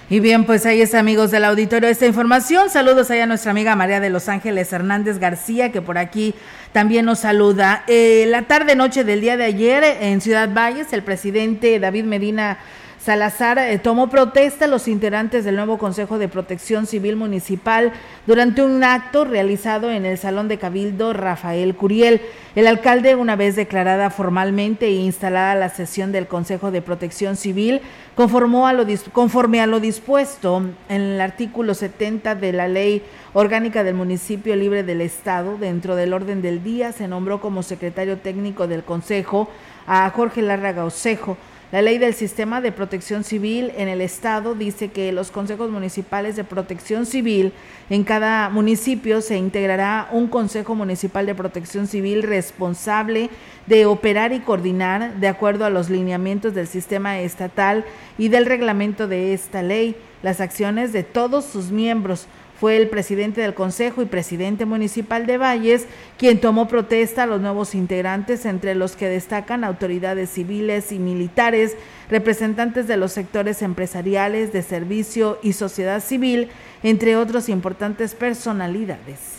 Y 0.09 0.19
bien, 0.19 0.45
pues 0.45 0.67
ahí 0.67 0.83
está, 0.83 0.99
amigos 0.99 1.31
del 1.31 1.45
auditorio, 1.45 1.89
esta 1.89 2.05
información. 2.05 2.69
Saludos 2.69 3.13
ahí 3.13 3.21
a 3.21 3.27
nuestra 3.27 3.53
amiga 3.53 3.77
María 3.77 4.01
de 4.01 4.11
Los 4.11 4.29
Ángeles 4.29 4.73
Hernández 4.73 5.21
García, 5.21 5.71
que 5.71 5.81
por 5.81 5.99
aquí 5.99 6.35
también 6.73 7.07
nos 7.07 7.21
saluda. 7.21 7.85
Eh, 7.87 8.25
la 8.27 8.43
tarde-noche 8.43 9.05
del 9.05 9.21
día 9.21 9.37
de 9.37 9.45
ayer 9.45 9.85
en 10.01 10.21
Ciudad 10.21 10.53
Valles, 10.53 10.93
el 10.93 11.05
presidente 11.05 11.79
David 11.79 12.07
Medina 12.07 12.59
Salazar 13.03 13.59
eh, 13.59 13.79
tomó 13.79 14.11
protesta 14.11 14.67
a 14.67 14.69
los 14.69 14.87
integrantes 14.87 15.43
del 15.47 15.57
nuevo 15.57 15.79
Consejo 15.79 16.19
de 16.19 16.29
Protección 16.29 16.87
Civil 16.87 17.17
Municipal 17.17 17.95
durante 18.27 18.63
un 18.63 18.85
acto 18.85 19.25
realizado 19.25 19.91
en 19.91 20.05
el 20.05 20.19
Salón 20.19 20.49
de 20.49 20.59
Cabildo 20.59 21.15
Rafael 21.15 21.75
Curiel. 21.75 22.21
El 22.55 22.67
alcalde, 22.67 23.15
una 23.15 23.37
vez 23.37 23.57
declarada 23.57 24.11
formalmente 24.11 24.85
e 24.85 24.91
instalada 24.91 25.55
la 25.55 25.71
sesión 25.71 26.13
del 26.13 26.27
Consejo 26.27 26.71
de 26.71 26.83
Protección 26.83 27.37
Civil, 27.37 27.81
conformó 28.17 28.67
a 28.67 28.75
lo, 28.75 28.85
conforme 29.13 29.63
a 29.63 29.67
lo 29.67 29.81
dispuesto 29.81 30.63
en 30.91 31.01
el 31.01 31.21
artículo 31.23 31.73
70 31.73 32.35
de 32.35 32.53
la 32.53 32.69
Ley 32.69 33.03
Orgánica 33.33 33.83
del 33.83 33.95
Municipio 33.95 34.55
Libre 34.57 34.83
del 34.83 35.01
Estado, 35.01 35.57
dentro 35.57 35.97
del 35.97 36.13
orden 36.13 36.43
del 36.43 36.63
día, 36.63 36.93
se 36.93 37.09
nombró 37.09 37.41
como 37.41 37.63
secretario 37.63 38.19
técnico 38.19 38.67
del 38.67 38.85
Consejo 38.85 39.49
a 39.87 40.11
Jorge 40.11 40.43
Larraga 40.43 40.85
Osejo. 40.85 41.39
La 41.73 41.83
ley 41.83 41.99
del 41.99 42.15
sistema 42.15 42.61
de 42.61 42.73
protección 42.73 43.23
civil 43.23 43.71
en 43.77 43.87
el 43.87 44.01
estado 44.01 44.57
dice 44.57 44.89
que 44.89 45.13
los 45.13 45.31
consejos 45.31 45.71
municipales 45.71 46.35
de 46.35 46.43
protección 46.43 47.07
civil 47.07 47.53
en 47.91 48.03
cada 48.03 48.51
municipio 48.51 49.21
se 49.21 49.37
integrará 49.37 50.09
un 50.11 50.27
consejo 50.27 50.75
municipal 50.75 51.27
de 51.27 51.35
protección 51.37 51.87
civil 51.87 52.25
responsable 52.25 53.31
de 53.69 53.87
operar 53.87 54.33
y 54.33 54.41
coordinar 54.41 55.15
de 55.21 55.29
acuerdo 55.29 55.65
a 55.65 55.71
los 55.71 55.91
lineamientos 55.91 56.55
del 56.55 56.67
sistema 56.67 57.21
estatal 57.21 57.85
y 58.19 58.31
del 58.31 58.47
reglamento 58.47 59.07
de 59.07 59.33
esta 59.33 59.63
ley 59.63 59.95
las 60.25 60.41
acciones 60.41 60.93
de 60.93 61.05
todos 61.05 61.45
sus 61.45 61.71
miembros 61.71 62.27
fue 62.61 62.77
el 62.77 62.91
presidente 62.91 63.41
del 63.41 63.55
Consejo 63.55 64.03
y 64.03 64.05
presidente 64.05 64.67
municipal 64.67 65.25
de 65.25 65.39
Valles 65.39 65.87
quien 66.19 66.43
tomó 66.43 66.69
protesta 66.69 67.23
a 67.23 67.27
los 67.27 67.41
nuevos 67.41 67.75
integrantes, 67.75 68.45
entre 68.45 68.75
los 68.75 68.97
que 68.97 69.09
destacan 69.09 69.65
autoridades 69.65 70.29
civiles 70.29 70.93
y 70.93 70.99
militares, 70.99 71.75
representantes 72.11 72.87
de 72.87 72.99
los 72.99 73.13
sectores 73.13 73.63
empresariales, 73.63 74.53
de 74.53 74.61
servicio 74.61 75.39
y 75.43 75.55
sociedad 75.55 76.03
civil, 76.03 76.51
entre 76.83 77.17
otros 77.17 77.49
importantes 77.49 78.15
personalidades. 78.15 79.39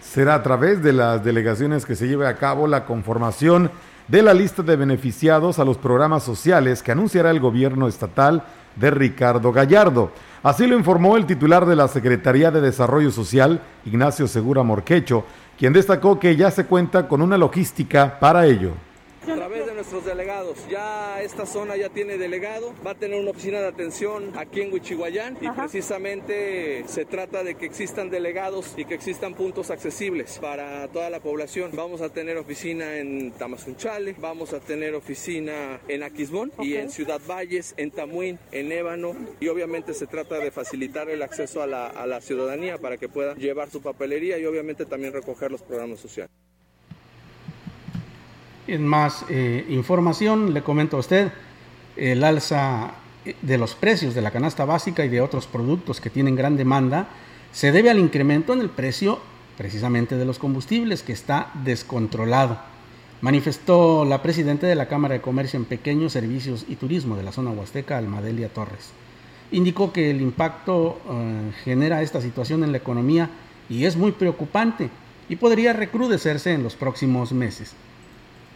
Será 0.00 0.34
a 0.34 0.42
través 0.42 0.82
de 0.82 0.92
las 0.92 1.22
delegaciones 1.22 1.86
que 1.86 1.94
se 1.94 2.08
lleve 2.08 2.26
a 2.26 2.38
cabo 2.38 2.66
la 2.66 2.86
conformación 2.86 3.70
de 4.08 4.22
la 4.22 4.34
lista 4.34 4.64
de 4.64 4.74
beneficiados 4.74 5.60
a 5.60 5.64
los 5.64 5.78
programas 5.78 6.24
sociales 6.24 6.82
que 6.82 6.90
anunciará 6.90 7.30
el 7.30 7.38
gobierno 7.38 7.86
estatal 7.86 8.42
de 8.78 8.90
Ricardo 8.90 9.52
Gallardo. 9.52 10.12
Así 10.42 10.66
lo 10.66 10.76
informó 10.76 11.16
el 11.16 11.26
titular 11.26 11.66
de 11.66 11.76
la 11.76 11.88
Secretaría 11.88 12.50
de 12.50 12.60
Desarrollo 12.60 13.10
Social, 13.10 13.60
Ignacio 13.84 14.26
Segura 14.26 14.62
Morquecho, 14.62 15.24
quien 15.58 15.72
destacó 15.72 16.18
que 16.18 16.36
ya 16.36 16.50
se 16.50 16.66
cuenta 16.66 17.08
con 17.08 17.22
una 17.22 17.36
logística 17.36 18.18
para 18.20 18.46
ello 18.46 18.72
nuestros 19.78 20.04
delegados. 20.04 20.58
Ya 20.68 21.22
esta 21.22 21.46
zona 21.46 21.76
ya 21.76 21.88
tiene 21.88 22.18
delegado, 22.18 22.74
va 22.84 22.90
a 22.90 22.94
tener 22.96 23.20
una 23.20 23.30
oficina 23.30 23.60
de 23.60 23.68
atención 23.68 24.32
aquí 24.36 24.60
en 24.60 24.72
Huichihuayán 24.72 25.38
y 25.40 25.48
precisamente 25.48 26.82
se 26.88 27.04
trata 27.04 27.44
de 27.44 27.54
que 27.54 27.66
existan 27.66 28.10
delegados 28.10 28.74
y 28.76 28.84
que 28.84 28.94
existan 28.94 29.34
puntos 29.34 29.70
accesibles 29.70 30.40
para 30.40 30.88
toda 30.88 31.10
la 31.10 31.20
población. 31.20 31.70
Vamos 31.74 32.00
a 32.00 32.08
tener 32.08 32.36
oficina 32.38 32.98
en 32.98 33.30
Tamazunchale, 33.30 34.16
vamos 34.18 34.52
a 34.52 34.58
tener 34.58 34.96
oficina 34.96 35.80
en 35.86 36.02
Aquismón 36.02 36.50
y 36.58 36.74
en 36.74 36.90
Ciudad 36.90 37.20
Valles, 37.28 37.74
en 37.76 37.92
Tamuín, 37.92 38.40
en 38.50 38.72
Ébano 38.72 39.14
y 39.38 39.46
obviamente 39.46 39.94
se 39.94 40.08
trata 40.08 40.40
de 40.40 40.50
facilitar 40.50 41.08
el 41.08 41.22
acceso 41.22 41.62
a 41.62 41.68
la, 41.68 41.86
a 41.86 42.04
la 42.08 42.20
ciudadanía 42.20 42.78
para 42.78 42.96
que 42.96 43.08
pueda 43.08 43.36
llevar 43.36 43.70
su 43.70 43.80
papelería 43.80 44.38
y 44.38 44.44
obviamente 44.44 44.86
también 44.86 45.12
recoger 45.12 45.52
los 45.52 45.62
programas 45.62 46.00
sociales. 46.00 46.32
En 48.68 48.86
más 48.86 49.24
eh, 49.30 49.64
información, 49.70 50.52
le 50.52 50.62
comento 50.62 50.98
a 50.98 51.00
usted 51.00 51.32
el 51.96 52.22
alza 52.22 52.92
de 53.40 53.56
los 53.56 53.74
precios 53.74 54.14
de 54.14 54.20
la 54.20 54.30
canasta 54.30 54.66
básica 54.66 55.06
y 55.06 55.08
de 55.08 55.22
otros 55.22 55.46
productos 55.46 56.02
que 56.02 56.10
tienen 56.10 56.36
gran 56.36 56.58
demanda 56.58 57.08
se 57.50 57.72
debe 57.72 57.88
al 57.88 57.98
incremento 57.98 58.52
en 58.52 58.60
el 58.60 58.68
precio 58.68 59.20
precisamente 59.56 60.18
de 60.18 60.26
los 60.26 60.38
combustibles 60.38 61.02
que 61.02 61.14
está 61.14 61.50
descontrolado. 61.64 62.60
Manifestó 63.22 64.04
la 64.04 64.22
presidenta 64.22 64.66
de 64.66 64.74
la 64.74 64.86
Cámara 64.86 65.14
de 65.14 65.22
Comercio 65.22 65.58
en 65.58 65.64
Pequeños 65.64 66.12
Servicios 66.12 66.66
y 66.68 66.76
Turismo 66.76 67.16
de 67.16 67.22
la 67.22 67.32
zona 67.32 67.50
huasteca, 67.50 67.96
Almadelia 67.96 68.50
Torres. 68.50 68.90
Indicó 69.50 69.94
que 69.94 70.10
el 70.10 70.20
impacto 70.20 71.00
eh, 71.08 71.52
genera 71.64 72.02
esta 72.02 72.20
situación 72.20 72.64
en 72.64 72.72
la 72.72 72.78
economía 72.78 73.30
y 73.70 73.86
es 73.86 73.96
muy 73.96 74.12
preocupante 74.12 74.90
y 75.30 75.36
podría 75.36 75.72
recrudecerse 75.72 76.52
en 76.52 76.62
los 76.62 76.76
próximos 76.76 77.32
meses 77.32 77.74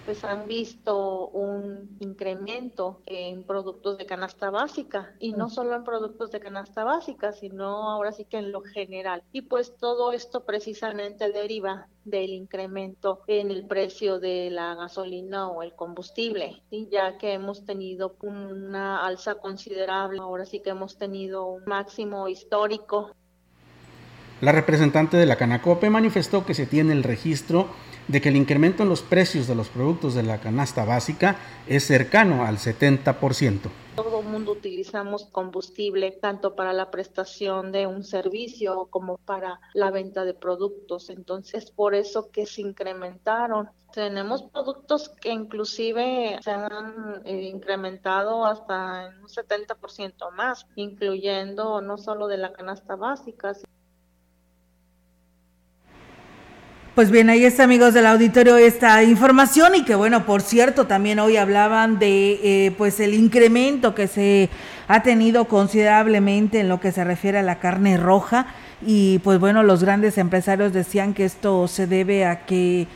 pues 0.04 0.24
han 0.24 0.46
visto 0.46 1.28
un 1.28 1.96
incremento 2.00 3.00
en 3.06 3.44
productos 3.44 3.98
de 3.98 4.06
canasta 4.06 4.50
básica 4.50 5.14
y 5.18 5.32
no 5.32 5.48
solo 5.48 5.74
en 5.76 5.84
productos 5.84 6.30
de 6.30 6.40
canasta 6.40 6.84
básica, 6.84 7.32
sino 7.32 7.90
ahora 7.90 8.12
sí 8.12 8.24
que 8.24 8.38
en 8.38 8.52
lo 8.52 8.62
general. 8.62 9.22
Y 9.32 9.42
pues 9.42 9.76
todo 9.76 10.12
esto 10.12 10.44
precisamente 10.44 11.30
deriva 11.30 11.88
del 12.04 12.30
incremento 12.30 13.20
en 13.28 13.50
el 13.50 13.66
precio 13.66 14.18
de 14.18 14.50
la 14.50 14.74
gasolina 14.74 15.48
o 15.48 15.62
el 15.62 15.74
combustible, 15.74 16.62
ya 16.70 17.16
que 17.18 17.34
hemos 17.34 17.64
tenido 17.64 18.16
una 18.22 19.06
alza 19.06 19.36
considerable, 19.36 20.18
ahora 20.20 20.44
sí 20.44 20.60
que 20.60 20.70
hemos 20.70 20.98
tenido 20.98 21.46
un 21.46 21.64
máximo 21.64 22.28
histórico. 22.28 23.12
La 24.40 24.50
representante 24.50 25.16
de 25.16 25.26
la 25.26 25.36
Canacope 25.36 25.88
manifestó 25.88 26.44
que 26.44 26.54
se 26.54 26.66
tiene 26.66 26.92
el 26.92 27.04
registro 27.04 27.68
de 28.08 28.20
que 28.20 28.28
el 28.28 28.36
incremento 28.36 28.82
en 28.82 28.88
los 28.88 29.02
precios 29.02 29.46
de 29.46 29.54
los 29.54 29.68
productos 29.68 30.14
de 30.14 30.22
la 30.22 30.40
canasta 30.40 30.84
básica 30.84 31.36
es 31.66 31.84
cercano 31.84 32.44
al 32.44 32.58
70%. 32.58 33.70
Todo 33.94 34.20
el 34.20 34.26
mundo 34.26 34.52
utilizamos 34.52 35.26
combustible 35.26 36.12
tanto 36.12 36.56
para 36.56 36.72
la 36.72 36.90
prestación 36.90 37.72
de 37.72 37.86
un 37.86 38.04
servicio 38.04 38.88
como 38.90 39.18
para 39.18 39.60
la 39.74 39.90
venta 39.90 40.24
de 40.24 40.32
productos. 40.32 41.10
Entonces, 41.10 41.70
por 41.70 41.94
eso 41.94 42.30
que 42.30 42.46
se 42.46 42.62
incrementaron. 42.62 43.68
Tenemos 43.92 44.44
productos 44.44 45.10
que 45.10 45.30
inclusive 45.30 46.38
se 46.42 46.50
han 46.50 47.20
eh, 47.26 47.50
incrementado 47.52 48.46
hasta 48.46 49.14
un 49.20 49.28
70% 49.28 50.30
más, 50.32 50.66
incluyendo 50.76 51.82
no 51.82 51.98
solo 51.98 52.26
de 52.26 52.38
la 52.38 52.54
canasta 52.54 52.96
básica, 52.96 53.52
Pues 56.94 57.10
bien, 57.10 57.30
ahí 57.30 57.46
está, 57.46 57.64
amigos 57.64 57.94
del 57.94 58.04
auditorio, 58.04 58.58
esta 58.58 59.02
información. 59.02 59.74
Y 59.74 59.82
que 59.82 59.94
bueno, 59.94 60.26
por 60.26 60.42
cierto, 60.42 60.86
también 60.86 61.20
hoy 61.20 61.38
hablaban 61.38 61.98
de 61.98 62.38
eh, 62.42 62.74
pues 62.76 63.00
el 63.00 63.14
incremento 63.14 63.94
que 63.94 64.06
se 64.06 64.50
ha 64.88 65.02
tenido 65.02 65.46
considerablemente 65.46 66.60
en 66.60 66.68
lo 66.68 66.80
que 66.80 66.92
se 66.92 67.02
refiere 67.02 67.38
a 67.38 67.42
la 67.42 67.60
carne 67.60 67.96
roja. 67.96 68.48
Y 68.84 69.20
pues 69.20 69.40
bueno, 69.40 69.62
los 69.62 69.82
grandes 69.82 70.18
empresarios 70.18 70.74
decían 70.74 71.14
que 71.14 71.24
esto 71.24 71.66
se 71.66 71.86
debe 71.86 72.26
a 72.26 72.44
que 72.44 72.86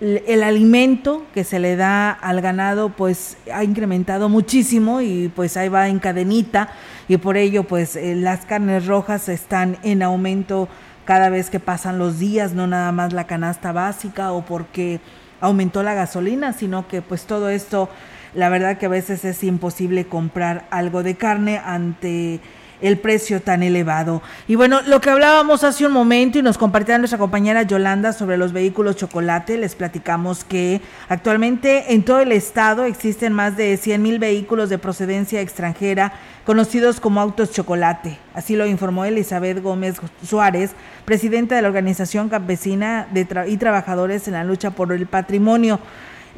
el 0.00 0.42
alimento 0.42 1.24
que 1.32 1.44
se 1.44 1.60
le 1.60 1.76
da 1.76 2.10
al 2.10 2.40
ganado 2.40 2.90
pues 2.90 3.38
ha 3.54 3.62
incrementado 3.62 4.28
muchísimo 4.28 5.00
y 5.00 5.28
pues 5.28 5.56
ahí 5.56 5.68
va 5.68 5.88
en 5.88 6.00
cadenita. 6.00 6.70
Y 7.06 7.18
por 7.18 7.36
ello 7.36 7.62
pues 7.62 7.94
eh, 7.94 8.16
las 8.16 8.44
carnes 8.44 8.86
rojas 8.86 9.28
están 9.28 9.78
en 9.84 10.02
aumento 10.02 10.68
cada 11.06 11.30
vez 11.30 11.48
que 11.48 11.60
pasan 11.60 11.98
los 11.98 12.18
días, 12.18 12.52
no 12.52 12.66
nada 12.66 12.92
más 12.92 13.14
la 13.14 13.26
canasta 13.26 13.72
básica 13.72 14.32
o 14.32 14.44
porque 14.44 15.00
aumentó 15.40 15.82
la 15.82 15.94
gasolina, 15.94 16.52
sino 16.52 16.88
que 16.88 17.00
pues 17.00 17.24
todo 17.24 17.48
esto, 17.48 17.88
la 18.34 18.48
verdad 18.48 18.76
que 18.76 18.86
a 18.86 18.90
veces 18.90 19.24
es 19.24 19.42
imposible 19.44 20.06
comprar 20.06 20.66
algo 20.70 21.02
de 21.02 21.14
carne 21.14 21.58
ante 21.64 22.40
el 22.80 22.98
precio 22.98 23.40
tan 23.40 23.62
elevado. 23.62 24.22
Y 24.48 24.54
bueno, 24.54 24.80
lo 24.86 25.00
que 25.00 25.10
hablábamos 25.10 25.64
hace 25.64 25.86
un 25.86 25.92
momento 25.92 26.38
y 26.38 26.42
nos 26.42 26.58
compartía 26.58 26.98
nuestra 26.98 27.18
compañera 27.18 27.62
Yolanda 27.62 28.12
sobre 28.12 28.36
los 28.36 28.52
vehículos 28.52 28.96
chocolate, 28.96 29.56
les 29.56 29.74
platicamos 29.74 30.44
que 30.44 30.80
actualmente 31.08 31.94
en 31.94 32.04
todo 32.04 32.20
el 32.20 32.32
estado 32.32 32.84
existen 32.84 33.32
más 33.32 33.56
de 33.56 33.76
100 33.76 34.02
mil 34.02 34.18
vehículos 34.18 34.68
de 34.68 34.78
procedencia 34.78 35.40
extranjera 35.40 36.12
conocidos 36.44 37.00
como 37.00 37.20
autos 37.20 37.50
chocolate. 37.50 38.18
Así 38.34 38.54
lo 38.54 38.66
informó 38.66 39.04
Elizabeth 39.04 39.62
Gómez 39.62 39.96
Suárez, 40.24 40.72
presidenta 41.04 41.56
de 41.56 41.62
la 41.62 41.68
Organización 41.68 42.28
Campesina 42.28 43.08
de 43.12 43.26
y 43.48 43.56
Trabajadores 43.56 44.28
en 44.28 44.34
la 44.34 44.44
Lucha 44.44 44.70
por 44.70 44.92
el 44.92 45.06
Patrimonio. 45.06 45.80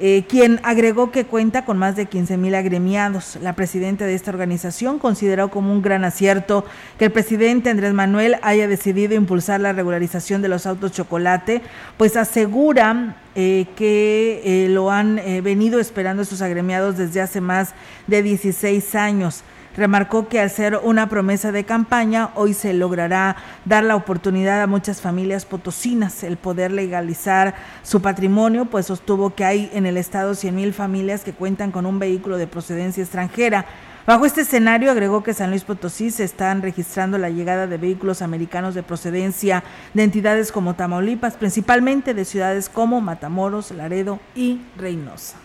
Eh, 0.01 0.25
quien 0.29 0.61
agregó 0.63 1.11
que 1.11 1.25
cuenta 1.25 1.65
con 1.65 1.77
más 1.77 1.97
de 1.97 2.07
15 2.07 2.37
mil 2.37 2.55
agremiados. 2.55 3.37
La 3.43 3.55
presidenta 3.55 4.07
de 4.07 4.15
esta 4.15 4.31
organización 4.31 5.01
consideró 5.01 5.51
como 5.51 5.73
un 5.73 5.83
gran 5.83 6.05
acierto 6.05 6.65
que 6.99 7.07
el 7.07 7.13
presidente 7.13 7.71
Andrés 7.71 7.95
Manuel 7.95 8.37
haya 8.43 8.69
decidido 8.69 9.15
impulsar 9.15 9.61
la 9.61 9.73
regularización 9.73 10.41
de 10.41 10.49
los 10.49 10.67
autos 10.67 10.93
chocolate, 10.93 11.63
pues 11.97 12.17
asegura 12.17 13.17
eh, 13.35 13.67
que 13.75 14.41
eh, 14.45 14.69
lo 14.69 14.93
han 14.93 15.21
venido 15.43 15.81
esperando 15.81 16.25
sus 16.25 16.43
agremiados 16.43 16.97
desde 16.97 17.21
hace 17.21 17.41
más 17.41 17.75
de 18.07 18.23
16 18.23 18.95
años. 18.95 19.43
Remarcó 19.79 20.27
que 20.27 20.41
al 20.41 20.51
ser 20.51 20.81
una 20.83 21.09
promesa 21.09 21.53
de 21.53 21.63
campaña, 21.63 22.31
hoy 22.35 22.53
se 22.53 22.73
logrará 22.73 23.37
dar 23.65 23.85
la 23.85 23.95
oportunidad 23.95 24.61
a 24.61 24.67
muchas 24.67 25.01
familias 25.01 25.45
potosinas 25.45 26.25
el 26.25 26.37
poder 26.37 26.73
legalizar 26.73 27.55
su 27.85 28.03
patrimonio, 28.03 28.65
pues 28.65 28.87
sostuvo 28.87 29.37
que 29.37 29.45
hay 29.45 29.71
en 29.73 29.87
el 29.87 29.97
estado 29.97 30.35
100 30.35 30.53
mil 30.57 30.75
familias 30.75 31.23
que 31.23 31.33
cuentan 31.33 31.71
con 31.71 31.87
un 31.87 32.01
vehículo 32.01 32.39
de 32.39 32.49
procedencia 32.49 33.05
extranjera. 33.05 33.67
Bajo 34.05 34.27
este 34.27 34.41
escenario, 34.41 34.91
agregó 34.91 35.23
que 35.23 35.33
San 35.33 35.51
Luis 35.51 35.63
Potosí 35.63 36.11
se 36.11 36.25
están 36.25 36.61
registrando 36.61 37.17
la 37.17 37.31
llegada 37.31 37.69
de 37.69 37.79
vehículos 37.79 38.21
americanos 38.21 38.75
de 38.75 38.83
procedencia 38.83 39.63
de 39.95 40.03
entidades 40.03 40.51
como 40.51 40.75
Tamaulipas, 40.75 41.37
principalmente 41.37 42.15
de 42.15 42.25
ciudades 42.25 42.69
como 42.69 43.01
Matamoros, 43.01 43.71
Laredo 43.71 44.19
y 44.35 44.61
Reynosa. 44.77 45.37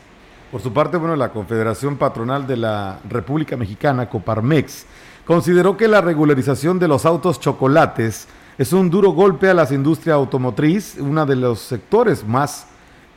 Por 0.54 0.62
su 0.62 0.72
parte, 0.72 0.98
bueno, 0.98 1.16
la 1.16 1.32
Confederación 1.32 1.98
Patronal 1.98 2.46
de 2.46 2.58
la 2.58 3.00
República 3.10 3.58
Mexicana, 3.58 4.08
Coparmex, 4.08 4.86
consideró 5.26 5.76
que 5.76 5.88
la 5.88 6.00
regularización 6.00 6.78
de 6.78 6.88
los 6.88 7.08
autos 7.08 7.40
chocolates 7.40 8.28
es 8.60 8.72
un 8.72 8.92
duro 8.92 9.14
golpe 9.14 9.50
a 9.50 9.56
la 9.56 9.68
industria 9.74 10.14
automotriz, 10.14 10.98
uno 11.00 11.26
de 11.26 11.38
los 11.38 11.58
sectores 11.58 12.24
más 12.24 12.68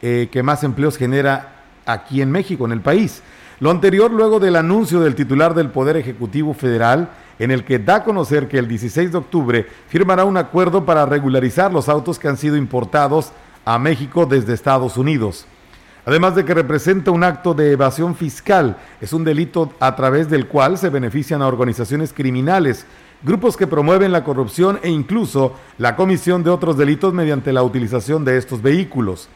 eh, 0.00 0.30
que 0.32 0.42
más 0.42 0.64
empleos 0.64 0.96
genera 0.96 1.56
aquí 1.84 2.22
en 2.22 2.30
México, 2.30 2.64
en 2.64 2.72
el 2.72 2.80
país. 2.80 3.22
Lo 3.60 3.70
anterior 3.70 4.10
luego 4.10 4.40
del 4.40 4.56
anuncio 4.56 5.00
del 5.00 5.14
titular 5.14 5.52
del 5.52 5.68
Poder 5.68 5.98
Ejecutivo 5.98 6.54
Federal, 6.54 7.10
en 7.38 7.50
el 7.50 7.66
que 7.66 7.78
da 7.78 7.96
a 7.96 8.04
conocer 8.04 8.48
que 8.48 8.58
el 8.58 8.66
16 8.66 9.12
de 9.12 9.18
octubre 9.18 9.66
firmará 9.88 10.24
un 10.24 10.38
acuerdo 10.38 10.86
para 10.86 11.04
regularizar 11.04 11.70
los 11.70 11.90
autos 11.90 12.18
que 12.18 12.28
han 12.28 12.38
sido 12.38 12.56
importados 12.56 13.30
a 13.66 13.78
México 13.78 14.24
desde 14.24 14.54
Estados 14.54 14.96
Unidos. 14.96 15.46
Además 16.06 16.36
de 16.36 16.44
que 16.44 16.54
representa 16.54 17.10
un 17.10 17.24
acto 17.24 17.52
de 17.52 17.72
evasión 17.72 18.14
fiscal, 18.14 18.76
es 19.00 19.12
un 19.12 19.24
delito 19.24 19.72
a 19.80 19.96
través 19.96 20.30
del 20.30 20.46
cual 20.46 20.78
se 20.78 20.88
benefician 20.88 21.42
a 21.42 21.48
organizaciones 21.48 22.12
criminales, 22.12 22.86
grupos 23.24 23.56
que 23.56 23.66
promueven 23.66 24.12
la 24.12 24.22
corrupción 24.22 24.78
e 24.84 24.88
incluso 24.88 25.54
la 25.78 25.96
comisión 25.96 26.44
de 26.44 26.50
otros 26.50 26.76
delitos 26.76 27.12
mediante 27.12 27.52
la 27.52 27.64
utilización 27.64 28.24
de 28.24 28.36
estos 28.36 28.62
vehículos. 28.62 29.28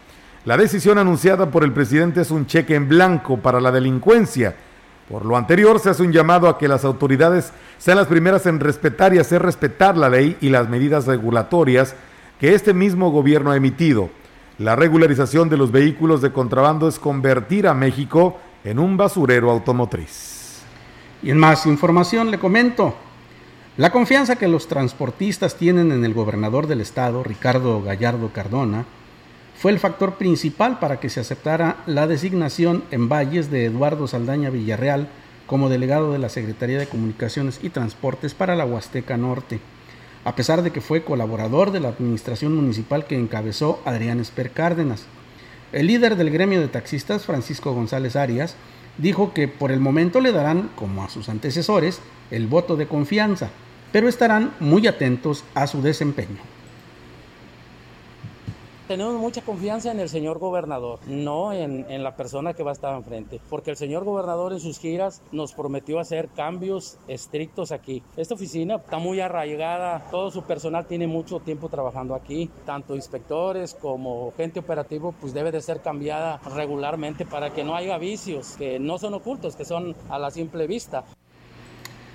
La 0.44 0.56
decisión 0.56 0.98
anunciada 0.98 1.50
por 1.50 1.64
el 1.64 1.72
presidente 1.72 2.20
es 2.20 2.30
un 2.30 2.46
cheque 2.46 2.76
en 2.76 2.88
blanco 2.88 3.38
para 3.38 3.60
la 3.60 3.72
delincuencia. 3.72 4.54
Por 5.08 5.26
lo 5.26 5.36
anterior, 5.36 5.80
se 5.80 5.90
hace 5.90 6.04
un 6.04 6.12
llamado 6.12 6.48
a 6.48 6.56
que 6.56 6.68
las 6.68 6.84
autoridades 6.84 7.52
sean 7.78 7.96
las 7.96 8.06
primeras 8.06 8.46
en 8.46 8.60
respetar 8.60 9.12
y 9.12 9.18
hacer 9.18 9.42
respetar 9.42 9.96
la 9.96 10.08
ley 10.08 10.36
y 10.40 10.50
las 10.50 10.68
medidas 10.68 11.08
regulatorias 11.08 11.96
que 12.38 12.54
este 12.54 12.72
mismo 12.72 13.10
gobierno 13.10 13.50
ha 13.50 13.56
emitido. 13.56 14.19
La 14.60 14.76
regularización 14.76 15.48
de 15.48 15.56
los 15.56 15.72
vehículos 15.72 16.20
de 16.20 16.34
contrabando 16.34 16.86
es 16.86 16.98
convertir 16.98 17.66
a 17.66 17.72
México 17.72 18.36
en 18.62 18.78
un 18.78 18.98
basurero 18.98 19.50
automotriz. 19.50 20.60
Y 21.22 21.30
en 21.30 21.38
más 21.38 21.64
información 21.64 22.30
le 22.30 22.38
comento, 22.38 22.94
la 23.78 23.90
confianza 23.90 24.36
que 24.36 24.48
los 24.48 24.68
transportistas 24.68 25.56
tienen 25.56 25.92
en 25.92 26.04
el 26.04 26.12
gobernador 26.12 26.66
del 26.66 26.82
estado, 26.82 27.22
Ricardo 27.22 27.80
Gallardo 27.82 28.34
Cardona, 28.34 28.84
fue 29.56 29.72
el 29.72 29.78
factor 29.78 30.16
principal 30.16 30.78
para 30.78 31.00
que 31.00 31.08
se 31.08 31.20
aceptara 31.20 31.78
la 31.86 32.06
designación 32.06 32.84
en 32.90 33.08
Valles 33.08 33.50
de 33.50 33.64
Eduardo 33.64 34.08
Saldaña 34.08 34.50
Villarreal 34.50 35.08
como 35.46 35.70
delegado 35.70 36.12
de 36.12 36.18
la 36.18 36.28
Secretaría 36.28 36.78
de 36.78 36.86
Comunicaciones 36.86 37.60
y 37.62 37.70
Transportes 37.70 38.34
para 38.34 38.56
la 38.56 38.66
Huasteca 38.66 39.16
Norte 39.16 39.58
a 40.24 40.36
pesar 40.36 40.62
de 40.62 40.70
que 40.70 40.80
fue 40.80 41.02
colaborador 41.02 41.70
de 41.70 41.80
la 41.80 41.88
administración 41.88 42.54
municipal 42.54 43.06
que 43.06 43.18
encabezó 43.18 43.80
Adrián 43.84 44.20
Esper 44.20 44.50
Cárdenas. 44.50 45.04
El 45.72 45.86
líder 45.86 46.16
del 46.16 46.30
gremio 46.30 46.60
de 46.60 46.68
taxistas, 46.68 47.24
Francisco 47.24 47.72
González 47.72 48.16
Arias, 48.16 48.56
dijo 48.98 49.32
que 49.32 49.48
por 49.48 49.70
el 49.72 49.80
momento 49.80 50.20
le 50.20 50.32
darán, 50.32 50.70
como 50.76 51.04
a 51.04 51.08
sus 51.08 51.28
antecesores, 51.28 52.00
el 52.30 52.46
voto 52.46 52.76
de 52.76 52.86
confianza, 52.86 53.50
pero 53.92 54.08
estarán 54.08 54.52
muy 54.60 54.86
atentos 54.86 55.44
a 55.54 55.66
su 55.66 55.80
desempeño 55.82 56.59
tenemos 58.90 59.14
mucha 59.20 59.42
confianza 59.42 59.92
en 59.92 60.00
el 60.00 60.08
señor 60.08 60.40
gobernador, 60.40 60.98
no 61.06 61.52
en, 61.52 61.86
en, 61.88 62.02
la 62.02 62.16
persona 62.16 62.54
que 62.54 62.64
va 62.64 62.70
a 62.70 62.72
estar 62.72 62.92
enfrente, 62.96 63.40
porque 63.48 63.70
el 63.70 63.76
señor 63.76 64.02
gobernador 64.02 64.52
en 64.52 64.58
sus 64.58 64.80
giras 64.80 65.22
nos 65.30 65.52
prometió 65.52 66.00
hacer 66.00 66.28
cambios 66.30 66.98
estrictos 67.06 67.70
aquí. 67.70 68.02
Esta 68.16 68.34
oficina 68.34 68.78
está 68.78 68.98
muy 68.98 69.20
arraigada, 69.20 70.10
todo 70.10 70.32
su 70.32 70.42
personal 70.42 70.88
tiene 70.88 71.06
mucho 71.06 71.38
tiempo 71.38 71.68
trabajando 71.68 72.16
aquí, 72.16 72.50
tanto 72.66 72.96
inspectores 72.96 73.74
como 73.74 74.32
gente 74.36 74.58
operativa, 74.58 75.12
pues 75.12 75.32
debe 75.32 75.52
de 75.52 75.60
ser 75.60 75.82
cambiada 75.82 76.40
regularmente 76.56 77.24
para 77.24 77.50
que 77.50 77.62
no 77.62 77.76
haya 77.76 77.96
vicios 77.96 78.56
que 78.56 78.80
no 78.80 78.98
son 78.98 79.14
ocultos, 79.14 79.54
que 79.54 79.64
son 79.64 79.94
a 80.08 80.18
la 80.18 80.32
simple 80.32 80.66
vista. 80.66 81.04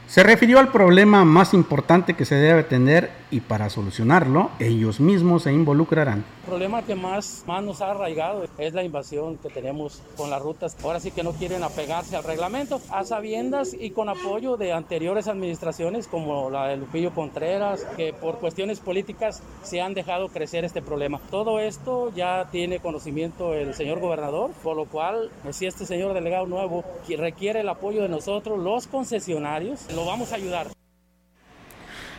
Se 0.08 0.22
refirió 0.22 0.60
al 0.60 0.72
problema 0.72 1.26
más 1.26 1.54
importante 1.56 2.14
que 2.14 2.26
se 2.26 2.36
debe 2.36 2.64
tener 2.64 3.10
y 3.32 3.40
para 3.40 3.72
solucionarlo 3.72 4.52
ellos 4.60 5.00
mismos 5.00 5.44
se 5.44 5.52
involucrarán. 5.52 6.24
El 6.44 6.50
problema 6.50 6.84
que 6.84 6.94
más, 6.94 7.44
más 7.48 7.64
nos 7.64 7.82
ha 7.82 7.90
arraigado 7.90 8.46
es 8.60 8.74
la 8.76 8.84
invasión 8.84 9.38
que 9.38 9.50
tenemos 9.50 10.04
con 10.16 10.30
las 10.30 10.40
rutas. 10.40 10.78
Ahora 10.84 11.00
sí 11.00 11.10
que 11.10 11.24
no 11.24 11.32
quieren 11.32 11.64
apegarse 11.64 12.16
al 12.16 12.24
reglamento, 12.24 12.80
a 12.92 13.04
sabiendas 13.04 13.74
y 13.74 13.90
con 13.90 14.10
apoyo 14.10 14.56
de 14.56 14.72
anteriores 14.72 15.28
administraciones 15.28 16.08
como 16.08 16.52
la 16.52 16.68
de 16.68 16.78
Lupillo 16.78 17.12
Contreras, 17.12 17.84
que 17.98 18.14
por 18.14 18.38
cuestiones 18.38 18.80
políticas 18.80 19.42
se 19.64 19.82
han 19.82 19.96
dejado 19.96 20.30
crecer 20.30 20.66
este 20.66 20.84
problema. 20.84 21.20
Todo 21.32 21.60
esto 21.60 22.14
ya 22.16 22.48
tiene 22.52 22.80
conocimiento 22.80 23.56
el 23.56 23.74
señor 23.74 24.00
gobernador, 24.00 24.52
por 24.62 24.76
lo 24.76 24.86
cual 24.86 25.32
si 25.50 25.66
este 25.66 25.88
señor 25.88 26.14
delegado 26.14 26.46
nuevo 26.46 26.84
requiere 27.18 27.62
el 27.62 27.70
apoyo 27.70 28.04
de 28.04 28.10
nosotros, 28.10 28.60
los 28.60 28.86
concesionarios, 28.86 29.88
lo 29.96 30.06
vamos 30.06 30.32
a 30.32 30.36
ayudar. 30.36 30.68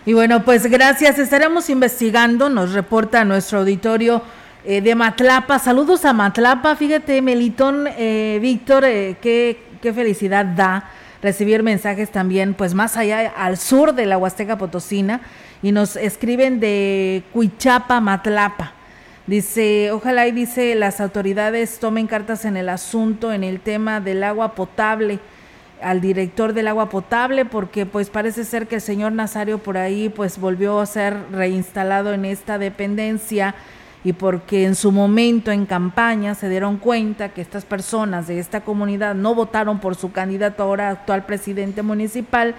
Y 0.07 0.15
bueno, 0.15 0.45
pues 0.45 0.67
gracias. 0.67 1.19
Estaremos 1.19 1.69
investigando, 1.69 2.49
nos 2.49 2.73
reporta 2.73 3.25
nuestro 3.25 3.61
auditorio 3.61 4.23
eh, 4.65 4.81
de 4.81 4.95
Matlapa. 4.95 5.59
Saludos 5.59 6.05
a 6.05 6.13
Matlapa. 6.13 6.75
Fíjate, 6.77 7.21
Melitón, 7.21 7.87
eh, 7.99 8.39
Víctor, 8.41 8.85
eh, 8.85 9.17
qué, 9.21 9.61
qué 9.83 9.93
felicidad 9.93 10.47
da 10.47 10.91
recibir 11.23 11.63
mensajes 11.63 12.11
también, 12.11 12.55
pues 12.55 12.73
más 12.73 12.97
allá 12.97 13.33
al 13.37 13.57
sur 13.57 13.95
de 13.95 14.07
la 14.07 14.17
Huasteca 14.17 14.57
Potosina. 14.57 15.21
Y 15.63 15.73
nos 15.73 15.97
escriben 15.97 16.61
de 16.61 17.25
Cuichapa, 17.33 18.01
Matlapa. 18.01 18.73
Dice, 19.27 19.91
ojalá 19.91 20.29
y 20.29 20.33
dice 20.33 20.77
las 20.77 21.01
autoridades 21.01 21.81
tomen 21.81 22.07
cartas 22.07 22.45
en 22.45 22.57
el 22.57 22.69
asunto, 22.69 23.33
en 23.33 23.43
el 23.43 23.59
tema 23.59 24.01
del 24.01 24.23
agua 24.23 24.55
potable 24.55 25.19
al 25.83 26.01
director 26.01 26.53
del 26.53 26.69
agua 26.69 26.89
potable 26.89 27.45
porque 27.45 27.87
pues 27.87 28.11
parece 28.11 28.45
ser 28.45 28.67
que 28.67 28.77
el 28.77 28.81
señor 28.81 29.13
Nazario 29.13 29.59
por 29.59 29.77
ahí 29.77 30.09
pues 30.09 30.39
volvió 30.39 30.81
a 30.81 30.87
ser 30.87 31.17
reinstalado 31.33 32.13
en 32.13 32.25
esta 32.25 32.59
dependencia 32.59 33.55
y 34.07 34.13
porque 34.13 34.65
en 34.65 34.77
su 34.77 34.93
momento 34.93 35.51
en 35.51 35.67
campaña 35.67 36.37
se 36.37 36.49
dieron 36.49 36.77
cuenta 36.77 37.31
que 37.31 37.41
estas 37.41 37.65
personas 37.65 38.29
de 38.29 38.39
esta 38.39 38.61
comunidad 38.61 39.17
no 39.17 39.35
votaron 39.35 39.81
por 39.81 39.97
su 39.97 40.13
candidato 40.13 40.63
ahora 40.63 40.91
actual 40.91 41.27
presidente 41.27 41.83
municipal, 41.83 42.55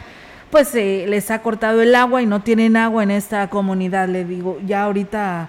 pues 0.51 0.75
eh, 0.75 1.05
les 1.07 1.31
ha 1.31 1.41
cortado 1.41 1.81
el 1.81 1.95
agua 1.95 2.21
y 2.21 2.25
no 2.25 2.41
tienen 2.41 2.75
agua 2.75 3.03
en 3.03 3.11
esta 3.11 3.49
comunidad. 3.49 4.09
Le 4.09 4.25
digo, 4.25 4.59
ya 4.65 4.83
ahorita 4.83 5.47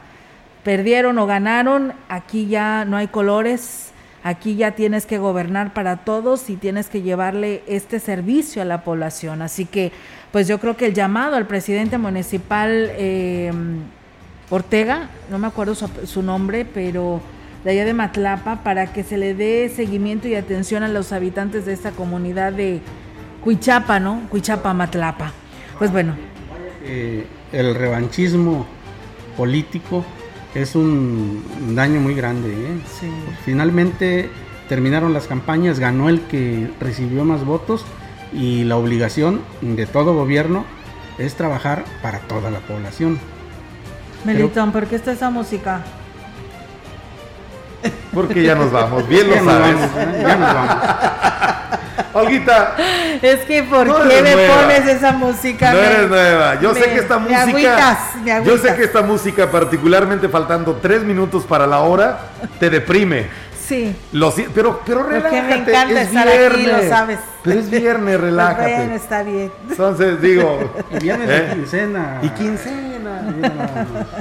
perdieron 0.62 1.18
o 1.18 1.26
ganaron, 1.26 1.92
aquí 2.08 2.46
ya 2.46 2.84
no 2.84 2.96
hay 2.96 3.08
colores, 3.08 3.87
Aquí 4.22 4.56
ya 4.56 4.72
tienes 4.72 5.06
que 5.06 5.18
gobernar 5.18 5.72
para 5.72 5.98
todos 5.98 6.50
y 6.50 6.56
tienes 6.56 6.88
que 6.88 7.02
llevarle 7.02 7.62
este 7.66 8.00
servicio 8.00 8.62
a 8.62 8.64
la 8.64 8.82
población. 8.82 9.42
Así 9.42 9.64
que, 9.64 9.92
pues 10.32 10.48
yo 10.48 10.58
creo 10.58 10.76
que 10.76 10.86
el 10.86 10.94
llamado 10.94 11.36
al 11.36 11.46
presidente 11.46 11.98
municipal 11.98 12.90
eh, 12.96 13.52
Ortega, 14.50 15.08
no 15.30 15.38
me 15.38 15.46
acuerdo 15.46 15.74
su, 15.74 16.22
nombre, 16.22 16.64
pero 16.64 17.20
de 17.64 17.70
allá 17.70 17.84
de 17.84 17.94
Matlapa, 17.94 18.62
para 18.64 18.92
que 18.92 19.04
se 19.04 19.18
le 19.18 19.34
dé 19.34 19.68
seguimiento 19.68 20.26
y 20.26 20.34
atención 20.34 20.82
a 20.82 20.88
los 20.88 21.12
habitantes 21.12 21.66
de 21.66 21.72
esta 21.72 21.92
comunidad 21.92 22.52
de 22.52 22.80
Cuichapa, 23.44 24.00
¿no? 24.00 24.22
Cuichapa, 24.30 24.74
Matlapa. 24.74 25.32
Pues 25.78 25.92
bueno. 25.92 26.14
Eh, 26.84 27.26
el 27.52 27.74
revanchismo 27.74 28.66
político 29.36 30.04
es 30.60 30.74
un 30.74 31.74
daño 31.74 32.00
muy 32.00 32.14
grande. 32.14 32.50
¿eh? 32.50 32.80
Finalmente 33.44 34.30
terminaron 34.68 35.12
las 35.12 35.26
campañas, 35.26 35.78
ganó 35.78 36.08
el 36.08 36.20
que 36.22 36.70
recibió 36.80 37.24
más 37.24 37.44
votos 37.44 37.84
y 38.32 38.64
la 38.64 38.76
obligación 38.76 39.40
de 39.60 39.86
todo 39.86 40.14
gobierno 40.14 40.64
es 41.18 41.34
trabajar 41.34 41.84
para 42.02 42.20
toda 42.20 42.50
la 42.50 42.60
población. 42.60 43.18
Melitón, 44.24 44.72
¿por 44.72 44.86
qué 44.86 44.96
está 44.96 45.12
esa 45.12 45.30
música? 45.30 45.84
Porque 48.12 48.42
ya 48.42 48.54
nos 48.54 48.72
vamos, 48.72 49.06
bien 49.08 49.28
lo 49.28 49.36
sabes. 49.36 49.76
¿eh? 49.76 50.22
ya 50.22 50.36
nos 50.36 50.54
vamos. 50.54 50.76
Olguita. 52.14 52.74
Es 53.22 53.40
que 53.40 53.62
¿por 53.62 53.86
qué 54.08 54.22
me 54.22 54.36
pones 54.48 54.86
esa 54.86 55.12
música? 55.12 55.72
No 55.72 55.78
eres 55.78 56.08
nueva. 56.08 56.60
Yo 56.60 56.74
sé 56.74 56.84
que 56.84 56.98
esta 56.98 57.18
música. 57.18 57.46
Me 57.46 57.50
agüitas, 57.50 57.98
me 58.24 58.32
agüitas. 58.32 58.62
Yo 58.62 58.68
sé 58.68 58.76
que 58.76 58.84
esta 58.84 59.02
música, 59.02 59.50
particularmente 59.50 60.28
faltando 60.28 60.76
tres 60.76 61.02
minutos 61.02 61.44
para 61.44 61.66
la 61.66 61.80
hora, 61.80 62.18
te 62.58 62.70
deprime. 62.70 63.26
Sí. 63.68 63.94
Lo, 64.12 64.32
pero, 64.54 64.80
pero 64.84 65.02
relájate. 65.02 65.36
Porque 65.36 65.42
me 65.42 65.54
encanta 65.56 66.00
es 66.00 66.08
estar 66.08 66.26
viernes, 66.26 66.52
aquí, 66.52 66.66
lo 66.66 66.88
sabes. 66.88 67.18
Pero 67.44 67.60
es 67.60 67.70
viernes, 67.70 68.20
relájate. 68.20 68.76
Bien, 68.76 68.92
está 68.92 69.22
bien. 69.22 69.52
Entonces 69.68 70.22
digo. 70.22 70.74
Y 70.90 70.98
viernes 71.00 71.28
¿eh? 71.28 71.42
de 71.42 71.54
quincena. 71.54 72.18
Y 72.22 72.28
quincena. 72.30 73.22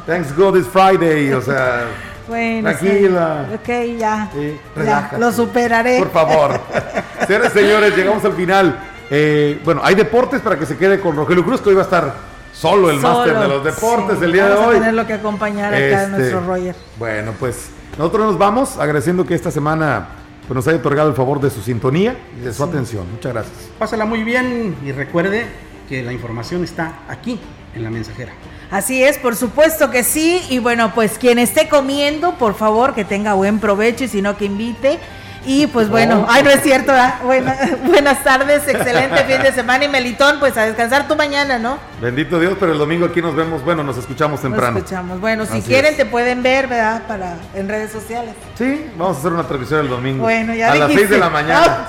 Thanks 0.05 0.36
God 0.36 0.58
it's 0.58 0.68
Friday. 0.68 1.32
O 1.32 1.41
sea. 1.41 1.86
Bueno, 2.28 2.69
Tranquila. 2.69 3.45
Sí. 3.49 3.55
Ok, 3.55 3.99
ya. 3.99 4.30
Sí, 4.34 4.59
ya. 4.84 5.11
Lo 5.17 5.32
superaré. 5.32 5.99
Por 5.99 6.11
favor. 6.11 6.59
Señores, 7.28 7.53
señores, 7.53 7.95
llegamos 7.95 8.23
al 8.25 8.34
final. 8.34 8.80
Eh, 9.09 9.61
bueno, 9.63 9.82
hay 9.84 9.95
deportes 9.95 10.41
para 10.41 10.57
que 10.57 10.65
se 10.65 10.78
quede 10.78 10.99
con 10.99 11.15
Rogelio 11.15 11.43
Cruz, 11.43 11.61
que 11.61 11.69
hoy 11.69 11.75
va 11.75 11.82
a 11.82 11.86
estar 11.86 12.13
solo 12.53 12.89
el 12.89 12.99
máster 12.99 13.38
de 13.38 13.47
los 13.47 13.63
deportes 13.63 14.19
del 14.19 14.34
día 14.34 14.47
de 14.47 14.55
hoy. 14.55 14.78
A 14.78 14.82
tener 14.82 15.05
que 15.05 15.13
acompañar 15.13 15.73
acá 15.73 16.03
este, 16.03 16.09
nuestro 16.09 16.45
Roger. 16.45 16.75
Bueno, 16.97 17.34
pues 17.39 17.69
nosotros 17.97 18.28
nos 18.28 18.38
vamos 18.38 18.78
agradeciendo 18.78 19.25
que 19.25 19.36
esta 19.36 19.51
semana 19.51 20.07
pues, 20.47 20.55
nos 20.55 20.67
haya 20.67 20.78
otorgado 20.78 21.09
el 21.09 21.15
favor 21.15 21.39
de 21.39 21.49
su 21.49 21.61
sintonía 21.61 22.17
y 22.39 22.45
de 22.45 22.53
su 22.53 22.63
atención. 22.63 23.05
Muchas 23.11 23.34
gracias. 23.34 23.55
Pásala 23.80 24.05
muy 24.05 24.23
bien 24.23 24.75
y 24.86 24.91
recuerde 24.91 25.45
que 25.88 26.03
la 26.03 26.13
información 26.13 26.63
está 26.63 26.99
aquí 27.07 27.39
en 27.75 27.84
la 27.84 27.89
mensajera. 27.89 28.34
Así 28.70 29.01
es, 29.01 29.18
por 29.18 29.36
supuesto 29.36 29.91
que 29.91 30.03
sí. 30.03 30.41
Y 30.49 30.59
bueno, 30.59 30.93
pues 30.93 31.18
quien 31.18 31.39
esté 31.39 31.70
comiendo, 31.70 32.38
por 32.38 32.55
favor, 32.55 32.93
que 32.93 33.05
tenga 33.05 33.34
buen 33.34 33.59
provecho 33.59 34.03
y 34.03 34.07
si 34.07 34.22
no, 34.22 34.38
que 34.38 34.45
invite. 34.45 34.99
Y 35.48 35.66
pues 35.68 35.89
bueno, 35.89 36.26
ay, 36.28 36.43
no 36.43 36.50
es 36.50 36.62
cierto, 36.62 36.91
buenas 37.86 38.22
tardes, 38.22 38.68
excelente 38.68 39.24
fin 39.24 39.41
de 39.41 39.54
semana 39.54 39.86
y 39.86 39.88
Melitón, 39.88 40.39
pues 40.39 40.58
a 40.58 40.66
descansar 40.66 41.08
tu 41.08 41.16
mañana, 41.16 41.58
¿no? 41.58 41.78
Bendito 42.02 42.38
Dios, 42.38 42.58
pero 42.60 42.74
el 42.74 42.78
domingo 42.78 43.06
aquí 43.06 43.22
nos 43.22 43.34
vemos, 43.34 43.64
bueno, 43.64 43.82
nos 43.82 43.98
escuchamos 43.98 44.41
temprano. 44.41 44.74
Nos 44.74 44.80
escuchamos, 44.80 45.22
bueno, 45.22 45.45
si 45.45 45.62
quieren 45.62 45.95
te 45.95 46.06
pueden 46.06 46.43
ver, 46.43 46.68
¿verdad? 46.68 47.04
Para, 47.08 47.38
en 47.54 47.70
redes 47.70 47.93
sociales. 47.93 48.36
Sí, 48.56 48.91
vamos 48.98 49.16
a 49.16 49.20
hacer 49.22 49.32
una 49.32 49.43
transmisión 49.43 49.80
el 49.80 49.89
domingo. 49.89 50.24
Bueno, 50.24 50.54
ya 50.54 50.74
A 50.74 50.76
las 50.76 50.91
6 50.91 51.10
de 51.10 51.18
la 51.18 51.30
mañana. 51.30 51.88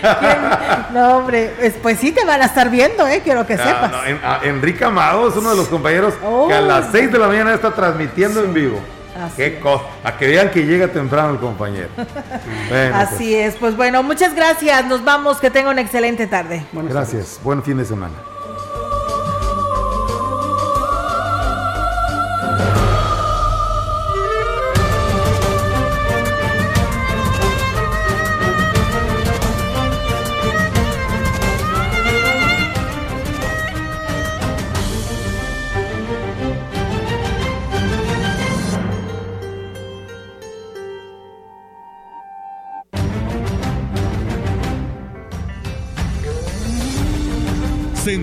No, 0.94 1.18
hombre, 1.18 1.54
pues, 1.58 1.74
pues, 1.82 1.98
sí 1.98 2.12
te 2.12 2.24
van 2.24 2.40
a 2.40 2.46
estar 2.46 2.70
viendo, 2.70 3.06
¿eh? 3.06 3.20
Quiero 3.22 3.46
que 3.46 3.56
sepas. 3.58 3.92
Enrique 4.42 4.84
Amado 4.84 5.28
es 5.28 5.36
uno 5.36 5.50
de 5.50 5.56
los 5.56 5.68
compañeros 5.68 6.14
que 6.48 6.54
a 6.54 6.60
las 6.62 6.90
6 6.90 7.12
de 7.12 7.18
la 7.18 7.28
mañana 7.28 7.54
está 7.54 7.72
transmitiendo 7.72 8.42
en 8.42 8.54
vivo. 8.54 8.80
Qué 9.36 9.58
cosa. 9.58 9.84
A 10.04 10.16
que 10.16 10.26
vean 10.26 10.50
que 10.50 10.64
llega 10.64 10.88
temprano 10.88 11.32
el 11.32 11.38
compañero. 11.38 11.88
Así 12.94 13.16
pues. 13.16 13.54
es. 13.54 13.56
Pues 13.56 13.76
bueno, 13.76 14.02
muchas 14.02 14.34
gracias. 14.34 14.86
Nos 14.86 15.04
vamos. 15.04 15.38
Que 15.38 15.50
tenga 15.50 15.70
una 15.70 15.80
excelente 15.80 16.26
tarde. 16.26 16.64
gracias. 16.72 17.40
Buen 17.42 17.62
fin 17.62 17.78
de 17.78 17.84
semana. 17.84 18.14